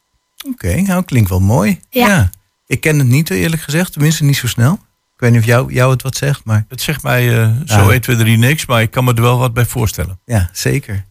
Oké, 0.46 0.81
nou 0.81 1.03
klinkt 1.05 1.29
wel 1.29 1.40
mooi. 1.40 1.81
Ja. 1.90 2.31
Ik 2.66 2.81
ken 2.81 2.98
het 2.98 3.07
niet 3.09 3.31
eerlijk 3.31 3.62
gezegd, 3.62 3.92
tenminste 3.92 4.24
niet 4.24 4.37
zo 4.37 4.46
snel. 4.46 4.72
Ik 5.14 5.20
weet 5.26 5.31
niet 5.31 5.40
of 5.40 5.46
jou, 5.46 5.72
jou 5.72 5.90
het 5.92 6.03
wat 6.03 6.16
zegt, 6.16 6.44
maar 6.44 6.64
Het 6.68 6.81
zegt 6.81 7.03
mij 7.03 7.40
eh, 7.42 7.50
zo 7.66 7.81
Ja. 7.83 7.90
1, 7.90 8.00
2, 8.00 8.16
3 8.16 8.37
niks, 8.38 8.66
maar 8.66 8.83
ik 8.83 8.90
kan 8.90 9.05
me 9.05 9.14
er 9.14 9.22
wel 9.22 9.38
wat 9.38 9.55
bij 9.55 9.66
voorstellen. 9.66 10.20
ja, 10.24 10.50
zeker. 10.53 11.05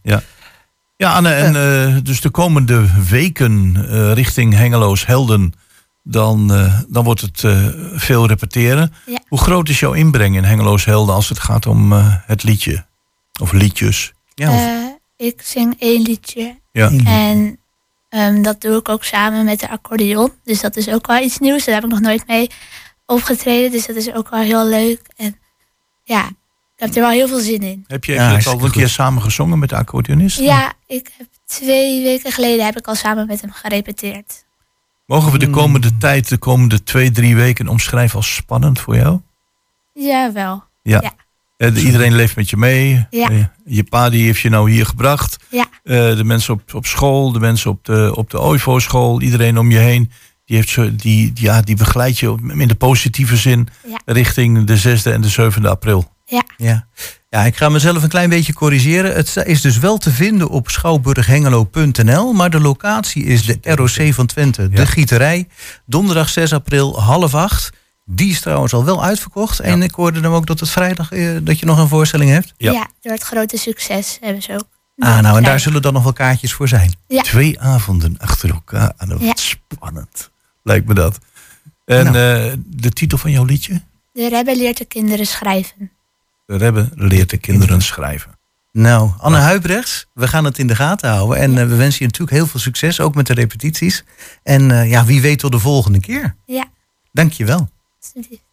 Ja, 0.96 1.12
Anne, 1.12 1.32
en 1.32 1.56
eh, 1.56 1.96
dus 2.02 2.20
de 2.20 2.30
komende 2.30 2.86
weken 3.08 3.86
eh, 3.90 4.12
richting 4.12 4.54
Hengeloos 4.54 5.06
Helden, 5.06 5.52
dan, 6.02 6.52
eh, 6.54 6.80
dan 6.88 7.04
wordt 7.04 7.20
het 7.20 7.44
eh, 7.44 7.66
veel 7.94 8.26
repeteren. 8.26 8.92
Ja. 9.06 9.18
Hoe 9.28 9.38
groot 9.40 9.68
is 9.68 9.80
jouw 9.80 9.92
inbreng 9.92 10.36
in 10.36 10.44
Hengeloos 10.44 10.84
Helden 10.84 11.14
als 11.14 11.28
het 11.28 11.38
gaat 11.38 11.66
om 11.66 11.92
eh, 11.92 12.14
het 12.26 12.42
liedje? 12.42 12.86
Of 13.40 13.52
liedjes? 13.52 14.12
Ja, 14.34 14.48
of- 14.50 14.56
Eh, 15.18 15.26
ik 15.26 15.42
zing 15.42 15.74
één 15.78 16.02
liedje 16.02 16.58
Ja. 16.72 16.90
En 17.04 17.58
ehm, 18.10 18.42
dat 18.42 18.60
doe 18.60 18.76
ik 18.78 18.88
ook 18.88 19.04
samen 19.04 19.44
met 19.44 19.60
de 19.60 19.68
accordeon. 19.68 20.32
Dus 20.44 20.60
dat 20.60 20.76
is 20.76 20.88
ook 20.88 21.06
wel 21.06 21.22
iets 21.22 21.38
nieuws. 21.38 21.64
Daar 21.64 21.74
heb 21.74 21.84
ik 21.84 21.90
nog 21.90 22.00
nooit 22.00 22.26
mee 22.26 22.50
opgetreden. 23.06 23.70
Dus 23.70 23.86
dat 23.86 23.96
is 23.96 24.12
ook 24.12 24.30
wel 24.30 24.40
heel 24.40 24.66
leuk. 24.66 25.00
En 25.16 25.38
ja, 26.04 26.26
ik 26.26 26.34
heb 26.76 26.94
er 26.94 27.00
wel 27.00 27.10
heel 27.10 27.28
veel 27.28 27.38
zin 27.40 27.62
in. 27.62 27.84
Heb 27.86 28.04
je, 28.04 28.12
Ja, 28.12 28.38
al 28.44 28.64
een 28.64 28.70
keer 28.70 28.88
samen 28.88 29.22
gezongen 29.22 29.58
met 29.58 29.68
de 29.68 29.76
accordeonist? 29.76 30.38
Ja, 30.38 30.72
ik 30.86 31.10
heb 31.18 31.26
twee 31.44 32.02
weken 32.02 32.32
geleden 32.32 32.64
heb 32.64 32.76
ik 32.78 32.86
al 32.86 32.94
samen 32.94 33.26
met 33.26 33.40
hem 33.40 33.52
gerepeteerd. 33.52 34.44
Mogen 35.06 35.32
we 35.32 35.38
de 35.38 35.44
Hmm. 35.44 35.54
komende 35.54 35.96
tijd, 35.96 36.28
de 36.28 36.38
komende 36.38 36.82
twee, 36.82 37.10
drie 37.10 37.36
weken 37.36 37.68
omschrijven 37.68 38.16
als 38.16 38.34
spannend 38.34 38.80
voor 38.80 38.96
jou? 38.96 39.20
Jawel. 39.92 40.62
Ja. 40.82 41.00
Ja. 41.02 41.12
Eh, 41.60 41.74
de- 41.74 41.80
iedereen 41.80 42.14
leeft 42.14 42.36
met 42.36 42.50
je 42.50 42.56
mee. 42.56 43.06
Ja. 43.10 43.28
Eh, 43.30 43.44
je 43.64 43.84
pa 43.84 44.10
die 44.10 44.24
heeft 44.24 44.40
je 44.40 44.48
nou 44.48 44.70
hier 44.70 44.86
gebracht. 44.86 45.36
Ja. 45.50 45.66
Eh, 45.82 46.16
de 46.16 46.24
mensen 46.24 46.54
op, 46.54 46.74
op 46.74 46.86
school, 46.86 47.32
de 47.32 47.40
mensen 47.40 47.70
op 47.70 47.84
de, 47.84 48.12
op 48.16 48.30
de 48.30 48.40
OIVO-school, 48.40 49.20
iedereen 49.22 49.58
om 49.58 49.70
je 49.70 49.78
heen. 49.78 50.10
Die, 50.44 50.56
heeft 50.56 50.68
zo, 50.68 50.90
die, 50.96 51.30
ja, 51.34 51.60
die 51.62 51.76
begeleidt 51.76 52.18
je 52.18 52.30
op- 52.30 52.40
in 52.40 52.68
de 52.68 52.74
positieve 52.74 53.36
zin 53.36 53.68
Ja. 53.88 53.98
richting 54.04 54.64
de 54.64 54.76
6e 54.76 55.12
en 55.12 55.20
de 55.20 55.28
7e 55.28 55.68
april. 55.68 56.12
Ja. 56.56 56.86
ja, 57.28 57.44
ik 57.44 57.56
ga 57.56 57.68
mezelf 57.68 58.02
een 58.02 58.08
klein 58.08 58.28
beetje 58.30 58.52
corrigeren. 58.52 59.14
Het 59.14 59.36
is 59.44 59.60
dus 59.60 59.78
wel 59.78 59.98
te 59.98 60.10
vinden 60.10 60.48
op 60.48 60.68
schouwburghengelo.nl, 60.70 62.32
maar 62.32 62.50
de 62.50 62.60
locatie 62.60 63.24
is 63.24 63.42
de 63.42 63.58
ROC 63.62 64.14
van 64.14 64.26
Twente, 64.26 64.68
de 64.68 64.76
Ja. 64.80 64.84
Gieterij. 64.84 65.48
Donderdag 65.86 66.28
6 66.28 66.52
april, 66.52 67.00
half 67.02 67.34
acht. 67.34 67.70
Die 68.12 68.30
is 68.30 68.40
trouwens 68.40 68.72
al 68.72 68.84
wel 68.84 69.04
uitverkocht. 69.04 69.60
En 69.60 69.82
ik 69.82 69.90
hoorde 69.94 70.20
dan 70.20 70.32
ook 70.32 70.46
dat 70.46 70.60
het 70.60 70.68
vrijdag 70.70 71.12
eh, 71.12 71.36
dat 71.42 71.58
je 71.58 71.66
nog 71.66 71.78
een 71.78 71.88
voorstelling 71.88 72.30
hebt. 72.30 72.52
Ja. 72.56 72.72
Ja. 72.72 72.86
door 73.00 73.12
het 73.12 73.22
grote 73.22 73.56
succes 73.56 74.18
hebben 74.20 74.42
ze 74.42 74.52
ook. 74.52 74.66
Ah, 74.98 75.18
nou, 75.20 75.36
en 75.36 75.42
daar 75.42 75.60
zullen 75.60 75.82
dan 75.82 75.92
nog 75.92 76.02
wel 76.02 76.12
kaartjes 76.12 76.52
voor 76.52 76.68
zijn. 76.68 76.94
Ja. 77.08 77.22
Twee 77.22 77.60
avonden 77.60 78.14
achter 78.18 78.50
elkaar. 78.50 78.92
Wat 79.06 79.20
Ja. 79.20 79.32
spannend. 79.34 80.30
Lijkt 80.62 80.86
me 80.86 80.94
dat. 80.94 81.18
En 81.84 82.06
eh, 82.06 82.52
de 82.66 82.90
titel 82.92 83.18
van 83.18 83.30
jouw 83.30 83.44
liedje? 83.44 83.82
De 84.12 84.28
Rebbe 84.28 84.56
leert 84.56 84.78
de 84.78 84.84
kinderen 84.84 85.26
schrijven. 85.26 85.90
De 86.46 86.56
Rebbe 86.56 86.88
leert 86.94 87.30
de 87.30 87.36
kinderen 87.36 87.82
schrijven. 87.82 88.38
Nou, 88.72 89.10
Anne 89.18 89.38
Huibrechts, 89.38 90.06
we 90.14 90.28
gaan 90.28 90.44
het 90.44 90.58
in 90.58 90.66
de 90.66 90.74
gaten 90.74 91.10
houden. 91.10 91.38
En 91.38 91.58
eh, 91.58 91.66
we 91.66 91.74
wensen 91.76 91.98
je 91.98 92.04
natuurlijk 92.04 92.36
heel 92.36 92.46
veel 92.46 92.60
succes, 92.60 93.00
ook 93.00 93.14
met 93.14 93.26
de 93.26 93.34
repetities. 93.34 94.04
En 94.42 94.70
eh, 94.70 94.90
ja, 94.90 95.04
wie 95.04 95.20
weet 95.20 95.38
tot 95.38 95.52
de 95.52 95.58
volgende 95.58 96.00
keer. 96.00 96.34
Ja, 96.46 96.64
Dank 97.12 97.32
je 97.32 97.44
wel. 97.44 97.68
Alsjeblieft. 98.00 98.42
Rebbe 98.42 98.49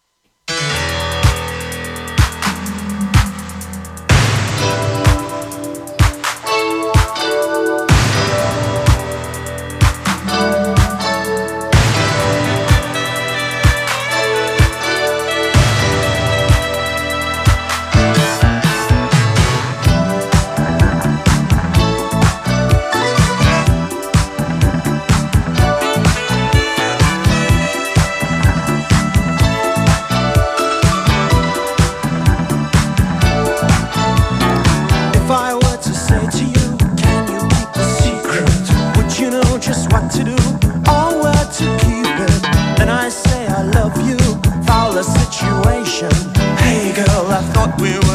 Hey 46.00 46.94
girl, 46.94 47.26
I 47.26 47.42
thought 47.52 47.80
we 47.80 47.98
were. 47.98 48.07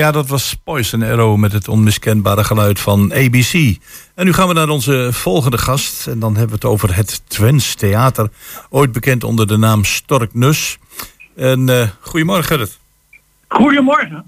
Ja, 0.00 0.10
dat 0.10 0.28
was 0.28 0.56
Poison 0.64 1.02
Arrow 1.02 1.36
met 1.36 1.52
het 1.52 1.68
onmiskenbare 1.68 2.44
geluid 2.44 2.80
van 2.80 3.12
ABC. 3.12 3.76
En 4.14 4.24
nu 4.24 4.32
gaan 4.32 4.48
we 4.48 4.54
naar 4.54 4.68
onze 4.68 5.08
volgende 5.12 5.58
gast. 5.58 6.06
En 6.06 6.18
dan 6.18 6.30
hebben 6.30 6.48
we 6.48 6.54
het 6.54 6.64
over 6.64 6.96
het 6.96 7.22
Twents 7.26 7.74
Theater. 7.74 8.30
Ooit 8.70 8.92
bekend 8.92 9.24
onder 9.24 9.46
de 9.46 9.56
naam 9.56 9.84
Stork 9.84 10.34
Nus. 10.34 10.78
En 11.36 11.68
eh 11.68 11.88
goedemorgen 12.00 12.44
Gerrit. 12.44 12.78
Goedemorgen. 13.48 14.24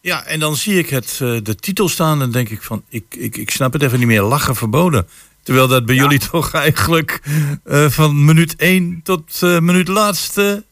Ja, 0.00 0.24
en 0.24 0.40
dan 0.40 0.56
zie 0.56 0.78
ik 0.78 0.88
het, 0.88 1.18
eh, 1.22 1.36
de 1.42 1.54
titel 1.54 1.88
staan 1.88 2.22
en 2.22 2.30
denk 2.30 2.48
ik 2.48 2.62
van... 2.62 2.82
Ik, 2.88 3.04
ik, 3.08 3.36
ik 3.36 3.50
snap 3.50 3.72
het 3.72 3.82
even 3.82 3.98
niet 3.98 4.08
meer, 4.08 4.22
lachen 4.22 4.56
verboden. 4.56 5.08
Terwijl 5.42 5.68
dat 5.68 5.86
bij 5.86 5.94
jullie 5.94 6.18
toch 6.30 6.52
eigenlijk 6.52 7.22
eh, 7.64 7.86
van 7.86 8.24
minuut 8.24 8.56
1 8.56 9.00
tot 9.02 9.40
minuut 9.40 9.88
laatste 9.88 10.64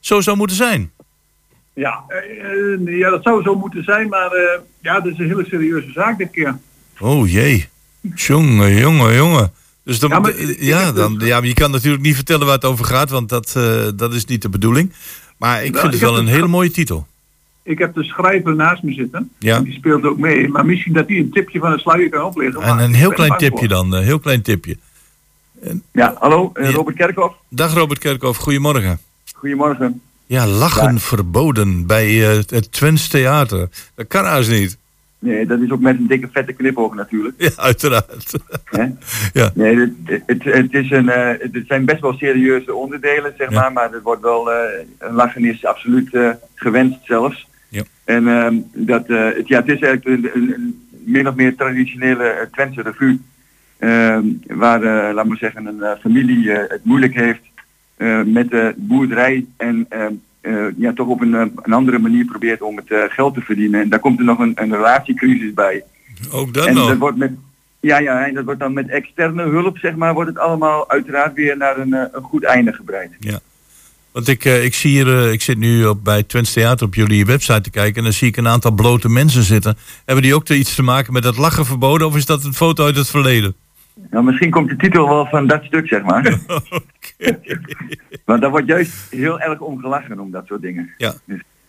zo 0.00 0.20
zou 0.20 0.36
moeten 0.36 0.56
zijn. 0.56 0.92
Ja, 1.72 2.04
eh, 2.08 2.98
ja, 2.98 3.10
dat 3.10 3.22
zou 3.22 3.42
zo 3.42 3.54
moeten 3.54 3.84
zijn, 3.84 4.08
maar 4.08 4.32
eh, 4.32 4.60
ja, 4.80 5.00
dat 5.00 5.12
is 5.12 5.18
een 5.18 5.26
hele 5.26 5.44
serieuze 5.44 5.92
zaak 5.92 6.18
dit 6.18 6.30
keer. 6.30 6.58
Oh 6.98 7.30
jee. 7.30 7.68
Jongen, 8.14 8.74
jongen, 8.76 9.14
jongen. 9.14 9.52
Dus 9.84 9.98
dan, 9.98 10.10
Ja, 10.10 10.18
maar 10.18 10.94
dan, 10.94 11.16
ja, 11.18 11.38
maar 11.38 11.48
je 11.48 11.54
kan 11.54 11.70
natuurlijk 11.70 12.02
niet 12.02 12.14
vertellen 12.14 12.46
waar 12.46 12.54
het 12.54 12.64
over 12.64 12.84
gaat, 12.84 13.10
want 13.10 13.28
dat, 13.28 13.54
eh, 13.56 13.88
dat 13.94 14.14
is 14.14 14.24
niet 14.24 14.42
de 14.42 14.48
bedoeling. 14.48 14.92
Maar 15.36 15.64
ik 15.64 15.72
Nou, 15.72 15.82
vind 15.82 15.94
ik 15.94 16.00
het 16.00 16.10
wel 16.10 16.18
een 16.18 16.26
hele 16.26 16.46
mooie 16.46 16.70
titel. 16.70 17.06
Ik 17.62 17.78
heb 17.78 17.94
de 17.94 18.04
schrijver 18.04 18.54
naast 18.54 18.82
me 18.82 18.92
zitten. 18.92 19.30
Ja. 19.38 19.56
En 19.56 19.64
die 19.64 19.72
speelt 19.74 20.04
ook 20.04 20.18
mee. 20.18 20.48
Maar 20.48 20.66
misschien 20.66 20.92
dat 20.92 21.08
hij 21.08 21.16
een 21.16 21.30
tipje 21.30 21.58
van 21.58 21.70
het 21.70 21.80
sluier 21.80 22.08
kan 22.08 22.24
opleggen. 22.24 22.62
En 22.62 22.78
een 22.78 22.94
heel 22.94 23.10
klein 23.10 23.36
tipje 23.36 23.68
dan, 23.68 23.92
een 23.92 24.04
heel 24.04 24.18
klein 24.18 24.42
tipje. 24.42 24.76
Ja, 25.92 26.14
hallo. 26.18 26.50
Robert 26.54 26.96
Kerkhoff. 26.96 27.34
Dag 27.48 27.74
Robert 27.74 27.98
Kerkhoff, 27.98 28.38
goedemorgen. 28.38 28.98
Goedemorgen. 29.34 30.00
Ja, 30.30 30.46
lachen 30.46 30.92
Ja. 30.92 30.98
verboden 30.98 31.86
bij 31.86 32.06
eh, 32.30 32.36
het 32.46 32.72
Twents 32.72 33.08
Theater. 33.08 33.68
Dat 33.94 34.06
kan 34.06 34.24
haast 34.24 34.50
niet. 34.50 34.78
Nee, 35.18 35.46
dat 35.46 35.60
is 35.60 35.70
ook 35.70 35.80
met 35.80 35.98
een 35.98 36.06
dikke 36.06 36.28
vette 36.32 36.52
knipoog 36.52 36.94
natuurlijk. 36.94 37.34
Ja, 37.38 37.50
uiteraard. 37.56 38.34
Ja. 39.32 39.50
Nee, 39.54 39.76
het, 39.76 40.22
het, 40.26 40.44
het, 40.44 40.74
is 40.74 40.90
een, 40.90 41.08
eh, 41.08 41.52
het 41.52 41.64
zijn 41.66 41.84
best 41.84 42.00
wel 42.00 42.12
serieuze 42.12 42.74
onderdelen, 42.74 43.34
zeg 43.38 43.50
Ja. 43.50 43.60
maar. 43.60 43.72
Maar 43.72 43.92
het 43.92 44.02
wordt 44.02 44.22
wel, 44.22 44.52
eh, 44.52 44.86
een 44.98 45.14
lachen 45.14 45.44
is 45.44 45.64
absoluut 45.64 46.18
gewenst 46.54 46.98
zelfs. 47.04 47.48
Ja. 47.68 47.82
En 48.04 48.28
ehm, 48.28 48.54
dat, 48.72 49.04
het, 49.06 49.48
ja, 49.48 49.58
het 49.60 49.68
is 49.68 49.80
eigenlijk 49.80 50.04
een, 50.06 50.30
een, 50.34 50.54
een 50.54 50.86
min 51.04 51.28
of 51.28 51.34
meer 51.34 51.56
traditionele 51.56 52.48
Twentse 52.52 52.82
revue. 52.82 53.20
Ehm, 53.78 54.24
waar, 54.46 55.14
laat 55.14 55.26
maar 55.26 55.36
zeggen, 55.36 55.66
een 55.66 55.98
familie 56.00 56.50
het 56.50 56.80
moeilijk 56.84 57.14
heeft 57.14 57.40
met 58.24 58.50
de 58.50 58.74
boerderij 58.76 59.46
en 59.56 59.86
ehm, 59.88 60.12
eh, 60.40 60.66
ja, 60.76 60.92
toch 60.92 61.06
op 61.06 61.20
een, 61.20 61.34
eh, 61.34 61.46
een 61.62 61.72
andere 61.72 61.98
manier 61.98 62.24
probeert 62.24 62.62
om 62.62 62.76
het 62.76 62.90
eh, 62.90 62.98
geld 63.08 63.34
te 63.34 63.40
verdienen. 63.40 63.80
En 63.80 63.88
daar 63.88 63.98
komt 63.98 64.18
er 64.18 64.24
nog 64.24 64.38
een, 64.38 64.52
een 64.54 64.74
relatiecrisis 64.74 65.54
bij. 65.54 65.84
Ook 66.30 66.54
dat 66.54 66.66
en 66.66 66.74
nog. 66.74 66.88
dat 66.88 66.98
wordt 66.98 67.16
met, 67.16 67.32
ja, 67.80 67.98
ja, 67.98 68.26
en 68.26 68.34
dat 68.34 68.44
wordt 68.44 68.60
dan 68.60 68.72
met 68.72 68.88
externe 68.88 69.42
hulp, 69.42 69.78
zeg 69.78 69.94
maar, 69.94 70.14
wordt 70.14 70.28
het 70.28 70.38
allemaal 70.38 70.90
uiteraard 70.90 71.34
weer 71.34 71.56
naar 71.56 71.78
een, 71.78 71.92
eh, 71.92 72.04
een 72.12 72.22
goed 72.22 72.44
einde 72.44 72.72
gebreid. 72.72 73.10
Want 74.12 74.28
ik, 74.28 74.44
eh, 74.44 74.64
ik 74.64 74.74
zie 74.74 74.90
hier, 74.90 75.18
eh, 75.18 75.32
ik 75.32 75.42
zit 75.42 75.58
nu 75.58 75.86
op, 75.86 76.04
bij 76.04 76.22
Twents 76.22 76.52
Theater 76.52 76.86
op 76.86 76.94
jullie 76.94 77.26
website 77.26 77.60
te 77.60 77.70
kijken 77.70 77.96
en 77.96 78.02
dan 78.02 78.12
zie 78.12 78.28
ik 78.28 78.36
een 78.36 78.48
aantal 78.48 78.70
blote 78.70 79.08
mensen 79.08 79.42
zitten. 79.42 79.76
Hebben 80.04 80.24
die 80.24 80.34
ook 80.34 80.44
te 80.44 80.56
iets 80.56 80.74
te 80.74 80.82
maken 80.82 81.12
met 81.12 81.22
dat 81.22 81.36
lachen 81.36 81.66
verboden 81.66 82.06
of 82.06 82.16
is 82.16 82.26
dat 82.26 82.44
een 82.44 82.54
foto 82.54 82.84
uit 82.84 82.96
het 82.96 83.08
verleden? 83.08 83.54
Nou, 84.10 84.24
misschien 84.24 84.50
komt 84.50 84.68
de 84.68 84.76
titel 84.76 85.08
wel 85.08 85.26
van 85.26 85.46
dat 85.46 85.64
stuk, 85.64 85.88
zeg 85.88 86.02
maar. 86.02 86.38
Want 88.24 88.40
daar 88.40 88.50
wordt 88.50 88.66
juist 88.66 88.92
heel 89.10 89.40
erg 89.40 89.60
om 89.60 89.78
gelachen 89.80 90.18
om 90.20 90.30
dat 90.30 90.46
soort 90.46 90.62
dingen. 90.62 90.90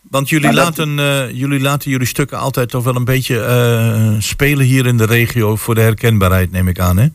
Want 0.00 0.28
jullie, 0.28 0.46
Maar 0.46 0.54
dat- 0.54 0.64
laten, 0.64 0.98
eh, 0.98 1.30
jullie 1.38 1.60
laten 1.60 1.90
jullie 1.90 2.06
stukken 2.06 2.38
altijd 2.38 2.68
toch 2.68 2.84
wel 2.84 2.96
een 2.96 3.04
beetje 3.04 3.40
eh, 3.40 4.14
spelen 4.18 4.66
hier 4.66 4.86
in 4.86 4.96
de 4.96 5.06
regio 5.06 5.56
voor 5.56 5.74
de 5.74 5.80
herkenbaarheid, 5.80 6.50
neem 6.50 6.68
ik 6.68 6.78
aan, 6.78 6.98
hè? 6.98 7.06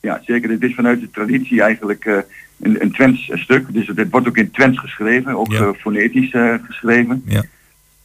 Ja, 0.00 0.20
zeker. 0.24 0.50
Het 0.50 0.62
is 0.62 0.74
vanuit 0.74 1.00
de 1.00 1.10
traditie 1.10 1.62
eigenlijk 1.62 2.04
eh, 2.04 2.16
een, 2.60 2.82
een 2.82 2.92
Twents 2.92 3.30
stuk. 3.34 3.72
Dus 3.72 3.86
het 3.86 4.10
wordt 4.10 4.28
ook 4.28 4.36
in 4.36 4.50
Twents 4.50 4.78
geschreven, 4.78 5.34
ook 5.34 5.52
Ja. 5.52 5.72
fonetisch 5.74 6.34
geschreven. 6.66 7.22
Ja. 7.26 7.42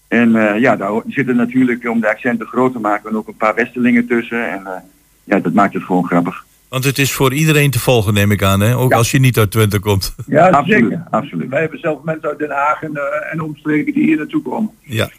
En 0.07 0.31
ja, 0.59 0.75
daar 0.75 0.91
zitten 1.07 1.35
natuurlijk, 1.35 1.89
om 1.89 1.99
de 1.99 2.09
accenten 2.09 2.47
groot 2.47 2.73
te 2.73 2.79
maken, 2.79 3.15
ook 3.15 3.27
een 3.27 3.37
paar 3.37 3.55
Westelingen 3.55 4.07
tussen. 4.07 4.49
En 4.51 4.83
ja, 5.23 5.39
dat 5.39 5.53
maakt 5.53 5.73
het 5.73 5.83
gewoon 5.83 6.05
grappig. 6.05 6.45
Want 6.67 6.83
het 6.85 6.99
is 6.99 7.11
voor 7.13 7.33
iedereen 7.33 7.71
te 7.71 7.79
volgen, 7.79 8.13
neem 8.13 8.31
ik 8.31 8.43
aan, 8.43 8.59
hè? 8.59 8.77
Ook 8.77 8.91
Ja. 8.91 8.97
als 8.97 9.11
je 9.11 9.19
niet 9.19 9.37
uit 9.37 9.51
Twente 9.51 9.79
komt. 9.79 10.15
Ja, 10.27 10.49
Absoluut, 10.49 10.79
zeker. 10.83 11.03
absoluut. 11.09 11.49
Wij 11.49 11.61
hebben 11.61 11.79
zelf 11.79 12.03
mensen 12.03 12.29
uit 12.29 12.37
Den 12.39 12.49
Haag 12.51 12.81
en, 12.83 12.95
eh, 12.95 13.31
en 13.33 13.41
omstreken 13.41 13.93
die 13.93 14.03
hier 14.03 14.17
naartoe 14.17 14.41
komen. 14.41 14.71
ja. 14.81 15.09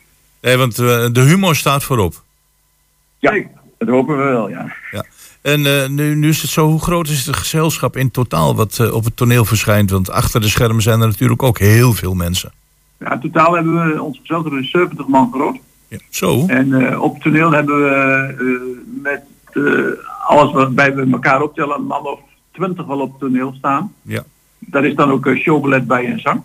Nee, 0.41 0.57
want 0.57 0.79
eh, 0.79 1.07
de 1.13 1.21
humor 1.21 1.57
staat 1.57 1.85
voorop. 1.85 2.23
Ja, 3.19 3.31
Zeker. 3.33 3.51
dat 3.79 3.89
hopen 3.89 4.17
we 4.17 4.23
wel, 4.25 4.49
ja. 4.49 4.75
En 5.43 5.67
eh, 5.67 5.89
nu, 5.89 6.15
nu 6.15 6.29
is 6.29 6.43
het 6.43 6.51
zo, 6.51 6.67
hoe 6.69 6.81
groot 6.81 7.09
is 7.09 7.27
het 7.27 7.37
gezelschap 7.37 7.97
in 7.97 8.11
totaal 8.11 8.55
wat 8.57 8.79
eh, 8.81 8.95
op 8.95 9.05
het 9.05 9.17
toneel 9.17 9.45
verschijnt? 9.45 9.91
Want 9.91 10.11
achter 10.11 10.41
de 10.41 10.49
schermen 10.49 10.83
zijn 10.83 11.01
er 11.01 11.07
natuurlijk 11.07 11.43
ook 11.43 11.59
heel 11.59 11.93
veel 11.93 12.15
mensen. 12.15 12.53
Ja, 12.99 13.13
in 13.13 13.21
totaal 13.21 13.55
hebben 13.55 13.87
we 13.93 14.03
ons 14.03 14.19
gezelschap 14.19 14.53
is 14.53 14.71
70 14.71 15.07
man 15.07 15.31
groot. 15.33 15.57
Ja. 15.89 15.99
Zo? 16.11 16.47
En 16.47 16.73
eh, 16.91 17.03
op 17.03 17.15
het 17.15 17.23
toneel 17.23 17.51
hebben 17.53 17.83
we 17.83 17.89
eh, 18.39 19.03
met 19.03 19.21
eh, 19.55 20.29
alles 20.29 20.53
waarbij 20.53 20.95
we 20.95 21.09
elkaar 21.13 21.43
optellen, 21.43 21.77
een 21.77 21.85
man 21.87 22.07
of 22.07 22.21
20 22.53 22.87
wel 22.87 23.01
op 23.01 23.11
het 23.11 23.21
toneel 23.21 23.55
staan. 23.57 23.93
Ja. 24.03 24.25
Daar 24.59 24.85
is 24.85 24.95
dan 24.95 25.11
ook 25.11 25.27
eh, 25.27 25.37
showballet 25.37 25.87
bij 25.87 26.05
en 26.05 26.21
zang. 26.21 26.43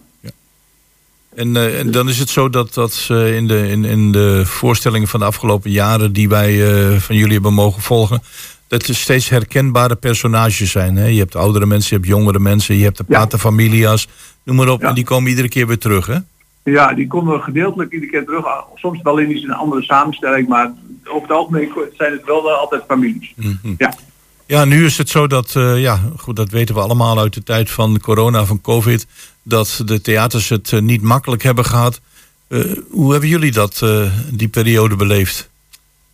En, 1.36 1.55
eh, 1.55 1.80
en 1.80 1.91
dan 1.91 2.10
is 2.10 2.20
het 2.20 2.30
zo 2.30 2.49
dat, 2.49 2.74
dat 2.74 3.07
in, 3.10 3.47
de, 3.47 3.68
in, 3.68 3.86
in 3.86 4.12
de 4.12 4.45
voorstellingen 4.45 5.07
van 5.07 5.20
de 5.20 5.26
afgelopen 5.26 5.72
jaren 5.72 6.14
die 6.14 6.30
wij 6.30 6.60
van 6.99 7.16
jullie 7.16 7.34
hebben 7.34 7.53
mogen 7.53 7.82
volgen, 7.82 8.22
dat 8.68 8.88
er 8.88 8.95
steeds 8.95 9.30
herkenbare 9.30 9.95
personages 9.95 10.72
zijn. 10.72 10.95
Hè? 10.95 11.05
Je 11.05 11.20
hebt 11.20 11.36
oudere 11.36 11.66
mensen, 11.66 11.89
je 11.89 11.95
hebt 11.95 12.07
jongere 12.07 12.39
mensen, 12.39 12.76
je 12.76 12.84
hebt 12.84 12.97
de 12.97 13.03
Ja. 13.07 13.20
paterfamilia's, 13.20 14.07
noem 14.43 14.55
maar 14.55 14.70
op. 14.70 14.82
Ja. 14.82 14.88
En 14.88 14.95
die 14.95 15.03
komen 15.03 15.30
iedere 15.30 15.49
keer 15.49 15.68
weer 15.68 15.78
terug, 15.78 16.05
hè? 16.05 16.18
Ja, 16.72 16.93
die 16.93 17.07
komen 17.07 17.41
gedeeltelijk 17.41 17.91
iedere 17.91 18.11
keer 18.11 18.26
terug. 18.26 18.45
Ah, 18.45 18.63
Soms 18.76 19.01
wel 19.01 19.17
in 19.17 19.32
iets 19.32 19.43
een 19.43 19.53
andere 19.53 19.82
samenstelling, 19.84 20.47
maar 20.47 20.74
over 21.05 21.22
het 21.22 21.38
algemeen 21.38 21.72
zijn 21.97 22.11
het 22.11 22.26
wel 22.26 22.49
eh, 22.49 22.57
altijd 22.57 22.84
families. 22.88 23.34
Mhm. 23.36 23.74
Ja. 23.78 23.93
Ja, 24.45 24.65
nu 24.65 24.86
is 24.86 24.97
het 24.97 25.09
zo 25.09 25.28
dat, 25.28 25.55
eh, 25.55 25.82
ja, 25.82 25.99
goed, 26.17 26.36
dat 26.36 26.49
weten 26.49 26.76
we 26.76 26.82
allemaal 26.82 27.20
uit 27.20 27.34
de 27.34 27.43
tijd 27.43 27.70
van 27.70 27.99
corona, 27.99 28.45
van 28.45 28.61
covid, 28.61 29.07
dat 29.43 29.82
de 29.86 30.01
theaters 30.01 30.49
het 30.49 30.74
eh, 30.74 30.80
niet 30.82 31.01
makkelijk 31.01 31.43
hebben 31.43 31.65
gehad. 31.65 32.01
Eh, 32.47 32.59
hoe 32.89 33.11
hebben 33.11 33.30
jullie 33.30 33.51
dat, 33.51 33.82
eh, 33.84 34.11
die 34.32 34.47
periode 34.47 34.95
beleefd? 34.95 35.49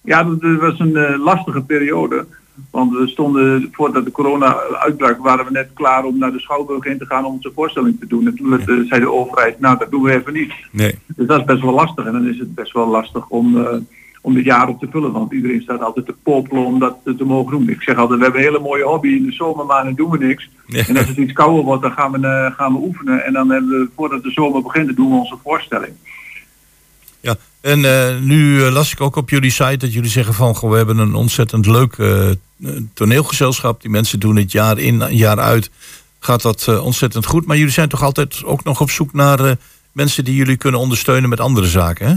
Ja, 0.01 0.24
dat 0.24 0.60
was 0.60 0.80
een 0.80 0.95
eh, 0.95 1.24
lastige 1.24 1.62
periode. 1.62 2.26
Want 2.72 2.91
we 2.91 3.08
stonden, 3.08 3.70
voordat 3.72 4.06
de 4.06 4.12
corona 4.12 4.58
uitbrak, 4.60 5.18
waren 5.18 5.45
we 5.45 5.51
net 5.51 5.70
klaar 5.74 6.03
om 6.03 6.18
naar 6.18 6.32
de 6.32 6.39
Schouwburg 6.39 6.86
in 6.86 6.97
te 6.97 7.06
gaan 7.06 7.26
om 7.26 7.34
onze 7.34 7.51
voorstelling 7.56 7.99
te 7.99 8.08
doen. 8.08 8.28
En 8.28 8.36
toen 8.36 8.60
eh, 8.60 8.88
zei 8.88 9.01
de 9.01 9.12
overheid, 9.12 9.60
nou 9.60 9.78
dat 9.78 9.91
doen 9.91 10.03
we 10.03 10.14
even 10.14 10.34
niet. 10.34 10.53
Nee. 10.72 10.95
Dus 11.16 11.28
dat 11.28 11.39
is 11.39 11.45
best 11.45 11.62
wel 11.62 11.74
lastig. 11.74 12.06
En 12.06 12.12
dan 12.12 12.28
is 12.28 12.39
het 12.39 12.56
best 12.56 12.74
wel 12.74 12.88
lastig 12.88 13.28
om, 13.28 13.58
eh, 13.58 13.78
om 14.22 14.34
dit 14.34 14.45
jaar 14.45 14.68
op 14.68 14.80
te 14.80 14.88
vullen. 14.91 15.12
Want 15.12 15.34
iedereen 15.34 15.62
staat 15.62 15.82
altijd 15.82 16.06
te 16.06 16.16
popelen 16.24 16.66
om 16.66 16.80
dat 16.80 16.97
te 17.03 17.26
mogen 17.26 17.51
doen. 17.51 17.70
Ik 17.70 17.82
zeg 17.82 17.97
altijd, 17.97 18.18
we 18.18 18.24
hebben 18.24 18.41
een 18.41 18.47
hele 18.47 18.64
mooie 18.64 18.84
hobby. 18.84 19.08
In 19.08 19.26
de 19.26 19.32
zomermaanden 19.32 19.95
doen 19.95 20.10
we 20.10 20.18
niks. 20.18 20.49
Ja. 20.68 20.88
En 20.88 20.97
als 20.97 21.08
het 21.08 21.18
iets 21.18 21.34
kouder 21.34 21.64
wordt, 21.64 21.82
dan 21.82 21.91
gaan 21.91 22.12
we, 22.12 22.28
eh, 22.28 22.51
gaan 22.56 22.74
we 22.74 22.80
oefenen. 22.80 23.26
En 23.26 23.34
dan 23.34 23.49
hebben 23.49 23.70
we, 23.70 23.89
voordat 23.95 24.24
de 24.24 24.32
zomer 24.32 24.62
begint, 24.62 24.95
doen 24.95 25.10
we 25.10 25.16
onze 25.16 25.38
voorstelling. 25.43 25.93
Ja, 27.26 27.36
en 27.61 27.86
eh, 27.86 28.17
nu 28.21 28.63
eh, 28.63 28.71
las 28.71 28.91
ik 28.91 29.01
ook 29.01 29.15
op 29.15 29.30
jullie 29.30 29.51
site 29.51 29.78
dat 29.78 29.93
jullie 29.93 30.09
zeggen 30.09 30.34
van... 30.34 30.55
Goh, 30.55 30.69
we 30.71 30.78
hebben 30.78 30.97
een 30.97 31.13
ontzettend 31.13 31.65
leuk 31.65 31.93
eh, 31.93 32.30
toneelgezelschap. 32.93 33.82
Die 33.82 33.89
mensen 33.89 34.19
doen 34.19 34.36
het 34.36 34.51
jaar 34.51 34.78
in, 34.78 35.03
jaar 35.09 35.39
uit. 35.39 35.71
Gaat 36.19 36.41
dat 36.41 36.80
ontzettend 36.82 37.26
goed. 37.26 37.45
Maar 37.45 37.57
jullie 37.57 37.71
zijn 37.71 37.89
toch 37.89 38.03
altijd 38.03 38.43
ook 38.43 38.63
nog 38.63 38.82
op 38.82 38.89
zoek 38.89 39.13
naar 39.13 39.55
mensen 39.91 40.23
die 40.23 40.36
jullie 40.36 40.57
kunnen 40.57 40.80
ondersteunen 40.80 41.30
met 41.30 41.39
andere 41.39 41.67
zaken, 41.67 42.07
hè? 42.07 42.15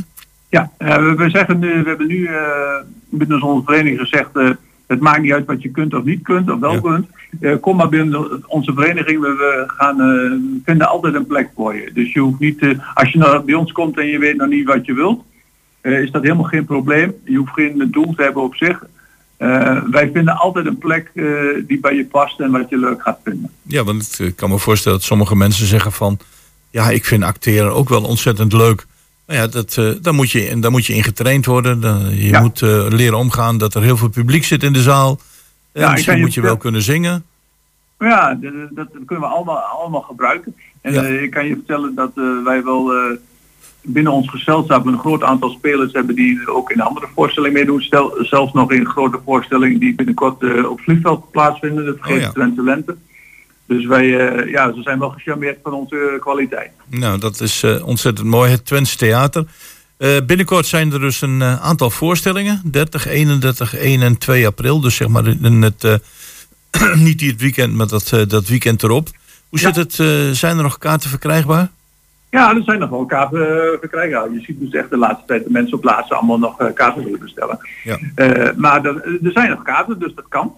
Ja, 0.48 0.70
we, 0.78 1.30
zeggen 1.30 1.58
nu, 1.58 1.82
we 1.82 1.88
hebben 1.88 2.06
nu 2.06 2.30
binnen 3.08 3.42
onze 3.42 3.64
vereniging 3.64 3.98
gezegd, 4.00 4.30
het 4.88 5.00
maakt 5.00 5.22
niet 5.22 5.32
uit 5.32 5.46
wat 5.46 5.62
je 5.62 5.70
kunt 5.70 5.94
of 5.94 6.04
niet 6.04 6.22
kunt 6.22 6.50
of 6.50 6.58
wel 6.60 6.72
Ja. 6.72 6.80
kunt. 6.80 7.06
Eh, 7.40 7.54
kom 7.60 7.76
maar 7.76 7.88
binnen 7.88 8.48
onze 8.48 8.72
vereniging, 8.72 9.20
we, 9.20 9.64
gaan, 9.66 10.00
eh, 10.00 10.60
vinden 10.64 10.88
altijd 10.88 11.14
een 11.14 11.26
plek 11.26 11.50
voor 11.54 11.74
je. 11.74 11.90
Dus 11.94 12.12
je 12.12 12.20
hoeft 12.20 12.38
niet, 12.38 12.58
eh, 12.58 12.70
als 12.94 13.12
je 13.12 13.18
nou 13.18 13.44
bij 13.44 13.54
ons 13.54 13.72
komt 13.72 13.98
en 13.98 14.06
je 14.06 14.18
weet 14.18 14.36
nog 14.36 14.48
niet 14.48 14.66
wat 14.66 14.86
je 14.86 14.94
wilt, 14.94 15.24
is 15.82 16.10
dat 16.10 16.22
helemaal 16.22 16.44
geen 16.44 16.64
probleem. 16.64 17.14
Je 17.24 17.36
hoeft 17.36 17.52
geen 17.52 17.88
doel 17.90 18.14
te 18.14 18.22
hebben 18.22 18.42
op 18.42 18.54
zich. 18.54 18.86
Wij 19.90 20.10
vinden 20.12 20.36
altijd 20.36 20.66
een 20.66 20.78
plek 20.78 21.10
die 21.66 21.80
bij 21.80 21.94
je 21.94 22.04
past 22.04 22.40
en 22.40 22.50
wat 22.50 22.68
je 22.68 22.78
leuk 22.78 23.02
gaat 23.02 23.18
vinden. 23.24 23.50
Ja, 23.62 23.84
want 23.84 24.18
ik 24.18 24.36
kan 24.36 24.50
me 24.50 24.58
voorstellen 24.58 24.98
dat 24.98 25.06
sommige 25.06 25.36
mensen 25.36 25.66
zeggen 25.66 25.92
van... 25.92 26.18
ja, 26.70 26.90
ik 26.90 27.04
vind 27.04 27.22
acteren 27.22 27.74
ook 27.74 27.88
wel 27.88 28.02
ontzettend 28.04 28.52
leuk. 28.52 28.86
Nou 29.28 29.40
ja, 29.40 29.46
dat, 29.46 29.76
eh 29.78 29.90
daar, 30.02 30.14
moet 30.14 30.30
je, 30.30 30.48
en 30.48 30.60
daar 30.60 30.70
moet 30.70 30.86
je 30.86 30.94
in 30.94 31.02
getraind 31.04 31.46
worden. 31.46 31.80
Dan, 31.80 32.16
je 32.16 32.28
Ja. 32.28 32.40
moet 32.40 32.62
eh, 32.62 32.86
leren 32.88 33.18
omgaan 33.18 33.58
dat 33.58 33.74
er 33.74 33.82
heel 33.82 33.96
veel 33.96 34.08
publiek 34.08 34.44
zit 34.44 34.62
in 34.62 34.72
de 34.72 34.82
zaal. 34.82 35.18
Ja, 35.72 35.80
Ja, 35.82 35.90
misschien 35.90 36.20
moet 36.20 36.34
je 36.34 36.40
wel 36.40 36.56
kunnen 36.56 36.82
zingen. 36.82 37.24
Ja, 37.98 38.38
dat 38.70 38.88
kunnen 39.06 39.28
we 39.28 39.34
allemaal, 39.34 39.56
allemaal 39.58 40.00
gebruiken. 40.00 40.54
En 40.80 40.92
Ja. 40.92 41.02
eh, 41.02 41.22
ik 41.22 41.30
kan 41.30 41.46
je 41.46 41.54
vertellen 41.54 41.94
dat 41.94 42.10
wij 42.44 42.64
wel 42.64 42.92
binnen 43.82 44.12
ons 44.12 44.28
gezelschap 44.30 44.86
een 44.86 44.98
groot 44.98 45.22
aantal 45.22 45.50
spelers 45.50 45.92
hebben 45.92 46.14
die 46.14 46.48
ook 46.48 46.70
in 46.70 46.80
andere 46.80 47.06
voorstellingen 47.14 47.56
meedoen. 47.56 47.82
Stel, 47.82 48.16
zelfs 48.20 48.52
nog 48.52 48.72
in 48.72 48.86
grote 48.86 49.20
voorstellingen 49.24 49.78
die 49.78 49.94
binnenkort 49.94 50.64
op 50.66 50.76
het 50.76 50.84
vliegveld 50.84 51.30
plaatsvinden, 51.30 51.84
de 51.84 51.96
Vergeten 52.00 52.42
Oh 52.42 52.54
ja. 52.56 52.94
Dus 53.68 53.86
wij, 53.86 54.28
eh, 54.28 54.50
ja, 54.50 54.72
ze 54.74 54.82
zijn 54.82 54.98
wel 54.98 55.10
gecharmeerd 55.10 55.58
van 55.62 55.72
onze 55.72 56.16
kwaliteit. 56.20 56.70
Nou, 56.86 57.18
dat 57.18 57.40
is 57.40 57.62
eh, 57.62 57.86
ontzettend 57.86 58.26
mooi. 58.28 58.50
Het 58.50 58.64
Twents 58.66 58.96
Theater. 58.96 59.44
Eh, 59.96 60.16
binnenkort 60.26 60.66
zijn 60.66 60.92
er 60.92 61.00
dus 61.00 61.20
een 61.20 61.42
aantal 61.42 61.90
voorstellingen. 61.90 62.60
30, 62.64 63.06
31, 63.06 63.76
1 63.76 64.02
en 64.02 64.18
2 64.18 64.46
april. 64.46 64.80
Dus 64.80 64.96
zeg 64.96 65.08
maar 65.08 65.26
in 65.26 65.62
het, 65.62 66.00
niet 67.06 67.18
dit 67.18 67.40
weekend, 67.40 67.74
maar 67.74 67.86
dat, 67.88 68.08
dat 68.28 68.48
weekend 68.48 68.82
erop. 68.82 69.08
Hoe 69.48 69.60
Ja. 69.60 69.72
zit 69.72 69.76
het? 69.76 69.92
zijn 70.36 70.56
er 70.56 70.62
nog 70.62 70.78
kaarten 70.78 71.10
verkrijgbaar? 71.10 71.68
Ja, 72.30 72.54
er 72.54 72.62
zijn 72.62 72.78
nog 72.78 72.90
wel 72.90 73.06
kaarten 73.06 73.76
verkrijgbaar. 73.80 74.30
Je 74.32 74.40
ziet 74.40 74.60
dus 74.60 74.72
echt 74.72 74.90
de 74.90 74.96
laatste 74.96 75.26
tijd 75.26 75.44
de 75.44 75.50
mensen 75.50 75.76
op 75.76 75.84
laatste 75.84 76.14
allemaal 76.14 76.38
nog 76.38 76.72
kaarten 76.74 77.04
willen 77.04 77.20
bestellen. 77.20 77.58
Ja. 77.84 77.98
Maar 78.56 78.84
er 78.84 79.30
zijn 79.32 79.50
nog 79.50 79.62
kaarten, 79.62 79.98
dus 79.98 80.14
dat 80.14 80.28
kan. 80.28 80.54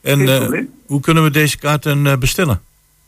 En 0.00 0.28
eh, 0.28 0.62
hoe 0.86 1.00
kunnen 1.00 1.22
we 1.22 1.30
deze 1.30 1.58
kaarten 1.58 2.06
eh, 2.06 2.16
bestellen? 2.16 2.60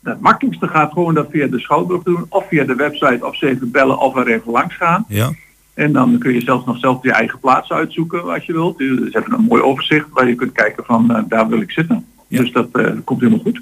Het 0.03 0.21
makkelijkste 0.21 0.69
gaat 0.69 0.93
gewoon 0.93 1.15
dat 1.15 1.29
via 1.31 1.47
de 1.47 1.59
Schouwburg 1.59 2.03
doen, 2.03 2.27
of 2.29 2.45
via 2.49 2.65
de 2.65 2.75
website, 2.75 3.27
of 3.27 3.37
ze 3.37 3.49
even 3.49 3.71
bellen 3.71 3.99
of 3.99 4.17
er 4.17 4.27
even 4.27 4.53
langs 4.53 4.77
gaan. 4.77 5.05
Ja. 5.09 5.33
En 5.75 5.93
dan 5.93 6.19
kun 6.19 6.35
je 6.35 6.41
zelfs 6.41 6.67
nog 6.67 6.79
zelf 6.79 7.03
je 7.03 7.13
eigen 7.13 7.39
plaats 7.39 7.71
uitzoeken 7.71 8.33
als 8.33 8.47
je 8.47 8.53
wilt. 8.53 8.79
Dus 8.79 8.99
ze 8.99 9.09
hebben 9.11 9.33
een 9.33 9.45
mooi 9.45 9.63
overzicht 9.63 10.07
waar 10.11 10.29
je 10.29 10.35
kunt 10.35 10.53
kijken 10.53 10.85
van 10.85 11.15
eh, 11.15 11.23
daar 11.29 11.49
wil 11.49 11.61
ik 11.61 11.71
zitten. 11.71 12.07
Ja. 12.29 12.41
Dus 12.41 12.53
dat 12.53 12.69
komt 13.05 13.21
helemaal 13.21 13.43
goed. 13.43 13.61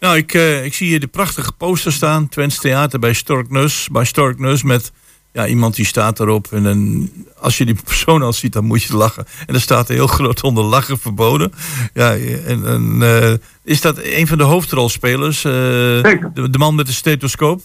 Nou, 0.00 0.16
ik, 0.16 0.32
ik 0.64 0.74
zie 0.74 0.88
hier 0.88 1.00
de 1.00 1.06
prachtige 1.06 1.52
poster 1.52 1.92
staan. 1.92 2.28
Twents 2.28 2.60
Theater 2.60 2.98
bij 2.98 3.12
Storknus. 3.12 3.88
Bij 3.92 4.04
Storknus 4.04 4.62
met 4.62 4.92
ja, 5.32 5.46
iemand 5.46 5.74
die 5.76 5.84
staat 5.86 6.20
erop. 6.20 6.46
En 6.50 6.62
dan, 6.62 7.10
als 7.38 7.58
je 7.58 7.64
die 7.64 7.76
persoon 7.84 8.22
al 8.22 8.32
ziet, 8.32 8.52
dan 8.52 8.64
moet 8.64 8.82
je 8.82 8.96
lachen. 8.96 9.24
En 9.46 9.54
er 9.54 9.60
staat 9.60 9.88
heel 9.88 10.06
groot 10.06 10.42
onder 10.42 10.64
lachen 10.64 10.98
verboden. 10.98 11.52
Ja, 11.94 12.16
en, 12.46 12.66
en, 12.66 12.98
eh, 13.02 13.32
is 13.64 13.80
dat 13.80 13.98
een 14.02 14.26
van 14.26 14.38
de 14.38 14.44
hoofdrolspelers? 14.44 15.40
Zeker. 15.40 16.30
de, 16.34 16.50
de 16.50 16.58
man 16.58 16.74
met 16.74 16.86
de 16.86 16.92
stethoscoop? 16.92 17.60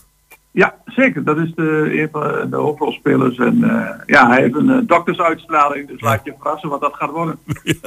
Ja, 0.52 0.76
zeker. 0.86 1.24
Dat 1.24 1.38
is 1.38 1.52
de, 1.56 1.90
een 2.02 2.10
van 2.12 2.50
de 2.50 2.56
hoofdrolspelers. 2.56 3.38
En 3.38 3.64
eh, 3.64 3.90
ja, 4.06 4.28
hij 4.28 4.42
heeft 4.42 4.56
een 4.56 4.88
doktersuitstraling. 4.88 5.88
Dus 5.88 6.00
Ja. 6.00 6.08
laat 6.08 6.22
je 6.24 6.34
verrassen 6.40 6.70
wat 6.70 6.82
dat 6.82 6.94
gaat 6.94 7.12
worden. 7.12 7.40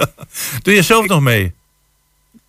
Doe 0.62 0.74
je 0.74 0.83
zelf 0.83 1.07
nog 1.07 1.20
mee? 1.20 1.53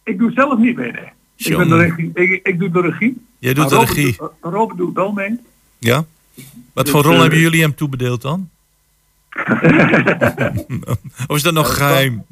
Ik 0.03 0.17
doe 0.17 0.31
zelf 0.31 0.57
niet 0.59 0.75
mee, 0.75 0.91
nee. 0.91 1.09
Ik, 1.35 1.57
ben 1.57 1.69
de 1.69 1.75
regie, 1.75 2.11
ik, 2.13 2.47
ik 2.47 2.59
doe 2.59 2.69
de 2.69 2.81
regie. 2.81 3.25
Jij 3.39 3.53
doet 3.53 3.69
de 3.69 3.79
regie. 3.79 4.17
Robert 4.41 4.77
doet 4.77 4.95
wel 4.95 5.11
mee. 5.11 5.39
Ja? 5.77 6.05
Wat 6.73 6.85
Dus, 6.85 6.93
voor 6.93 7.03
rol 7.03 7.13
eh, 7.13 7.21
hebben 7.21 7.39
jullie 7.39 7.61
hem 7.61 7.75
toebedeeld 7.75 8.21
dan? 8.21 8.49
of 11.27 11.35
is 11.35 11.43
dat 11.43 11.53
nog 11.53 11.75
geheim? 11.77 12.23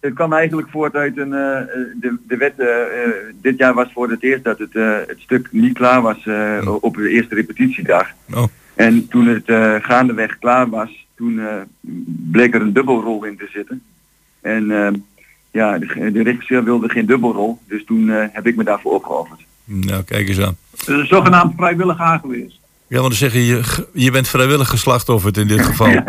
Het 0.00 0.14
kwam 0.14 0.32
eigenlijk 0.32 0.68
voort 0.70 0.94
uit 0.94 1.16
een, 1.16 1.32
eh, 1.32 1.60
de, 2.00 2.16
de 2.26 2.36
wet, 2.36 2.52
eh, 2.58 2.66
eh, 2.66 3.10
dit 3.42 3.58
jaar 3.58 3.74
was 3.74 3.88
voor 3.92 4.10
het 4.10 4.22
eerst 4.22 4.44
dat 4.44 4.58
het, 4.58 4.76
eh, 4.76 4.96
het 5.06 5.18
stuk 5.18 5.48
niet 5.52 5.72
klaar 5.74 6.02
was 6.02 6.26
eh, 6.26 6.74
op 6.80 6.96
de 6.96 7.08
eerste 7.08 7.34
repetitiedag. 7.34 8.08
Oh. 8.34 8.44
En 8.74 9.08
toen 9.08 9.26
het 9.26 9.48
eh, 9.48 9.74
gaandeweg 9.80 10.38
klaar 10.38 10.68
was, 10.68 11.06
toen 11.16 11.38
eh, 11.40 11.54
bleek 12.30 12.54
er 12.54 12.60
een 12.60 12.72
dubbelrol 12.72 13.24
in 13.24 13.36
te 13.36 13.48
zitten. 13.52 13.82
En 14.40 14.70
eh, 14.70 14.92
ja, 15.50 15.78
de, 15.78 16.12
de 16.12 16.22
regisseur 16.22 16.64
wilde 16.64 16.88
geen 16.88 17.06
dubbelrol, 17.06 17.58
dus 17.66 17.84
toen 17.84 18.10
eh, 18.10 18.26
heb 18.32 18.46
ik 18.46 18.56
me 18.56 18.64
daarvoor 18.64 18.92
opgeofferd. 18.94 19.40
Nou, 19.64 20.02
kijk 20.02 20.28
eens 20.28 20.40
aan. 20.40 20.56
Het 20.70 20.88
is 20.88 21.08
zogenaamd 21.08 21.54
vrijwillig 21.56 21.98
aangewezen. 21.98 22.57
Ja, 22.88 23.00
want 23.00 23.08
dan 23.08 23.30
zeggen 23.30 23.40
je, 23.40 23.86
je 23.92 24.10
bent 24.10 24.28
vrijwillig 24.28 24.68
geslachtofferd 24.68 25.36
in 25.36 25.48
dit 25.48 25.60
geval. 25.60 25.88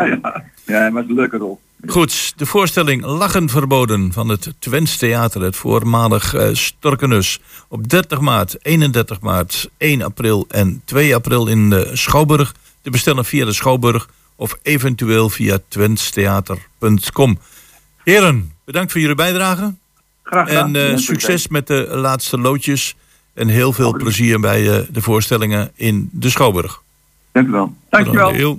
Ja, 0.66 0.82
het 0.82 0.92
was 0.92 1.04
een 1.08 1.14
leuke 1.14 1.36
rol. 1.36 1.60
Goed, 1.86 2.32
de 2.36 2.46
voorstelling 2.46 3.04
Lachen 3.04 3.48
Verboden 3.48 4.12
van 4.12 4.28
het 4.28 4.52
Twents 4.58 4.96
Theater, 4.96 5.42
het 5.42 5.56
voormalig 5.56 6.34
eh, 6.34 6.48
Storkenus. 6.52 7.40
Op 7.68 7.88
30 7.88 8.20
maart, 8.20 8.56
31 8.62 9.20
maart, 9.20 9.70
1 9.76 10.02
april 10.02 10.44
en 10.48 10.82
2 10.84 11.14
april 11.14 11.46
in 11.46 11.70
de 11.70 11.90
Schouwburg. 11.92 12.54
Te 12.82 12.90
bestellen 12.90 13.24
via 13.24 13.44
de 13.44 13.52
Schouwburg 13.52 14.08
of 14.36 14.58
eventueel 14.62 15.30
via 15.30 15.58
twentstheater.com. 15.68 17.38
Heren, 18.04 18.52
bedankt 18.64 18.92
voor 18.92 19.00
jullie 19.00 19.16
bijdrage. 19.16 19.74
Graag 20.22 20.48
gedaan. 20.48 20.76
En 20.76 20.90
eh, 20.90 20.96
succes 20.96 21.48
met 21.48 21.66
de 21.66 21.88
laatste 21.90 22.38
loodjes. 22.38 22.96
En 23.40 23.48
heel 23.48 23.72
veel 23.72 23.92
plezier 23.92 24.40
bij 24.40 24.70
eh, 24.70 24.78
de 24.92 25.00
voorstellingen 25.02 25.70
in 25.74 26.08
de 26.12 26.30
Schouwburg. 26.30 26.82
Dank 27.32 27.46
u 27.48 27.50
wel. 27.50 27.72
Dankjewel. 27.90 28.30
Heel- 28.30 28.58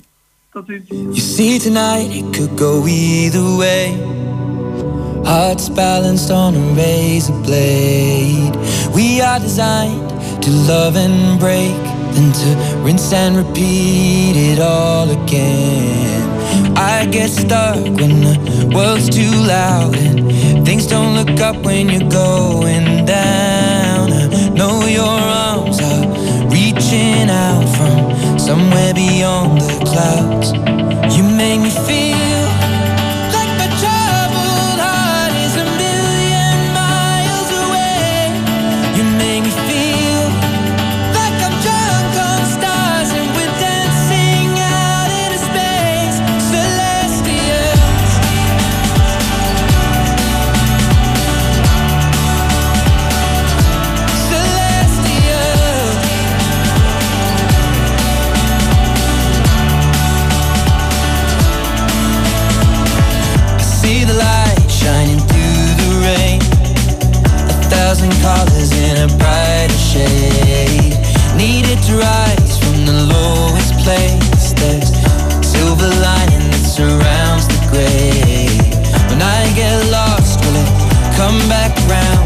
Tot 0.52 0.64
ziens. 0.68 0.84
You 0.90 1.20
see 1.20 1.60
tonight 1.60 2.14
it 2.16 2.30
could 2.38 2.60
go 2.60 2.86
either 2.86 3.56
way. 3.58 3.94
Hearts 5.24 5.72
balanced 5.74 6.30
on 6.30 6.56
a 6.56 6.74
razor 6.76 7.34
blade. 7.42 8.52
We 8.94 9.20
are 9.24 9.40
designed 9.40 10.10
to 10.40 10.50
love 10.52 11.00
and 11.00 11.40
break, 11.40 11.76
then 12.14 12.32
to 12.32 12.82
rinse 12.84 13.16
and 13.16 13.36
repeat 13.36 14.36
it 14.36 14.60
all 14.60 15.10
again. 15.24 16.22
I 16.76 17.08
get 17.10 17.30
stuck 17.30 17.76
when 17.76 18.22
the 18.22 18.70
world's 18.74 19.10
too 19.10 19.36
loud 19.48 19.96
and 19.96 20.66
things 20.66 20.88
don't 20.88 21.16
look 21.16 21.40
up 21.40 21.64
when 21.66 21.90
you're 21.90 22.10
going 22.10 23.06
down. 23.06 23.70
I 24.10 24.49
know 24.49 24.86
your 24.86 25.04
arms 25.06 25.80
are 25.80 26.08
reaching 26.49 27.30
out 27.30 27.68
from 27.78 28.39
somewhere 28.39 28.93
beyond 28.93 29.62
the 29.62 29.86
clouds. 29.86 30.91
Thousand 68.02 68.22
colors 68.22 68.72
in 68.74 68.97
a 68.97 69.08
brighter 69.18 69.74
shade. 69.78 70.97
Needed 71.38 71.82
to 71.86 71.97
rise 71.97 72.58
from 72.58 72.86
the 72.86 72.97
lowest 73.14 73.74
place. 73.84 74.54
There's 74.54 74.89
silver 75.45 75.89
lining 76.02 76.49
that 76.49 76.66
surrounds 76.66 77.45
the 77.47 77.60
gray. 77.70 78.49
When 79.10 79.22
I 79.22 79.54
get 79.54 79.78
lost, 79.91 80.41
will 80.41 80.58
it 80.58 80.72
come 81.16 81.38
back 81.49 81.74
round? 81.86 82.26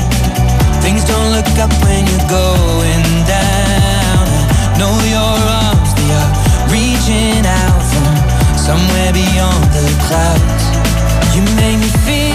Things 0.81 1.03
don't 1.03 1.31
look 1.31 1.49
up 1.59 1.71
when 1.83 2.07
you're 2.07 2.29
going 2.29 3.05
down. 3.27 4.23
I 4.71 4.77
know 4.79 4.95
your 5.11 5.35
arms, 5.67 5.91
they 5.95 6.09
are 6.15 6.31
reaching 6.71 7.43
out 7.43 7.81
from 7.91 8.15
somewhere 8.55 9.11
beyond 9.11 9.63
the 9.75 9.85
clouds. 10.07 10.63
You 11.35 11.41
make 11.59 11.79
me 11.79 11.89
feel 12.07 12.34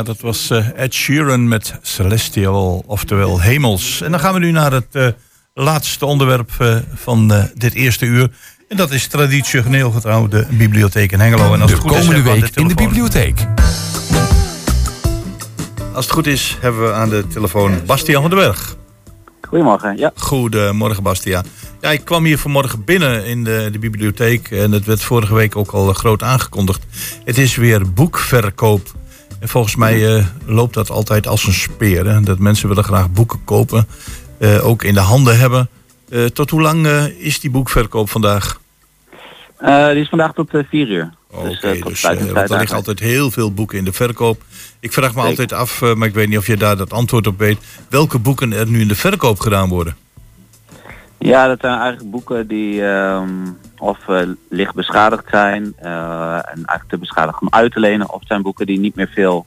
Ja, 0.00 0.06
dat 0.06 0.20
was 0.20 0.50
eh, 0.50 0.66
Ed 0.76 0.94
Sheeran 0.94 1.48
met 1.48 1.74
Celestial, 1.82 2.84
oftewel 2.86 3.40
Hemels. 3.40 4.00
En 4.00 4.10
dan 4.10 4.20
gaan 4.20 4.34
we 4.34 4.40
nu 4.40 4.50
naar 4.50 4.72
het 4.72 4.86
eh, 4.92 5.06
laatste 5.54 6.06
onderwerp 6.06 6.50
eh, 6.58 6.76
van 6.94 7.32
eh, 7.32 7.44
dit 7.54 7.74
eerste 7.74 8.06
uur. 8.06 8.30
En 8.68 8.76
dat 8.76 8.90
is 8.90 9.06
traditioneel 9.06 9.90
getrouw 9.90 10.28
de 10.28 10.46
bibliotheek 10.50 11.12
in 11.12 11.20
Hengelo. 11.20 11.54
En 11.54 11.60
als 11.60 11.70
De 11.70 11.76
het 11.76 11.86
goed 11.86 11.96
is, 11.96 12.06
komende 12.06 12.30
aan 12.30 12.40
week 12.40 12.56
in 12.56 12.68
de 12.68 12.74
bibliotheek. 12.74 13.46
Als 15.92 16.04
het 16.04 16.14
goed 16.14 16.26
is, 16.26 16.56
hebben 16.60 16.82
we 16.82 16.92
aan 16.92 17.08
de 17.08 17.26
telefoon 17.26 17.80
Bastiaan 17.86 18.20
van 18.20 18.30
den 18.30 18.38
Berg. 18.38 18.76
Goedemorgen, 19.40 19.96
ja. 19.96 20.12
Goedemorgen, 20.14 21.02
Bastiaan. 21.02 21.44
Ja, 21.80 21.90
ik 21.90 22.04
kwam 22.04 22.24
hier 22.24 22.38
vanmorgen 22.38 22.84
binnen 22.84 23.24
in 23.26 23.44
de, 23.44 23.68
de 23.72 23.78
bibliotheek. 23.78 24.50
En 24.50 24.72
het 24.72 24.84
werd 24.84 25.02
vorige 25.02 25.34
week 25.34 25.56
ook 25.56 25.70
al 25.70 25.92
groot 25.92 26.22
aangekondigd. 26.22 26.86
Het 27.24 27.38
is 27.38 27.56
weer 27.56 27.92
boekverkoop. 27.92 28.98
En 29.40 29.48
volgens 29.48 29.76
mij 29.76 30.16
eh, 30.16 30.24
loopt 30.46 30.74
dat 30.74 30.90
altijd 30.90 31.26
als 31.26 31.46
een 31.46 31.52
speer. 31.52 32.06
Hè? 32.06 32.20
Dat 32.20 32.38
mensen 32.38 32.68
willen 32.68 32.84
graag 32.84 33.10
boeken 33.10 33.44
kopen. 33.44 33.86
eh, 34.38 34.66
ook 34.66 34.82
in 34.84 34.94
de 34.94 35.00
handen 35.00 35.38
hebben. 35.38 35.68
Eh, 36.08 36.24
tot 36.24 36.50
hoe 36.50 36.60
lang 36.60 36.86
is 37.18 37.40
die 37.40 37.50
boekverkoop 37.50 38.10
vandaag? 38.10 38.60
Die 39.60 40.00
is 40.00 40.08
vandaag 40.08 40.32
tot 40.32 40.54
eh, 40.54 40.60
4 40.70 40.88
uur. 40.88 41.10
Oké, 41.30 41.48
dus 41.50 41.60
dus, 41.82 42.00
want 42.32 42.50
er 42.50 42.58
liggen 42.58 42.76
altijd 42.76 42.98
heel 43.00 43.30
veel 43.30 43.52
boeken 43.52 43.78
in 43.78 43.84
de 43.84 43.92
verkoop. 43.92 44.42
Ik 44.80 44.92
vraag 44.92 45.08
me 45.14 45.20
Zeker. 45.20 45.28
altijd 45.30 45.52
af, 45.52 45.94
maar 45.94 46.08
ik 46.08 46.14
weet 46.14 46.28
niet 46.28 46.38
of 46.38 46.46
je 46.46 46.56
daar 46.56 46.76
dat 46.76 46.92
antwoord 46.92 47.26
op 47.26 47.38
weet. 47.38 47.58
Welke 47.88 48.18
boeken 48.18 48.52
er 48.52 48.66
nu 48.66 48.80
in 48.80 48.88
de 48.88 48.94
verkoop 48.94 49.40
gedaan 49.40 49.68
worden? 49.68 49.96
Ja, 51.18 51.46
dat 51.46 51.58
zijn 51.60 51.78
eigenlijk 51.78 52.10
boeken 52.10 52.48
die 52.48 52.86
ehm, 52.86 53.28
of 53.80 54.08
eh, 54.08 54.20
licht 54.48 54.74
beschadigd 54.74 55.24
zijn 55.30 55.72
eh, 55.76 56.34
en 56.34 56.54
eigenlijk 56.54 56.88
te 56.88 56.98
beschadigd 56.98 57.40
om 57.40 57.48
uit 57.50 57.72
te 57.72 57.80
lenen. 57.80 58.12
Of 58.12 58.22
zijn 58.24 58.42
boeken 58.42 58.66
die 58.66 58.78
niet 58.78 58.94
meer 58.94 59.08
veel 59.08 59.44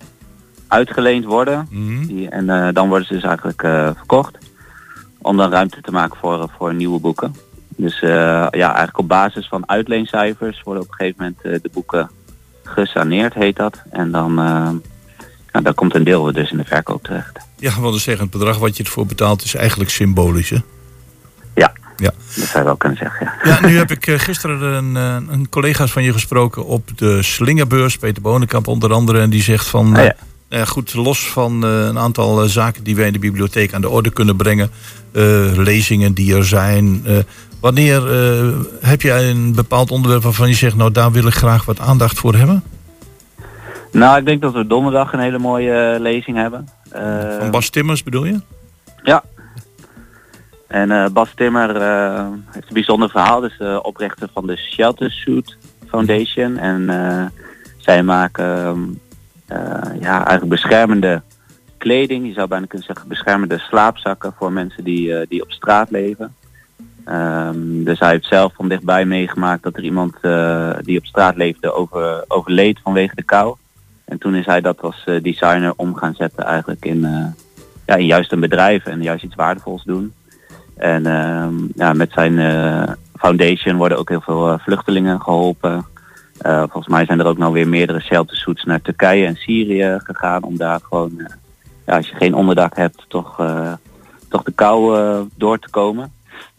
uitgeleend 0.67 1.25
worden. 1.25 1.67
Mhm. 1.69 2.05
Die, 2.05 2.29
en 2.29 2.49
eh, 2.49 2.73
dan 2.73 2.87
worden 2.87 3.07
ze 3.07 3.13
dus 3.13 3.23
eigenlijk 3.23 3.61
verkocht. 3.97 4.37
Om 5.21 5.37
dan 5.37 5.51
ruimte 5.51 5.81
te 5.81 5.91
maken 5.91 6.17
voor, 6.17 6.49
voor 6.57 6.73
nieuwe 6.73 6.99
boeken. 6.99 7.35
Dus 7.67 7.99
ja, 7.99 8.49
eigenlijk 8.49 8.97
op 8.97 9.07
basis 9.07 9.47
van 9.47 9.69
uitleencijfers 9.69 10.61
worden 10.63 10.83
op 10.83 10.89
een 10.89 10.95
gegeven 10.95 11.23
moment 11.23 11.63
de 11.63 11.69
boeken 11.73 12.09
gesaneerd, 12.63 13.33
heet 13.33 13.55
dat. 13.55 13.81
En 13.89 14.11
dan, 14.11 14.33
nou, 14.33 14.81
dan 15.63 15.73
komt 15.73 15.95
een 15.95 16.03
deel 16.03 16.31
dus 16.31 16.51
in 16.51 16.57
de 16.57 16.63
verkoop 16.63 17.03
terecht. 17.03 17.39
Ja, 17.57 17.79
want 17.79 17.99
zeggen, 17.99 18.23
het 18.23 18.33
bedrag 18.33 18.57
wat 18.57 18.77
je 18.77 18.83
ervoor 18.83 19.05
betaalt 19.05 19.43
is 19.43 19.55
eigenlijk 19.55 19.89
symbolisch. 19.89 20.49
Hè? 20.49 20.57
Ja, 21.55 21.73
Ja. 22.03 22.11
dat 22.35 22.45
zou 22.45 22.57
je 22.59 22.63
wel 22.63 22.75
kunnen 22.75 22.97
zeggen. 22.97 23.31
Ja. 23.43 23.49
Ja, 23.61 23.67
nu 23.67 23.77
heb 23.77 23.91
ik 23.91 24.07
eh, 24.07 24.19
gisteren 24.19 24.61
een, 24.61 24.97
eh, 24.97 25.33
een 25.33 25.49
collega's 25.49 25.91
van 25.91 26.03
je 26.03 26.13
gesproken 26.13 26.65
op 26.65 26.89
de 26.95 27.23
Slingerbeurs, 27.23 27.97
Peter 27.97 28.21
Bonenkamp 28.21 28.67
onder 28.67 28.93
andere, 28.93 29.19
en 29.19 29.29
die 29.29 29.41
zegt 29.41 29.67
van, 29.67 29.95
Ah, 29.95 30.05
eh, 30.05 30.09
ja. 30.49 30.65
goed, 30.65 30.93
los 30.93 31.27
van 31.29 31.61
een 31.63 31.97
aantal 31.97 32.47
zaken 32.47 32.83
die 32.83 32.95
wij 32.95 33.07
in 33.07 33.13
de 33.13 33.19
bibliotheek 33.19 33.73
aan 33.73 33.81
de 33.81 33.89
orde 33.89 34.09
kunnen 34.09 34.35
brengen, 34.35 34.71
lezingen 35.55 36.13
die 36.13 36.35
er 36.35 36.45
zijn, 36.45 37.03
wanneer 37.59 38.01
heb 38.81 39.01
jij 39.01 39.29
een 39.29 39.55
bepaald 39.55 39.91
onderwerp 39.91 40.23
waarvan 40.23 40.47
je 40.47 40.53
zegt, 40.55 40.75
nou 40.75 40.91
daar 40.91 41.11
wil 41.11 41.27
ik 41.27 41.33
graag 41.33 41.65
wat 41.65 41.79
aandacht 41.79 42.17
voor 42.19 42.35
hebben? 42.35 42.63
Nou, 43.91 44.17
ik 44.17 44.25
denk 44.25 44.41
dat 44.41 44.53
we 44.53 44.67
donderdag 44.67 45.13
een 45.13 45.19
hele 45.19 45.39
mooie 45.39 45.97
lezing 45.99 46.37
hebben. 46.37 46.67
Van 47.39 47.51
Bas 47.51 47.69
Timmers 47.69 48.03
bedoel 48.03 48.25
je? 48.25 48.39
Ja. 49.03 49.23
En 50.73 50.91
eh, 50.91 51.09
Bas 51.09 51.33
Timmer 51.35 51.75
eh, 51.75 52.27
heeft 52.51 52.67
een 52.67 52.73
bijzonder 52.73 53.09
verhaal. 53.09 53.39
Dus 53.39 53.57
de 53.57 53.79
oprichter 53.83 54.29
van 54.33 54.47
de 54.47 54.57
Shelter 54.57 55.11
Suit 55.11 55.57
Foundation. 55.87 56.57
En 56.57 56.89
eh, 56.89 57.25
zij 57.77 58.03
maken 58.03 58.45
ehm, 58.45 58.81
eh, 59.47 59.99
ja, 59.99 60.15
eigenlijk 60.15 60.49
beschermende 60.49 61.21
kleding. 61.77 62.27
Je 62.27 62.33
zou 62.33 62.47
bijna 62.47 62.65
kunnen 62.65 62.87
zeggen 62.87 63.07
beschermende 63.07 63.59
slaapzakken 63.59 64.33
voor 64.37 64.51
mensen 64.51 64.83
die, 64.83 65.17
eh, 65.17 65.25
die 65.29 65.41
op 65.41 65.51
straat 65.51 65.89
leven. 65.89 66.35
Ehm, 67.05 67.83
dus 67.83 67.99
hij 67.99 68.09
heeft 68.09 68.27
zelf 68.27 68.53
van 68.55 68.67
dichtbij 68.67 69.05
meegemaakt 69.05 69.63
dat 69.63 69.77
er 69.77 69.83
iemand 69.83 70.15
eh, 70.21 70.73
die 70.81 70.97
op 70.97 71.05
straat 71.05 71.35
leefde 71.35 71.73
over, 71.73 72.25
overleed 72.27 72.79
vanwege 72.83 73.15
de 73.15 73.23
kou. 73.23 73.55
En 74.05 74.17
toen 74.17 74.35
is 74.35 74.45
hij 74.45 74.61
dat 74.61 74.81
als 74.81 75.03
eh, 75.05 75.23
designer 75.23 75.73
om 75.75 75.95
gaan 75.95 76.15
zetten 76.15 76.43
eigenlijk 76.43 76.85
in, 76.85 77.05
eh, 77.05 77.25
ja, 77.85 77.95
in 77.95 78.05
juist 78.05 78.31
een 78.31 78.39
bedrijf 78.39 78.85
en 78.85 79.01
juist 79.01 79.23
iets 79.23 79.35
waardevols 79.35 79.83
doen. 79.83 80.13
En 80.75 81.05
ehm, 81.05 81.53
ja, 81.75 81.93
met 81.93 82.11
zijn 82.11 82.39
eh, 82.39 82.93
foundation 83.15 83.75
worden 83.75 83.97
ook 83.97 84.09
heel 84.09 84.21
veel 84.21 84.49
eh, 84.49 84.59
vluchtelingen 84.59 85.21
geholpen. 85.21 85.85
Eh, 86.37 86.59
volgens 86.59 86.87
mij 86.87 87.05
zijn 87.05 87.19
er 87.19 87.25
ook 87.25 87.37
nou 87.37 87.53
weer 87.53 87.67
meerdere 87.67 87.99
sheltersuits 87.99 88.63
naar 88.63 88.81
Turkije 88.81 89.25
en 89.25 89.35
Syrië 89.35 89.99
gegaan 90.03 90.43
om 90.43 90.57
daar 90.57 90.79
gewoon, 90.83 91.27
ja, 91.85 91.95
als 91.95 92.09
je 92.09 92.15
geen 92.15 92.33
onderdak 92.33 92.75
hebt, 92.75 93.05
toch, 93.07 93.35
toch 94.29 94.43
de 94.43 94.51
kou 94.51 94.97
door 95.35 95.59
te 95.59 95.69
komen. 95.69 96.11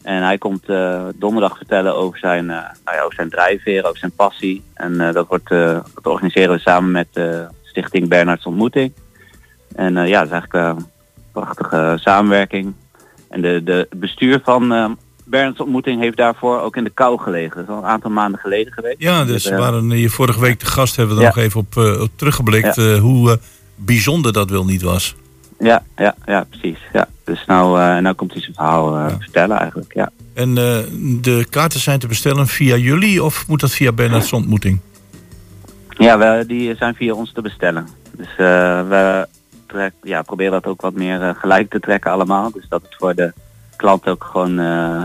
En 0.03 0.23
hij 0.23 0.39
komt 0.39 0.67
donderdag 1.15 1.57
vertellen 1.57 1.97
over 1.97 2.19
zijn, 2.19 2.47
nou 2.47 2.73
ja, 2.85 3.03
over 3.03 3.15
zijn 3.15 3.31
drijfveer, 3.31 3.85
over 3.85 3.99
zijn 3.99 4.15
passie. 4.17 4.63
En 4.75 5.13
dat, 5.13 5.27
wordt, 5.29 5.49
dat 5.49 6.07
organiseren 6.07 6.55
we 6.55 6.61
samen 6.61 6.91
met 6.91 7.21
Stichting 7.63 8.09
Bernards 8.09 8.47
Ontmoeting. 8.47 8.93
En 9.75 9.93
ja, 9.93 10.19
het 10.19 10.27
is 10.27 10.33
eigenlijk 10.33 10.53
een 10.53 10.87
prachtige 11.33 11.97
samenwerking. 12.01 12.75
En 13.35 13.41
de, 13.41 13.61
de 13.65 13.89
bestuur 13.97 14.41
van 14.45 14.73
eh 14.73 14.91
Bernards 15.27 15.61
Ontmoeting 15.61 16.01
heeft 16.01 16.17
daarvoor 16.17 16.61
ook 16.61 16.77
in 16.77 16.85
de 16.85 16.91
kou 16.91 17.21
gelegen. 17.21 17.57
Dat 17.57 17.65
is 17.65 17.71
al 17.71 17.79
een 17.79 17.89
aantal 17.89 18.11
maanden 18.11 18.41
geleden 18.41 18.73
geweest. 18.73 18.97
Ja, 18.99 19.25
dus 19.25 19.47
eh, 19.47 19.59
waren 19.59 19.91
hier 19.91 20.11
vorige 20.11 20.41
week 20.41 20.61
de 20.61 20.67
gast 20.67 20.97
hebben 20.97 21.17
we 21.17 21.23
er 21.23 21.29
Ja. 21.29 21.35
nog 21.35 21.45
even 21.45 21.61
op, 21.61 21.77
eh, 21.77 22.01
op 22.01 22.09
teruggeblikt 22.17 22.79
eh, 22.79 22.99
hoe 22.99 23.31
eh, 23.31 23.37
bijzonder 23.75 24.33
dat 24.33 24.51
wel 24.51 24.65
niet 24.65 24.83
was. 24.83 25.15
Ja, 25.59 25.83
ja, 25.97 26.15
ja, 26.27 26.47
precies. 26.51 26.79
Ja. 26.93 27.09
Dus 27.25 27.45
nou, 27.47 27.81
eh, 27.81 27.97
nou 28.03 28.15
komt 28.15 28.33
hij 28.33 28.41
zijn 28.41 28.55
verhaal 28.55 28.97
eh, 28.97 29.15
vertellen 29.21 29.59
eigenlijk. 29.59 29.95
Ja. 29.95 30.11
En 30.35 30.49
eh, 30.59 30.79
de 31.21 31.47
kaarten 31.51 31.81
zijn 31.81 31.99
te 31.99 32.07
bestellen 32.07 32.47
via 32.47 32.77
jullie 32.77 33.23
of 33.25 33.45
moet 33.49 33.61
dat 33.61 33.71
via 33.71 33.93
Bernard's 33.93 34.33
ontmoeting? 34.33 34.81
Ja, 35.89 36.19
we, 36.19 36.45
die 36.47 36.75
zijn 36.77 36.95
via 36.95 37.13
ons 37.15 37.33
te 37.33 37.43
bestellen. 37.43 37.89
Dus 38.17 38.29
eh, 38.29 38.37
we 38.89 39.29
trek, 39.75 39.93
ja, 40.03 40.23
proberen 40.23 40.53
dat 40.53 40.67
ook 40.67 40.81
wat 40.81 40.95
meer 40.95 41.23
eh, 41.23 41.35
gelijk 41.35 41.71
te 41.71 41.81
trekken 41.81 42.11
allemaal. 42.11 42.51
Dus 42.51 42.67
dat 42.69 42.83
het 42.83 42.95
voor 42.95 43.15
de 43.15 43.33
klant 43.77 44.09
ook 44.09 44.25
gewoon 44.25 44.59
eh, 44.59 45.05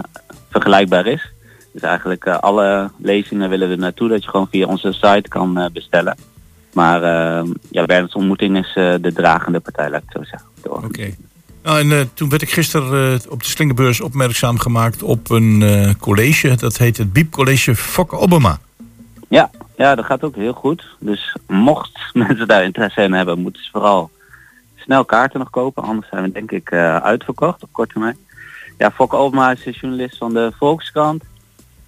vergelijkbaar 0.49 1.05
is. 1.05 1.32
Dus 1.74 1.82
eigenlijk 1.82 2.26
eh, 2.26 2.38
alle 2.38 2.91
lezingen 2.97 3.49
willen 3.49 3.70
we 3.70 3.76
naartoe 3.76 4.09
dat 4.09 4.24
je 4.24 4.30
gewoon 4.30 4.47
via 4.51 4.67
onze 4.67 4.93
site 4.93 5.30
kan 5.30 5.70
bestellen. 5.74 6.17
Maar 6.74 7.03
eh, 7.03 7.49
ja, 7.72 7.86
Bernard's 7.86 8.15
ontmoeting 8.15 8.57
is 8.57 8.72
de 8.74 9.11
dragende 9.13 9.59
partij, 9.59 9.89
laat 9.89 10.03
ik 10.03 10.11
zo 10.11 10.24
zeggen. 10.24 10.49
Oké. 10.63 11.15
Nou, 11.63 11.80
en 11.80 12.09
toen 12.13 12.30
werd 12.30 12.41
ik 12.41 12.51
gisteren 12.51 13.22
op 13.30 13.43
de 13.43 13.49
Slingerbeurs 13.49 14.01
opmerkzaam 14.01 14.59
gemaakt 14.59 15.03
op 15.03 15.30
een 15.30 15.95
college. 15.99 16.55
Dat 16.55 16.78
heet 16.78 16.97
het 16.97 17.13
Biep 17.13 17.32
College 17.32 17.76
Fokke 17.76 18.17
Obama. 18.17 18.59
Ja, 19.28 19.49
ja, 19.78 19.95
dat 19.95 20.05
gaat 20.05 20.24
ook 20.24 20.36
heel 20.36 20.53
goed. 20.53 20.86
Dus 20.99 21.36
mocht 21.47 21.99
mensen 22.13 22.47
daar 22.47 22.63
interesse 22.63 23.01
in 23.01 23.13
hebben, 23.13 23.39
moeten 23.39 23.63
ze 23.63 23.70
vooral 23.72 24.11
snel 24.89 25.05
kaarten 25.05 25.39
nog 25.39 25.49
kopen. 25.49 25.83
Anders 25.83 26.07
zijn 26.09 26.23
we 26.23 26.31
denk 26.31 26.51
ik 26.51 26.71
eh, 26.71 26.95
uitverkocht 26.95 27.63
op 27.63 27.69
korte 27.71 27.91
termijn. 27.91 28.17
Ja, 28.77 28.91
Fokke 28.91 29.15
Obama 29.15 29.51
is 29.51 29.79
journalist 29.79 30.17
van 30.17 30.33
de 30.33 30.51
Volkskrant. 30.57 31.23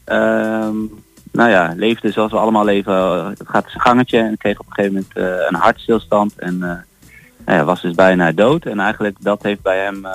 Ehm, 0.03 0.75
nou 1.31 1.49
ja, 1.49 1.73
leefde 1.75 2.11
zoals 2.11 2.31
we 2.31 2.37
allemaal 2.37 2.65
leven. 2.65 3.25
Het 3.25 3.41
gaat 3.45 3.69
zijn 3.69 3.81
gangetje 3.81 4.17
en 4.17 4.37
kreeg 4.37 4.59
op 4.59 4.65
een 4.65 4.73
gegeven 4.73 4.93
moment 4.93 5.13
eh, 5.15 5.47
een 5.47 5.55
hartstilstand. 5.55 6.33
En 6.35 6.63
eh, 6.63 6.77
nou 7.45 7.65
was 7.65 7.81
dus 7.81 7.95
bijna 7.95 8.31
dood. 8.31 8.65
En 8.65 8.79
eigenlijk 8.79 9.17
dat 9.19 9.43
heeft 9.43 9.61
bij 9.61 9.83
hem 9.83 10.05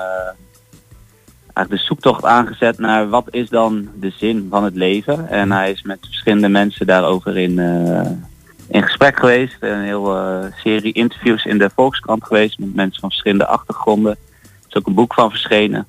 eigenlijk 1.53 1.69
de 1.69 1.87
zoektocht 1.87 2.25
aangezet 2.25 2.77
naar 2.77 3.09
wat 3.09 3.27
is 3.31 3.49
dan 3.49 3.89
de 3.95 4.09
zin 4.09 4.47
van 4.49 4.63
het 4.63 4.75
leven. 4.75 5.29
En 5.29 5.51
hij 5.51 5.71
is 5.71 5.81
met 5.81 5.97
verschillende 6.01 6.49
mensen 6.49 6.87
daarover 6.87 7.37
in, 7.37 7.59
in 8.67 8.83
gesprek 8.83 9.19
geweest. 9.19 9.57
Een 9.59 9.81
hele 9.81 10.51
serie 10.55 10.93
interviews 10.93 11.45
in 11.45 11.57
de 11.57 11.69
Volkskrant 11.75 12.23
geweest 12.23 12.59
met 12.59 12.75
mensen 12.75 12.99
van 12.99 13.09
verschillende 13.09 13.47
achtergronden. 13.47 14.11
Er 14.11 14.67
is 14.69 14.75
ook 14.75 14.87
een 14.87 14.93
boek 14.93 15.13
van 15.13 15.29
verschenen. 15.29 15.87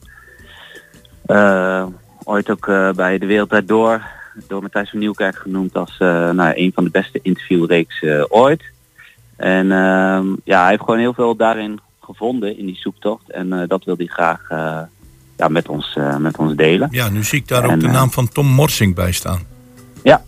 Eh, 1.26 1.86
ooit 2.24 2.50
ook 2.50 2.68
eh, 2.68 2.90
bij 2.90 3.18
De 3.18 3.26
Wereld 3.26 3.68
Door, 3.68 4.02
door 4.48 4.62
Matthijs 4.62 4.90
van 4.90 4.98
Nieuwkerk 4.98 5.36
genoemd 5.36 5.74
als 5.74 5.96
eh, 5.98 6.30
nou, 6.30 6.52
een 6.54 6.72
van 6.74 6.84
de 6.84 6.90
beste 6.90 7.18
interviewreeksen 7.22 8.30
ooit. 8.30 8.62
En 9.36 9.72
ehm, 9.72 10.26
ja, 10.44 10.60
hij 10.60 10.68
heeft 10.68 10.80
gewoon 10.82 10.98
heel 10.98 11.14
veel 11.14 11.36
daarin 11.36 11.80
gevonden 12.00 12.58
in 12.58 12.66
die 12.66 12.76
zoektocht. 12.76 13.30
En 13.30 13.52
eh, 13.52 13.68
dat 13.68 13.84
wil 13.84 13.96
hij 13.96 14.06
graag 14.06 14.46
eh, 14.48 14.80
ja, 15.36 15.48
met, 15.48 15.68
ons, 15.68 15.94
eh, 15.96 16.16
met 16.16 16.36
ons 16.36 16.54
delen. 16.54 16.88
Ja, 16.90 17.08
nu 17.08 17.24
zie 17.24 17.38
ik 17.38 17.48
daar 17.48 17.64
ook 17.64 17.80
de 17.80 17.86
eh, 17.86 17.92
naam 17.92 18.10
van 18.10 18.28
Tom 18.28 18.46
Morsing 18.46 18.94
bij 18.94 19.12
staan. 19.12 19.40
Ja, 20.02 20.22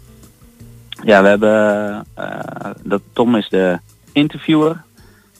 we 1.03 1.13
hebben, 1.13 2.07
eh, 2.15 2.71
dat 2.83 3.03
Tom 3.13 3.37
is 3.37 3.49
de 3.49 3.79
interviewer. 4.13 4.83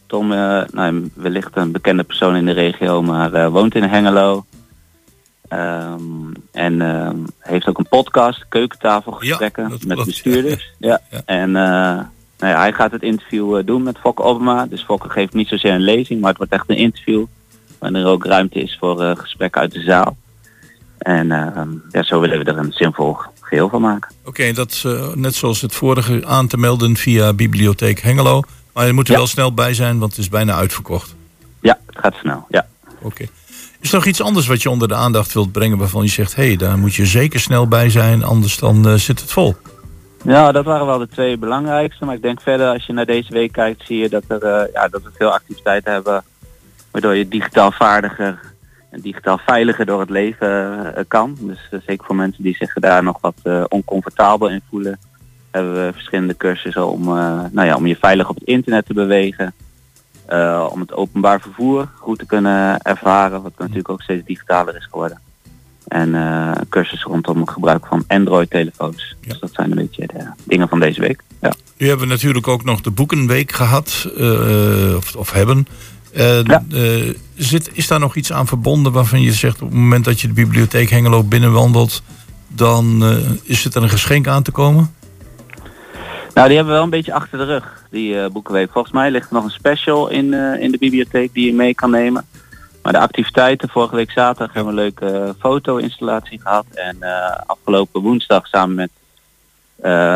Tom, 0.07 0.33
eh, 0.33 0.63
nou, 0.73 1.11
wellicht 1.15 1.57
een 1.57 1.73
bekende 1.73 2.03
persoon 2.03 2.37
in 2.37 2.45
de 2.45 2.53
regio, 2.53 3.03
maar 3.03 3.33
eh, 3.33 3.49
woont 3.49 3.75
in 3.75 3.83
Hengelo. 3.83 4.45
Ehm, 5.49 6.01
en 6.53 6.81
ehm, 6.81 7.17
heeft 7.39 7.69
ook 7.69 7.79
een 7.79 7.89
podcast, 7.89 8.45
keukentafelgesprekken 8.49 9.63
Ja, 9.63 9.69
met 9.69 9.83
klopt. 9.87 10.05
bestuurders. 10.05 10.71
Ja. 10.79 11.01
Ja. 11.11 11.21
En 11.25 11.51
nou 11.51 12.53
ja, 12.53 12.59
hij 12.59 12.73
gaat 12.73 12.93
het 12.93 13.03
interview 13.03 13.67
doen 13.67 13.83
met 13.83 13.99
Fokke 13.99 14.23
Obama. 14.23 14.67
Dus 14.67 14.83
Fokke 14.83 15.09
geeft 15.09 15.35
niet 15.35 15.49
zozeer 15.49 15.73
een 15.73 15.81
lezing, 15.81 16.21
maar 16.21 16.29
het 16.29 16.39
wordt 16.39 16.53
echt 16.53 16.71
een 16.71 16.77
interview. 16.77 17.25
Waarin 17.79 18.01
er 18.01 18.07
ook 18.07 18.25
ruimte 18.25 18.61
is 18.61 18.77
voor 18.81 19.17
gesprekken 19.17 19.61
uit 19.61 19.73
de 19.73 19.81
zaal. 19.81 20.17
En 20.99 21.33
ehm, 21.33 21.69
ja, 21.91 22.03
zo 22.03 22.21
willen 22.21 22.39
we 22.39 22.51
er 22.51 22.59
een 22.59 22.73
zinvol 22.73 23.17
geheel 23.51 23.69
van 23.69 23.81
maken. 23.81 24.11
Oké, 24.25 24.53
dat 24.53 24.71
is 24.71 24.85
eh, 24.85 25.13
net 25.15 25.35
zoals 25.35 25.61
het 25.61 25.75
vorige 25.75 26.27
aan 26.27 26.47
te 26.47 26.57
melden 26.59 26.97
via 26.97 27.33
Bibliotheek 27.33 28.01
Hengelo. 28.01 28.43
Maar 28.73 28.87
je 28.87 28.93
moet 28.93 29.07
er 29.07 29.13
Ja. 29.13 29.19
wel 29.19 29.27
snel 29.27 29.55
bij 29.55 29.75
zijn, 29.75 29.99
want 29.99 30.11
het 30.11 30.21
is 30.21 30.29
bijna 30.29 30.55
uitverkocht. 30.55 31.15
Ja, 31.61 31.79
het 31.87 31.99
gaat 31.99 32.15
snel. 32.15 32.45
Ja. 32.49 32.67
Oké. 33.03 33.25
Is 33.81 33.89
er 33.89 33.95
nog 33.95 34.07
iets 34.07 34.23
anders 34.23 34.47
wat 34.47 34.63
je 34.63 34.71
onder 34.71 34.89
de 34.89 34.95
aandacht 34.95 35.33
wilt 35.33 35.53
brengen 35.53 35.79
waarvan 35.79 36.03
je 36.03 36.09
zegt... 36.09 36.35
hé, 36.37 36.47
hey, 36.47 36.57
daar 36.57 36.79
moet 36.79 36.95
je 36.95 37.07
zeker 37.07 37.41
snel 37.41 37.69
bij 37.69 37.91
zijn, 37.91 38.23
anders 38.25 38.57
dan 38.59 38.89
eh, 38.89 38.95
zit 38.95 39.21
het 39.21 39.33
vol. 39.33 39.57
Ja, 40.25 40.53
dat 40.53 40.65
waren 40.65 40.87
wel 40.87 40.99
de 40.99 41.09
twee 41.09 41.39
belangrijkste. 41.39 42.05
Maar 42.05 42.15
ik 42.15 42.23
denk 42.23 42.41
verder, 42.41 42.69
als 42.73 42.87
je 42.87 42.93
naar 42.93 43.07
deze 43.07 43.33
week 43.33 43.53
kijkt, 43.53 43.83
zie 43.87 43.99
je 43.99 44.09
dat, 44.09 44.23
er, 44.29 44.43
eh, 44.43 44.73
ja, 44.73 44.89
dat 44.89 45.03
we 45.03 45.11
veel 45.19 45.31
activiteiten 45.33 45.93
hebben. 45.93 46.25
Waardoor 46.91 47.15
je 47.15 47.29
digitaal 47.29 47.73
vaardiger 47.73 48.41
digitaal 48.91 49.39
veiliger 49.47 49.87
door 49.87 50.01
het 50.01 50.11
leven 50.11 50.95
eh, 50.95 51.05
kan. 51.09 51.37
Dus 51.41 51.69
eh, 51.71 51.79
zeker 51.87 52.07
voor 52.07 52.17
mensen 52.17 52.43
die 52.43 52.57
zich 52.57 52.73
daar 52.75 53.03
nog 53.03 53.19
wat 53.21 53.37
eh, 53.43 53.65
oncomfortabel 53.69 54.49
in 54.49 54.63
voelen. 54.71 54.99
Hebben 55.51 55.87
we 55.87 55.93
verschillende 55.93 56.37
cursussen 56.37 56.87
om, 56.87 57.05
nou 57.53 57.65
ja, 57.65 57.77
om 57.77 57.87
je 57.87 57.97
veilig 57.97 58.29
op 58.29 58.35
het 58.35 58.45
internet 58.45 58.87
te 58.87 58.95
bewegen. 58.95 59.55
Om 60.71 60.81
het 60.81 60.93
openbaar 60.93 61.41
vervoer 61.41 61.89
goed 61.95 62.19
te 62.19 62.27
kunnen 62.27 62.83
ervaren. 62.83 63.43
Wat 63.43 63.53
natuurlijk 63.59 63.89
ook 63.89 64.03
steeds 64.03 64.27
digitaler 64.27 64.77
is 64.77 64.85
geworden. 64.85 65.21
En 65.89 66.15
eh 66.15 66.41
cursus 66.69 67.03
rondom 67.03 67.41
het 67.41 67.51
gebruik 67.51 67.87
van 67.87 68.05
Android-telefoons. 68.07 69.17
Ja. 69.21 69.29
Dus 69.29 69.41
dat 69.41 69.51
zijn 69.53 69.71
een 69.71 69.77
beetje 69.77 70.07
de 70.07 70.27
dingen 70.45 70.69
van 70.69 70.81
deze 70.81 71.01
week. 71.01 71.23
Ja. 71.41 71.53
Nu 71.77 71.89
hebben 71.89 72.07
we 72.07 72.13
natuurlijk 72.13 72.49
ook 72.49 72.65
nog 72.65 72.81
de 72.81 72.91
Boekenweek 72.91 73.53
gehad, 73.53 74.07
eh, 74.17 74.97
of, 74.97 75.17
of 75.17 75.33
hebben. 75.33 75.67
Ja. 76.13 76.65
eh, 76.73 77.15
zit, 77.37 77.71
is 77.73 77.87
daar 77.87 77.99
nog 77.99 78.17
iets 78.17 78.33
aan 78.33 78.47
verbonden 78.47 78.93
waarvan 78.93 79.21
je 79.21 79.33
zegt... 79.33 79.63
op 79.63 79.69
het 79.69 79.79
moment 79.79 80.05
dat 80.05 80.21
je 80.21 80.27
de 80.27 80.33
bibliotheek 80.33 80.91
Hengelo 80.91 81.23
binnenwandelt... 81.23 82.03
dan 82.49 83.05
eh, 83.05 83.17
is 83.43 83.65
het 83.65 83.75
er 83.75 83.83
een 83.83 83.89
geschenk 83.89 84.27
aan 84.27 84.43
te 84.43 84.51
komen? 84.51 84.95
Nou, 86.35 86.47
die 86.47 86.57
hebben 86.57 86.67
we 86.67 86.73
wel 86.73 86.83
een 86.83 86.91
beetje 86.91 87.13
achter 87.13 87.39
de 87.39 87.45
rug, 87.45 87.85
die 87.91 88.29
boekenweek. 88.29 88.71
Volgens 88.73 88.95
mij 88.95 89.11
ligt 89.11 89.29
er 89.29 89.35
nog 89.35 89.45
een 89.45 89.51
special 89.51 90.09
in, 90.09 90.35
in 90.61 90.71
de 90.71 90.79
bibliotheek 90.79 91.35
die 91.35 91.47
je 91.47 91.55
mee 91.55 91.75
kan 91.75 91.91
nemen. 91.91 92.27
Maar 92.83 92.93
de 92.93 92.99
activiteiten, 92.99 93.69
vorige 93.69 93.97
week 93.97 94.11
zaterdag 94.11 94.55
hebben 94.55 94.75
we 94.75 94.81
een 94.81 94.87
leuke 94.87 95.35
foto-installatie 95.39 96.41
gehad. 96.41 96.67
En 96.75 96.97
afgelopen 97.47 98.01
woensdag 98.01 98.47
samen 98.47 98.75
met 98.75 98.91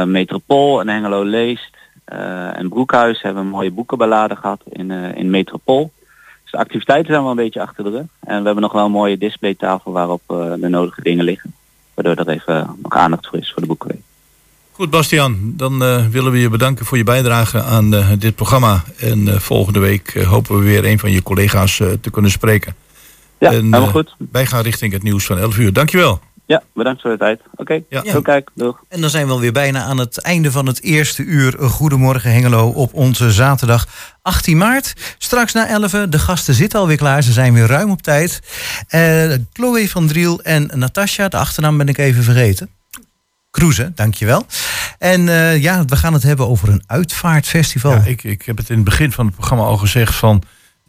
Metropool 0.09 0.80
en 0.80 0.88
Hengelo 0.88 1.22
Leest 1.22 1.74
en 2.05 2.68
Broekhuis 2.68 3.22
hebben 3.22 3.42
we 3.42 3.48
een 3.48 3.55
mooie 3.55 3.70
boekenballade 3.70 4.36
gehad 4.36 4.61
in, 4.68 4.90
eh, 4.90 5.16
in 5.16 5.30
Metropool. 5.30 5.92
Dus 6.42 6.50
de 6.52 6.59
activiteiten 6.59 7.11
zijn 7.11 7.22
wel 7.22 7.30
een 7.30 7.36
beetje 7.36 7.61
achter 7.61 7.84
de 7.84 7.90
rug. 7.90 8.07
En 8.20 8.38
we 8.38 8.44
hebben 8.44 8.62
nog 8.62 8.72
wel 8.72 8.84
een 8.84 8.90
mooie 8.90 9.18
displaytafel 9.18 9.92
waarop 9.92 10.22
eh, 10.26 10.52
de 10.61 10.68
nodige 10.68 11.02
dingen 11.02 11.24
liggen. 11.24 11.55
Waardoor 11.94 12.24
er 12.26 12.28
even 12.28 12.76
nog 12.82 12.92
aandacht 12.92 13.26
voor 13.26 13.38
is 13.38 13.52
voor 13.52 13.62
de 13.62 13.68
boekenweek. 13.68 14.00
Goed, 14.72 14.90
Bastiaan, 14.90 15.52
dan 15.57 15.82
eh, 15.82 16.07
willen 16.07 16.32
we 16.32 16.38
je 16.40 16.48
bedanken 16.48 16.86
voor 16.86 16.96
je 16.96 17.05
bijdrage 17.05 17.62
aan 17.62 17.94
eh, 17.94 18.09
dit 18.18 18.34
programma. 18.34 18.84
En 18.98 19.28
eh, 19.28 19.38
volgende 19.38 19.78
week 19.78 20.09
eh, 20.09 20.26
hopen 20.26 20.59
we 20.59 20.64
weer 20.64 20.84
een 20.84 20.98
van 20.98 21.11
je 21.11 21.22
collega's 21.22 21.80
eh, 21.80 21.88
te 22.00 22.11
kunnen 22.11 22.30
spreken. 22.30 22.74
Ja, 23.38 23.48
En, 23.48 23.55
helemaal 23.55 23.82
eh, 23.82 23.88
goed. 23.88 24.16
Wij 24.32 24.46
gaan 24.46 24.62
richting 24.62 24.92
het 24.92 25.02
nieuws 25.02 25.26
van 25.26 25.38
11 25.38 25.59
uur. 25.59 25.72
Dankjewel. 25.72 26.20
Ja, 26.47 26.62
bedankt 26.74 27.01
voor 27.01 27.11
de 27.11 27.16
tijd. 27.18 27.40
Oké, 27.57 27.80
Ja. 27.88 28.03
zo 28.11 28.20
kijk, 28.22 28.51
doeg. 28.55 28.80
En 28.88 29.01
dan 29.01 29.11
zijn 29.11 29.26
we 29.26 29.32
alweer 29.32 29.53
bijna 29.53 29.82
aan 29.82 29.99
het 29.99 30.18
einde 30.18 30.51
van 30.51 30.66
het 30.66 30.82
eerste 30.82 31.22
uur 31.22 31.53
Goedemorgen 31.59 32.32
Hengelo 32.32 32.68
op 32.68 32.95
onze 32.95 33.32
zaterdag 33.32 33.86
18 34.22 34.57
maart. 34.57 35.14
Straks 35.18 35.53
na 35.53 35.68
11, 35.68 35.90
de 36.09 36.18
gasten 36.18 36.55
zitten 36.55 36.78
alweer 36.80 36.97
klaar, 36.97 37.22
ze 37.22 37.32
zijn 37.32 37.55
weer 37.55 37.66
ruim 37.66 37.90
op 37.90 38.03
tijd. 38.03 38.40
Eh 38.88 39.32
Chloe 39.53 39.90
van 39.90 40.07
Driel 40.07 40.40
en 40.42 40.70
Natasja, 40.74 41.28
de 41.28 41.36
achternaam 41.36 41.78
ben 41.78 41.88
ik 41.88 41.99
even 41.99 42.22
vergeten. 42.22 42.68
Kroeze, 43.51 43.92
dankjewel. 43.95 44.47
En 44.99 45.28
eh, 45.28 45.62
ja, 45.62 45.84
we 45.84 45.97
gaan 45.97 46.12
het 46.12 46.22
hebben 46.22 46.49
over 46.49 46.68
een 46.68 46.82
uitvaartfestival. 46.86 47.92
Ja, 47.92 48.03
ik, 48.05 48.24
ik 48.24 48.42
heb 48.42 48.57
het 48.57 48.68
in 48.68 48.74
het 48.76 48.84
begin 48.84 49.12
van 49.12 49.26
het 49.26 49.34
programma 49.34 49.64
al 49.64 49.76
gezegd 49.76 50.14
van... 50.14 50.42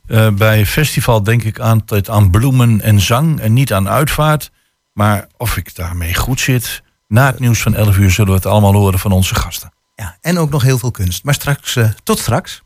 eh, 0.08 0.30
bij 0.30 0.66
festival 0.66 1.24
denk 1.24 1.44
ik 1.44 1.60
altijd 1.60 2.10
aan 2.10 2.30
bloemen 2.32 2.82
en 2.82 3.00
zang 3.00 3.40
en 3.40 3.54
niet 3.54 3.74
aan 3.74 3.90
uitvaart. 3.90 4.52
Maar 4.96 5.28
of 5.38 5.58
ik 5.58 5.76
daarmee 5.76 6.14
goed 6.14 6.40
zit... 6.40 6.84
Na 7.08 7.26
het 7.26 7.40
nieuws 7.40 7.62
van 7.62 7.76
11 7.76 7.98
uur 7.98 8.12
zullen 8.12 8.32
we 8.32 8.38
het 8.38 8.46
allemaal 8.46 8.74
horen 8.74 9.00
van 9.00 9.12
onze 9.12 9.36
gasten. 9.36 9.72
Ja, 9.96 10.18
en 10.22 10.38
ook 10.38 10.50
nog 10.50 10.62
heel 10.62 10.78
veel 10.78 10.92
kunst. 10.92 11.24
Maar 11.24 11.34
straks, 11.34 11.76
eh, 11.76 11.90
tot 12.04 12.20
straks. 12.20 12.62